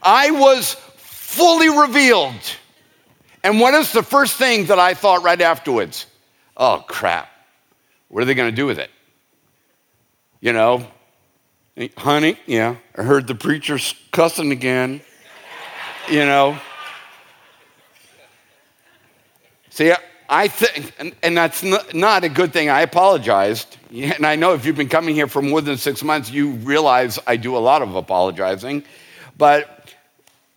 I 0.02 0.30
was 0.30 0.74
fully 0.96 1.68
revealed. 1.68 2.34
And 3.48 3.58
what 3.58 3.72
is 3.72 3.92
the 3.92 4.02
first 4.02 4.36
thing 4.36 4.66
that 4.66 4.78
I 4.78 4.92
thought 4.92 5.22
right 5.22 5.40
afterwards? 5.40 6.04
Oh, 6.54 6.84
crap. 6.86 7.30
What 8.08 8.22
are 8.22 8.26
they 8.26 8.34
going 8.34 8.50
to 8.50 8.54
do 8.54 8.66
with 8.66 8.78
it? 8.78 8.90
You 10.42 10.52
know, 10.52 10.86
honey, 11.96 12.38
yeah, 12.44 12.76
I 12.94 13.04
heard 13.04 13.26
the 13.26 13.34
preacher 13.34 13.78
cussing 14.10 14.52
again. 14.52 15.00
You 16.10 16.26
know. 16.26 16.58
See, 19.70 19.94
I 20.28 20.48
think, 20.48 20.92
and, 20.98 21.16
and 21.22 21.34
that's 21.34 21.62
not, 21.62 21.94
not, 21.94 22.24
a 22.24 22.28
good 22.28 22.52
thing. 22.52 22.68
I 22.68 22.82
apologized. 22.82 23.78
And 23.94 24.26
I 24.26 24.36
know 24.36 24.52
if 24.52 24.66
you've 24.66 24.76
been 24.76 24.90
coming 24.90 25.14
here 25.14 25.26
for 25.26 25.40
more 25.40 25.62
than 25.62 25.78
six 25.78 26.04
months, 26.04 26.30
you 26.30 26.50
realize 26.50 27.18
I 27.26 27.38
do 27.38 27.56
a 27.56 27.60
lot 27.60 27.80
of 27.80 27.94
apologizing. 27.94 28.84
But 29.38 29.77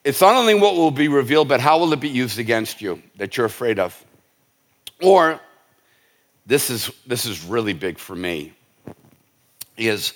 it's 0.04 0.22
not 0.22 0.36
only 0.36 0.56
what 0.56 0.76
will 0.76 0.92
be 0.92 1.08
revealed, 1.08 1.48
but 1.48 1.60
how 1.60 1.80
will 1.80 1.94
it 1.94 2.00
be 2.00 2.10
used 2.10 2.40
against 2.40 2.82
you 2.82 3.02
that 3.18 3.38
you're 3.38 3.46
afraid 3.46 3.80
of? 3.80 4.06
Or, 5.02 5.40
this 6.46 6.70
is, 6.70 6.92
this 7.06 7.26
is 7.26 7.44
really 7.44 7.74
big 7.74 8.00
for 8.00 8.16
me, 8.16 8.54
is 9.78 10.14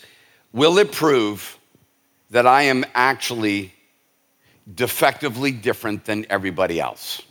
will 0.53 0.77
it 0.79 0.91
prove 0.91 1.57
that 2.31 2.47
I 2.47 2.63
am 2.63 2.83
actually 2.95 3.73
defectively 4.73 5.51
different 5.51 6.05
than 6.05 6.25
everybody 6.29 6.79
else? 6.79 7.21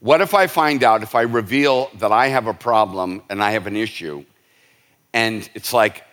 What 0.00 0.20
if 0.20 0.34
I 0.34 0.46
find 0.46 0.82
out, 0.84 1.02
if 1.02 1.14
I 1.14 1.22
reveal 1.22 1.90
that 1.98 2.12
I 2.12 2.28
have 2.28 2.46
a 2.46 2.54
problem 2.54 3.22
and 3.28 3.42
I 3.42 3.52
have 3.52 3.66
an 3.66 3.76
issue, 3.76 4.24
and 5.12 5.48
it's 5.54 5.72
like, 5.72 6.04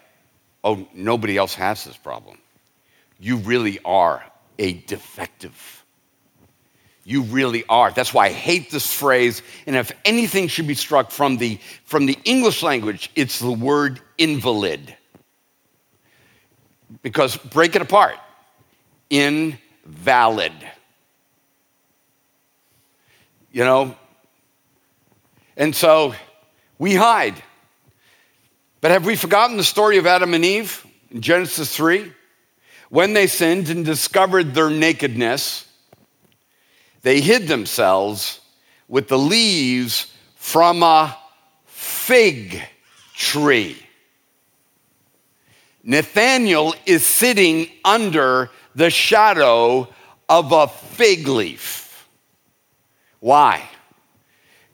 oh, 0.64 0.88
nobody 0.94 1.38
else 1.38 1.54
has 1.56 1.84
this 1.84 1.98
problem? 1.98 2.38
You 3.20 3.38
really 3.38 3.80
are 3.86 4.24
a 4.60 4.74
defective. 4.74 5.86
You 7.04 7.22
really 7.22 7.64
are. 7.70 7.92
That's 7.92 8.14
why 8.14 8.26
I 8.26 8.32
hate 8.32 8.70
this 8.70 8.92
phrase. 8.92 9.42
And 9.66 9.78
if 9.78 9.94
anything 10.04 10.50
should 10.50 10.68
be 10.68 10.74
struck 10.74 11.10
from 11.10 11.38
the, 11.38 11.58
from 11.86 12.06
the 12.06 12.18
English 12.26 12.64
language, 12.64 13.10
it's 13.16 13.40
the 13.40 13.52
word 13.52 14.02
invalid. 14.18 14.94
Because 17.02 17.38
break 17.38 17.76
it 17.76 17.82
apart 17.82 18.16
invalid. 19.10 20.52
You 23.52 23.64
know? 23.64 23.96
And 25.56 25.76
so 25.76 26.14
we 26.78 26.94
hide. 26.94 27.42
But 28.82 28.92
have 28.92 29.06
we 29.06 29.16
forgotten 29.16 29.58
the 29.58 29.64
story 29.64 29.98
of 29.98 30.06
Adam 30.06 30.34
and 30.34 30.46
Eve 30.46 30.86
in 31.10 31.22
Genesis 31.22 31.76
3? 31.76 32.14
When 32.90 33.14
they 33.14 33.28
sinned 33.28 33.70
and 33.70 33.84
discovered 33.84 34.54
their 34.54 34.70
nakedness, 34.70 35.66
they 37.02 37.22
hid 37.22 37.48
themselves 37.48 38.40
with 38.88 39.08
the 39.08 39.18
leaves 39.18 40.12
from 40.36 40.84
a 40.84 41.18
fig 41.66 42.62
tree. 43.14 43.78
Nathaniel 45.84 46.76
is 46.86 47.06
sitting 47.06 47.70
under 47.84 48.50
the 48.76 48.90
shadow 48.90 49.88
of 50.30 50.52
a 50.52 50.68
fig 50.68 51.28
leaf. 51.28 52.08
Why? 53.20 53.68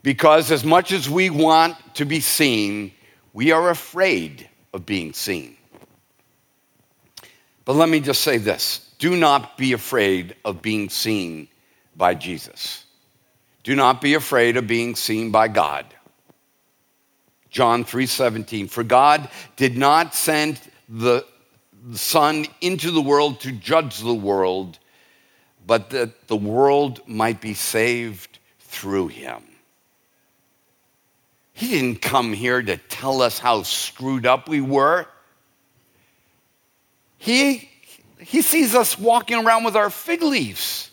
Because 0.01 0.51
as 0.51 0.63
much 0.63 0.91
as 0.91 1.09
we 1.09 1.29
want 1.29 1.77
to 1.95 2.05
be 2.05 2.19
seen, 2.19 2.91
we 3.31 3.51
are 3.51 3.69
afraid 3.69 4.49
of 4.73 4.85
being 4.85 5.13
seen. 5.13 5.55
But 7.65 7.75
let 7.75 7.89
me 7.89 7.99
just 7.99 8.21
say 8.21 8.37
this 8.37 8.91
do 8.99 9.15
not 9.15 9.57
be 9.57 9.73
afraid 9.73 10.35
of 10.45 10.61
being 10.61 10.89
seen 10.89 11.47
by 11.95 12.15
Jesus. 12.15 12.85
Do 13.63 13.75
not 13.75 14.01
be 14.01 14.13
afraid 14.13 14.57
of 14.57 14.67
being 14.67 14.95
seen 14.95 15.31
by 15.31 15.47
God. 15.47 15.85
John 17.49 17.85
3:17 17.85 18.69
For 18.69 18.83
God 18.83 19.29
did 19.55 19.77
not 19.77 20.15
send 20.15 20.59
the 20.89 21.25
son 21.93 22.45
into 22.61 22.91
the 22.91 23.01
world 23.01 23.41
to 23.41 23.51
judge 23.51 23.99
the 23.99 24.13
world 24.13 24.79
but 25.65 25.89
that 25.91 26.27
the 26.27 26.35
world 26.35 27.01
might 27.07 27.41
be 27.41 27.53
saved 27.53 28.39
through 28.59 29.07
him. 29.07 29.43
He 31.53 31.69
didn't 31.69 32.01
come 32.01 32.33
here 32.33 32.61
to 32.61 32.77
tell 32.77 33.21
us 33.21 33.39
how 33.39 33.63
screwed 33.63 34.25
up 34.25 34.49
we 34.49 34.61
were. 34.61 35.07
He, 37.23 37.69
he 38.19 38.41
sees 38.41 38.75
us 38.75 38.99
walking 38.99 39.45
around 39.45 39.63
with 39.63 39.77
our 39.77 39.89
fig 39.89 40.21
leaves. 40.21 40.91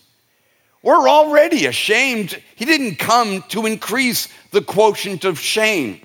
We're 0.81 1.09
already 1.09 1.65
ashamed. 1.65 2.41
He 2.55 2.63
didn't 2.63 2.95
come 2.95 3.43
to 3.49 3.65
increase 3.65 4.29
the 4.51 4.61
quotient 4.61 5.25
of 5.25 5.37
shame. 5.37 5.99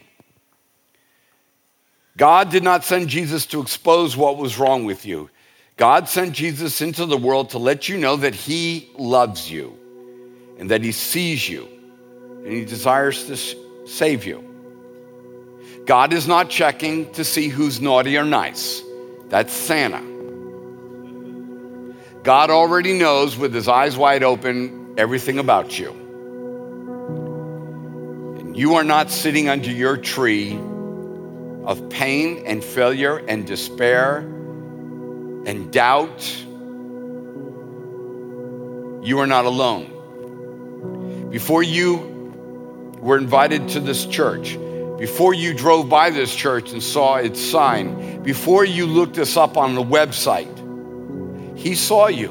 God 2.17 2.51
did 2.51 2.65
not 2.65 2.83
send 2.83 3.09
Jesus 3.09 3.47
to 3.47 3.61
expose 3.61 4.17
what 4.17 4.37
was 4.37 4.59
wrong 4.59 4.85
with 4.85 5.07
you. 5.07 5.31
God 5.77 6.09
sent 6.09 6.33
Jesus 6.33 6.81
into 6.81 7.07
the 7.07 7.17
world 7.17 7.51
to 7.51 7.59
let 7.59 7.89
you 7.89 7.97
know 7.97 8.17
that 8.17 8.35
He 8.35 8.91
loves 8.99 9.49
you 9.49 9.79
and 10.59 10.73
that 10.73 10.83
He 10.83 10.91
sees 10.91 11.49
you 11.49 11.69
and 12.43 12.53
He 12.53 12.65
desires 12.65 13.29
to 13.29 13.37
save 13.87 14.25
you. 14.25 14.43
God 15.85 16.13
is 16.13 16.27
not 16.27 16.51
checking 16.51 17.13
to 17.13 17.23
see 17.23 17.47
who's 17.47 17.81
naughty 17.81 18.19
or 18.19 18.25
nice. 18.25 18.83
That's 19.29 19.53
Santa. 19.53 20.16
God 22.27 22.51
already 22.51 22.93
knows 22.93 23.39
with 23.39 23.55
his 23.55 23.69
eyes 23.69 23.97
wide 23.97 24.25
open 24.25 24.95
everything 24.99 25.39
about 25.39 25.79
you. 25.79 25.91
And 28.41 28.57
you 28.57 28.75
are 28.75 28.83
not 28.83 29.13
sitting 29.13 29.49
under 29.49 29.71
your 29.71 29.97
tree 29.97 30.59
of 31.65 31.89
pain 31.89 32.43
and 32.45 32.65
failure 32.65 33.19
and 33.19 33.47
despair 33.47 34.19
and 34.19 35.73
doubt. 35.73 36.27
You 39.07 39.21
are 39.21 39.29
not 39.29 39.45
alone. 39.45 41.29
Before 41.31 41.63
you 41.63 42.33
were 42.99 43.19
invited 43.19 43.69
to 43.69 43.79
this 43.79 44.05
church, 44.05 44.59
before 44.99 45.33
you 45.33 45.55
drove 45.55 45.89
by 45.89 46.11
this 46.11 46.35
church 46.35 46.73
and 46.73 46.83
saw 46.83 47.19
its 47.19 47.41
sign, 47.41 48.25
before 48.25 48.65
you 48.65 48.85
looked 48.85 49.17
us 49.17 49.37
up 49.37 49.57
on 49.57 49.77
the 49.77 49.85
website, 49.85 50.56
He 51.67 51.75
saw 51.75 52.07
you, 52.07 52.31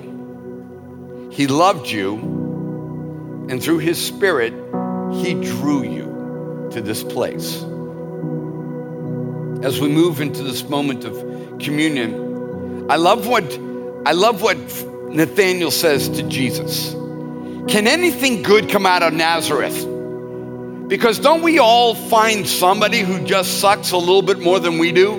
He 1.29 1.45
loved 1.45 1.87
you, 1.87 2.13
and 3.49 3.61
through 3.61 3.79
His 3.79 4.01
Spirit, 4.01 4.53
He 5.15 5.33
drew 5.33 5.83
you 5.83 6.69
to 6.71 6.79
this 6.79 7.03
place. 7.03 7.55
As 9.61 9.81
we 9.81 9.89
move 9.89 10.21
into 10.21 10.41
this 10.41 10.63
moment 10.69 11.03
of 11.03 11.15
communion, 11.59 12.89
I 12.89 12.95
love 12.95 13.27
what 13.27 13.43
I 14.05 14.13
love 14.13 14.41
what 14.41 14.57
Nathaniel 15.09 15.69
says 15.69 16.07
to 16.07 16.23
Jesus. 16.29 16.93
Can 17.67 17.87
anything 17.87 18.41
good 18.41 18.69
come 18.69 18.85
out 18.85 19.03
of 19.03 19.11
Nazareth? 19.11 19.85
Because 20.87 21.19
don't 21.19 21.41
we 21.41 21.59
all 21.59 21.93
find 21.93 22.47
somebody 22.47 23.01
who 23.01 23.21
just 23.25 23.59
sucks 23.59 23.91
a 23.91 23.97
little 23.97 24.21
bit 24.21 24.39
more 24.39 24.61
than 24.61 24.77
we 24.77 24.93
do? 24.93 25.11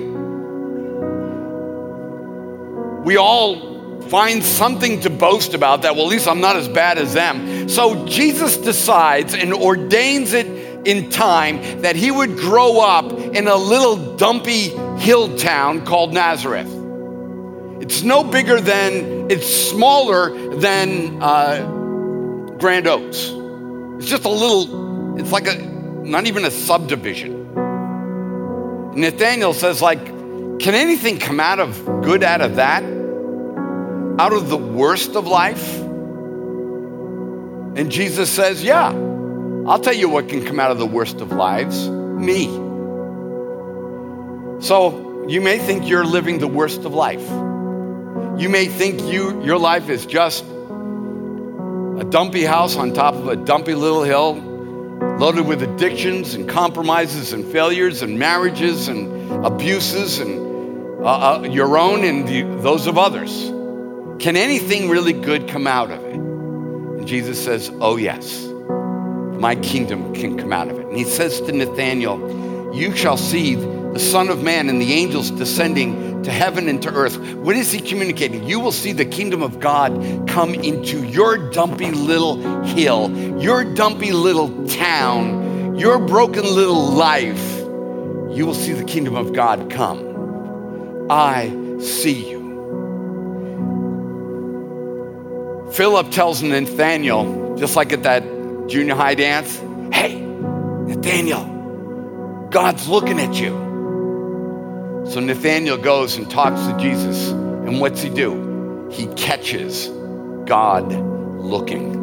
We 3.05 3.15
all 3.15 3.66
find 4.09 4.43
something 4.43 5.01
to 5.01 5.09
boast 5.09 5.53
about 5.53 5.81
that, 5.83 5.95
well, 5.95 6.05
at 6.05 6.09
least 6.09 6.27
I'm 6.27 6.41
not 6.41 6.55
as 6.55 6.67
bad 6.67 6.97
as 6.97 7.13
them. 7.13 7.69
So 7.69 8.05
Jesus 8.05 8.57
decides 8.57 9.33
and 9.33 9.53
ordains 9.53 10.33
it 10.33 10.47
in 10.87 11.09
time 11.09 11.81
that 11.81 11.95
he 11.95 12.11
would 12.11 12.37
grow 12.37 12.79
up 12.79 13.11
in 13.11 13.47
a 13.47 13.55
little 13.55 14.15
dumpy 14.15 14.69
hill 14.97 15.37
town 15.37 15.85
called 15.85 16.13
Nazareth. 16.13 16.71
It's 17.81 18.03
no 18.03 18.23
bigger 18.23 18.59
than, 18.59 19.29
it's 19.29 19.47
smaller 19.47 20.55
than 20.55 21.21
uh, 21.21 22.55
Grand 22.59 22.87
Oaks. 22.87 23.31
It's 23.99 24.09
just 24.09 24.25
a 24.25 24.29
little, 24.29 25.17
it's 25.19 25.31
like 25.31 25.47
a, 25.47 25.55
not 25.55 26.25
even 26.25 26.45
a 26.45 26.51
subdivision. 26.51 27.35
Nathaniel 28.95 29.53
says, 29.53 29.81
like, 29.81 30.05
can 30.59 30.73
anything 30.73 31.19
come 31.19 31.39
out 31.39 31.59
of 31.59 31.85
good 32.01 32.23
out 32.23 32.41
of 32.41 32.55
that? 32.55 32.96
Out 34.19 34.33
of 34.33 34.49
the 34.49 34.57
worst 34.57 35.15
of 35.15 35.27
life? 35.27 35.77
And 37.77 37.91
Jesus 37.91 38.31
says, 38.31 38.63
yeah, 38.63 38.87
I'll 39.67 39.79
tell 39.79 39.93
you 39.93 40.09
what 40.09 40.27
can 40.29 40.43
come 40.43 40.59
out 40.59 40.71
of 40.71 40.79
the 40.79 40.87
worst 40.87 41.21
of 41.21 41.31
lives 41.31 41.87
me. 41.87 42.45
So 44.59 45.25
you 45.27 45.39
may 45.39 45.59
think 45.59 45.87
you're 45.87 46.05
living 46.05 46.39
the 46.39 46.47
worst 46.47 46.83
of 46.85 46.93
life. 46.95 47.21
You 48.39 48.49
may 48.49 48.65
think 48.65 49.01
you, 49.01 49.43
your 49.43 49.59
life 49.59 49.89
is 49.89 50.05
just 50.07 50.43
a 50.43 52.03
dumpy 52.09 52.43
house 52.43 52.75
on 52.75 52.93
top 52.93 53.13
of 53.13 53.27
a 53.27 53.35
dumpy 53.35 53.75
little 53.75 54.03
hill, 54.03 54.35
loaded 55.19 55.45
with 55.45 55.61
addictions 55.61 56.33
and 56.33 56.49
compromises 56.49 57.33
and 57.33 57.45
failures 57.45 58.01
and 58.01 58.17
marriages 58.17 58.87
and 58.87 59.45
abuses 59.45 60.19
and 60.19 61.03
uh, 61.03 61.39
uh, 61.39 61.41
your 61.43 61.77
own 61.77 62.03
and 62.03 62.27
the, 62.27 62.41
those 62.61 62.87
of 62.87 62.97
others. 62.97 63.51
Can 64.19 64.35
anything 64.35 64.89
really 64.89 65.13
good 65.13 65.47
come 65.47 65.67
out 65.67 65.91
of 65.91 66.03
it? 66.03 66.15
And 66.15 67.07
Jesus 67.07 67.43
says, 67.43 67.71
Oh, 67.79 67.97
yes, 67.97 68.45
my 69.39 69.55
kingdom 69.55 70.13
can 70.15 70.37
come 70.37 70.51
out 70.51 70.69
of 70.69 70.79
it. 70.79 70.87
And 70.87 70.97
he 70.97 71.03
says 71.03 71.39
to 71.41 71.51
Nathanael, 71.51 72.73
You 72.73 72.95
shall 72.95 73.17
see 73.17 73.53
the 73.53 73.99
Son 73.99 74.29
of 74.29 74.41
Man 74.41 74.69
and 74.69 74.81
the 74.81 74.93
angels 74.93 75.29
descending 75.29 76.23
to 76.23 76.31
heaven 76.31 76.67
and 76.67 76.81
to 76.81 76.89
earth. 76.89 77.17
What 77.35 77.55
is 77.55 77.71
he 77.71 77.79
communicating? 77.79 78.43
You 78.43 78.59
will 78.59 78.71
see 78.71 78.91
the 78.91 79.05
kingdom 79.05 79.43
of 79.43 79.59
God 79.59 80.27
come 80.27 80.55
into 80.55 81.05
your 81.05 81.37
dumpy 81.51 81.91
little 81.91 82.63
hill, 82.63 83.11
your 83.39 83.63
dumpy 83.63 84.11
little 84.11 84.67
town, 84.67 85.77
your 85.77 85.99
broken 85.99 86.43
little 86.43 86.89
life. 86.91 87.57
You 88.35 88.45
will 88.47 88.55
see 88.55 88.73
the 88.73 88.83
kingdom 88.83 89.15
of 89.15 89.33
God 89.33 89.69
come. 89.69 91.07
I 91.09 91.49
see 91.79 92.31
you. 92.31 92.36
Philip 95.77 96.09
tells 96.09 96.41
Nathaniel, 96.41 97.55
just 97.55 97.75
like 97.75 97.93
at 97.93 98.01
that 98.01 98.23
junior 98.67 98.95
high 98.95 99.13
dance, 99.13 99.57
hey, 99.93 100.19
Nathaniel, 100.19 102.47
God's 102.49 102.87
looking 102.87 103.19
at 103.19 103.35
you. 103.35 103.49
So 105.07 105.19
Nathaniel 105.19 105.77
goes 105.77 106.17
and 106.17 106.27
talks 106.31 106.65
to 106.65 106.75
Jesus. 106.79 107.29
And 107.29 107.79
what's 107.79 108.01
he 108.01 108.09
do? 108.09 108.89
He 108.91 109.05
catches 109.13 109.89
God 110.47 110.91
looking. 110.91 111.93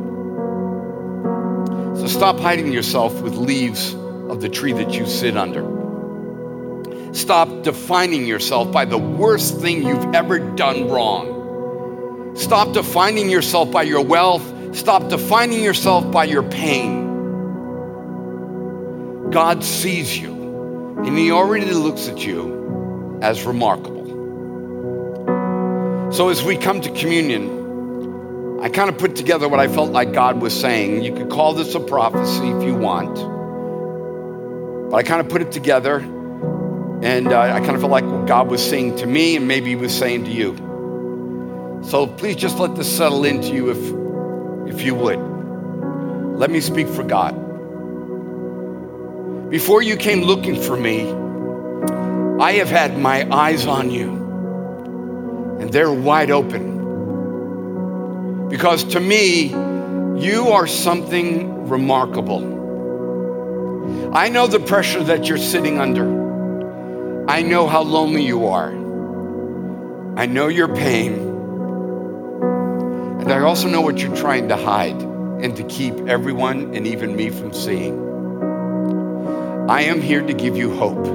So 1.96 2.06
stop 2.06 2.38
hiding 2.38 2.70
yourself 2.70 3.22
with 3.22 3.34
leaves 3.34 3.94
of 3.94 4.40
the 4.40 4.48
tree 4.48 4.72
that 4.74 4.94
you 4.94 5.04
sit 5.04 5.36
under. 5.36 5.64
Stop 7.12 7.64
defining 7.64 8.24
yourself 8.24 8.70
by 8.70 8.84
the 8.84 8.98
worst 8.98 9.60
thing 9.60 9.84
you've 9.84 10.14
ever 10.14 10.38
done 10.38 10.88
wrong. 10.88 11.33
Stop 12.34 12.72
defining 12.72 13.30
yourself 13.30 13.70
by 13.70 13.84
your 13.84 14.04
wealth. 14.04 14.76
Stop 14.76 15.08
defining 15.08 15.62
yourself 15.62 16.10
by 16.10 16.24
your 16.24 16.42
pain. 16.42 17.04
God 19.30 19.62
sees 19.62 20.18
you, 20.18 20.98
and 21.04 21.16
He 21.16 21.30
already 21.30 21.70
looks 21.70 22.08
at 22.08 22.26
you 22.26 23.20
as 23.22 23.44
remarkable. 23.44 24.02
So, 26.12 26.28
as 26.28 26.42
we 26.42 26.56
come 26.56 26.80
to 26.80 26.90
communion, 26.90 28.60
I 28.60 28.68
kind 28.68 28.88
of 28.88 28.98
put 28.98 29.14
together 29.14 29.48
what 29.48 29.60
I 29.60 29.68
felt 29.68 29.90
like 29.90 30.12
God 30.12 30.40
was 30.40 30.58
saying. 30.58 31.04
You 31.04 31.14
could 31.14 31.30
call 31.30 31.54
this 31.54 31.76
a 31.76 31.80
prophecy 31.80 32.48
if 32.48 32.64
you 32.64 32.74
want, 32.74 33.14
but 34.90 34.96
I 34.96 35.04
kind 35.04 35.20
of 35.20 35.28
put 35.28 35.40
it 35.40 35.52
together, 35.52 35.98
and 35.98 37.28
uh, 37.28 37.40
I 37.40 37.60
kind 37.60 37.76
of 37.76 37.80
felt 37.80 37.92
like 37.92 38.04
what 38.04 38.26
God 38.26 38.48
was 38.48 38.60
saying 38.60 38.96
to 38.96 39.06
me, 39.06 39.36
and 39.36 39.46
maybe 39.46 39.70
He 39.70 39.76
was 39.76 39.96
saying 39.96 40.24
to 40.24 40.32
you. 40.32 40.63
So, 41.84 42.06
please 42.06 42.36
just 42.36 42.58
let 42.58 42.76
this 42.76 42.96
settle 42.96 43.24
into 43.24 43.48
you 43.48 43.70
if, 43.70 44.74
if 44.74 44.82
you 44.82 44.94
would. 44.94 45.18
Let 46.38 46.50
me 46.50 46.60
speak 46.60 46.88
for 46.88 47.02
God. 47.02 47.34
Before 49.50 49.82
you 49.82 49.96
came 49.96 50.22
looking 50.22 50.60
for 50.60 50.76
me, 50.76 51.10
I 52.42 52.52
have 52.54 52.70
had 52.70 52.98
my 52.98 53.28
eyes 53.30 53.66
on 53.66 53.90
you, 53.90 55.58
and 55.60 55.70
they're 55.70 55.92
wide 55.92 56.30
open. 56.30 56.72
Because 58.48 58.84
to 58.84 59.00
me, 59.00 59.50
you 60.18 60.52
are 60.52 60.66
something 60.66 61.68
remarkable. 61.68 62.52
I 64.14 64.30
know 64.30 64.46
the 64.46 64.60
pressure 64.60 65.04
that 65.04 65.28
you're 65.28 65.38
sitting 65.38 65.78
under. 65.78 67.28
I 67.28 67.42
know 67.42 67.66
how 67.66 67.82
lonely 67.82 68.24
you 68.24 68.46
are. 68.46 68.72
I 70.16 70.24
know 70.26 70.48
your 70.48 70.74
pain. 70.74 71.33
And 73.24 73.32
I 73.32 73.40
also 73.40 73.68
know 73.68 73.80
what 73.80 73.98
you're 74.00 74.14
trying 74.14 74.48
to 74.48 74.56
hide 74.56 75.00
and 75.00 75.56
to 75.56 75.64
keep 75.64 75.94
everyone 76.08 76.74
and 76.74 76.86
even 76.86 77.16
me 77.16 77.30
from 77.30 77.54
seeing. 77.54 77.98
I 79.66 79.80
am 79.84 80.02
here 80.02 80.20
to 80.20 80.34
give 80.34 80.58
you 80.58 80.74
hope. 80.74 81.06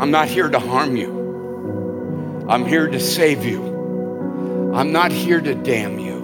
I'm 0.00 0.12
not 0.12 0.28
here 0.28 0.48
to 0.48 0.60
harm 0.60 0.94
you. 0.96 2.46
I'm 2.48 2.64
here 2.64 2.86
to 2.86 3.00
save 3.00 3.44
you. 3.44 4.72
I'm 4.72 4.92
not 4.92 5.10
here 5.10 5.40
to 5.40 5.52
damn 5.56 5.98
you. 5.98 6.14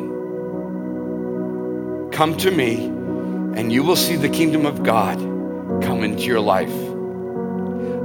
Come 2.12 2.36
to 2.36 2.50
me, 2.52 2.84
and 2.84 3.72
you 3.72 3.82
will 3.82 3.96
see 3.96 4.14
the 4.14 4.28
kingdom 4.28 4.66
of 4.66 4.84
God 4.84 5.18
come 5.82 6.04
into 6.04 6.22
your 6.22 6.38
life. 6.38 6.72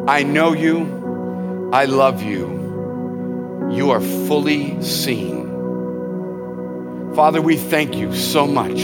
I 0.10 0.24
know 0.24 0.54
you. 0.54 1.70
I 1.72 1.86
love 1.86 2.24
you. 2.24 3.70
You 3.72 3.92
are 3.92 4.02
fully 4.02 4.82
seen. 4.82 5.47
Father, 7.18 7.42
we 7.42 7.58
thank 7.58 7.96
you 7.96 8.14
so 8.14 8.46
much 8.46 8.78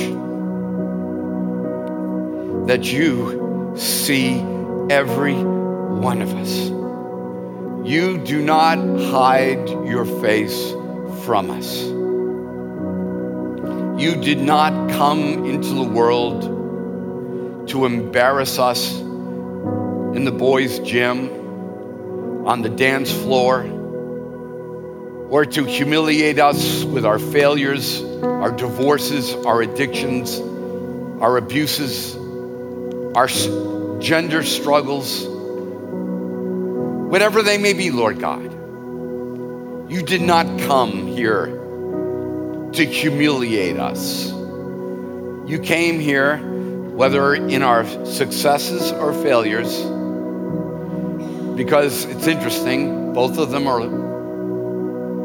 that 2.65 2.91
you 2.91 3.75
see 3.77 4.39
every 4.89 5.35
one 5.35 6.19
of 6.19 6.33
us. 6.33 6.51
You 7.87 8.17
do 8.17 8.41
not 8.41 8.79
hide 9.11 9.69
your 9.85 10.05
face 10.05 10.71
from 11.23 11.51
us. 11.51 11.83
You 14.01 14.15
did 14.19 14.39
not 14.39 14.89
come 14.89 15.45
into 15.45 15.75
the 15.75 15.83
world 15.83 16.41
to 17.67 17.85
embarrass 17.85 18.57
us 18.57 18.97
in 18.97 20.25
the 20.25 20.31
boys' 20.31 20.79
gym, 20.79 21.29
on 22.47 22.63
the 22.63 22.69
dance 22.69 23.11
floor, 23.11 23.61
or 25.29 25.45
to 25.45 25.63
humiliate 25.65 26.39
us 26.39 26.83
with 26.83 27.05
our 27.05 27.19
failures, 27.19 28.03
our 28.23 28.51
divorces, 28.51 29.33
our 29.45 29.61
addictions, 29.61 30.39
our 31.21 31.37
abuses, 31.37 32.15
our 33.15 33.27
gender 33.99 34.43
struggles 34.43 35.27
whatever 37.13 37.43
they 37.43 37.59
may 37.59 37.73
be, 37.73 37.91
Lord 37.91 38.19
God. 38.19 38.51
You 39.91 40.01
did 40.01 40.23
not 40.23 40.47
come 40.61 41.05
here 41.05 41.45
to 41.45 42.83
humiliate 42.83 43.77
us. 43.77 44.31
You 45.45 45.59
came 45.61 45.99
here, 45.99 46.37
whether 46.37 47.35
in 47.35 47.61
our 47.61 47.85
successes 48.07 48.91
or 48.91 49.13
failures, 49.13 49.79
because 51.55 52.05
it's 52.05 52.25
interesting, 52.25 53.13
both 53.13 53.37
of 53.37 53.51
them 53.51 53.67
are 53.67 54.02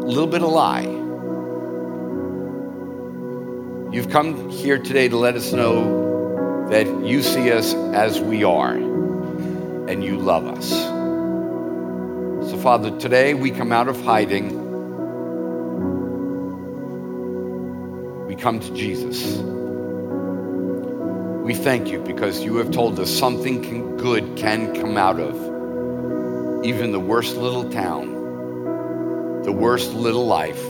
little 0.08 0.26
bit 0.26 0.42
of 0.42 0.50
lie. 0.50 0.86
You've 3.92 4.08
come 4.08 4.48
here 4.48 4.78
today 4.78 5.08
to 5.08 5.16
let 5.16 5.34
us 5.34 5.52
know 5.52 6.66
that 6.70 6.86
you 7.04 7.22
see 7.22 7.52
us 7.52 7.74
as 7.74 8.18
we 8.20 8.42
are 8.42 8.72
and 8.72 10.02
you 10.02 10.16
love 10.16 10.46
us. 10.46 10.70
So, 12.50 12.58
Father, 12.58 12.98
today 12.98 13.34
we 13.34 13.50
come 13.50 13.70
out 13.70 13.88
of 13.88 14.00
hiding. 14.02 14.48
We 18.26 18.34
come 18.34 18.60
to 18.60 18.72
Jesus. 18.72 19.36
We 21.44 21.54
thank 21.54 21.88
you 21.88 22.00
because 22.00 22.42
you 22.42 22.56
have 22.56 22.70
told 22.70 22.98
us 22.98 23.10
something 23.10 23.62
can, 23.62 23.98
good 23.98 24.36
can 24.36 24.74
come 24.74 24.96
out 24.96 25.20
of 25.20 25.34
even 26.64 26.92
the 26.92 27.00
worst 27.00 27.36
little 27.36 27.70
town, 27.70 28.17
the 29.48 29.52
worst 29.52 29.94
little 29.94 30.26
life, 30.26 30.62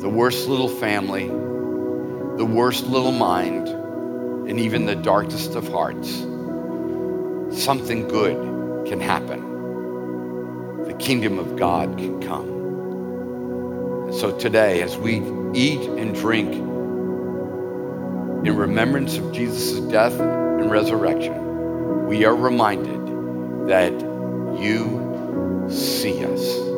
the 0.00 0.08
worst 0.08 0.48
little 0.48 0.70
family, 0.70 1.28
the 1.28 2.48
worst 2.50 2.86
little 2.86 3.12
mind, 3.12 3.68
and 3.68 4.58
even 4.58 4.86
the 4.86 4.94
darkest 4.94 5.54
of 5.54 5.68
hearts. 5.68 6.10
Something 7.62 8.08
good 8.08 8.88
can 8.88 9.00
happen. 9.00 10.84
The 10.84 10.94
kingdom 10.94 11.38
of 11.38 11.56
God 11.56 11.98
can 11.98 12.22
come. 12.22 14.14
So 14.14 14.34
today, 14.38 14.80
as 14.80 14.96
we 14.96 15.16
eat 15.52 15.86
and 15.86 16.14
drink 16.14 16.54
in 16.54 18.56
remembrance 18.56 19.18
of 19.18 19.30
Jesus' 19.30 19.78
death 19.92 20.18
and 20.18 20.70
resurrection, 20.70 22.06
we 22.06 22.24
are 22.24 22.34
reminded 22.34 23.68
that 23.68 23.92
you 24.58 25.68
see 25.68 26.24
us. 26.24 26.73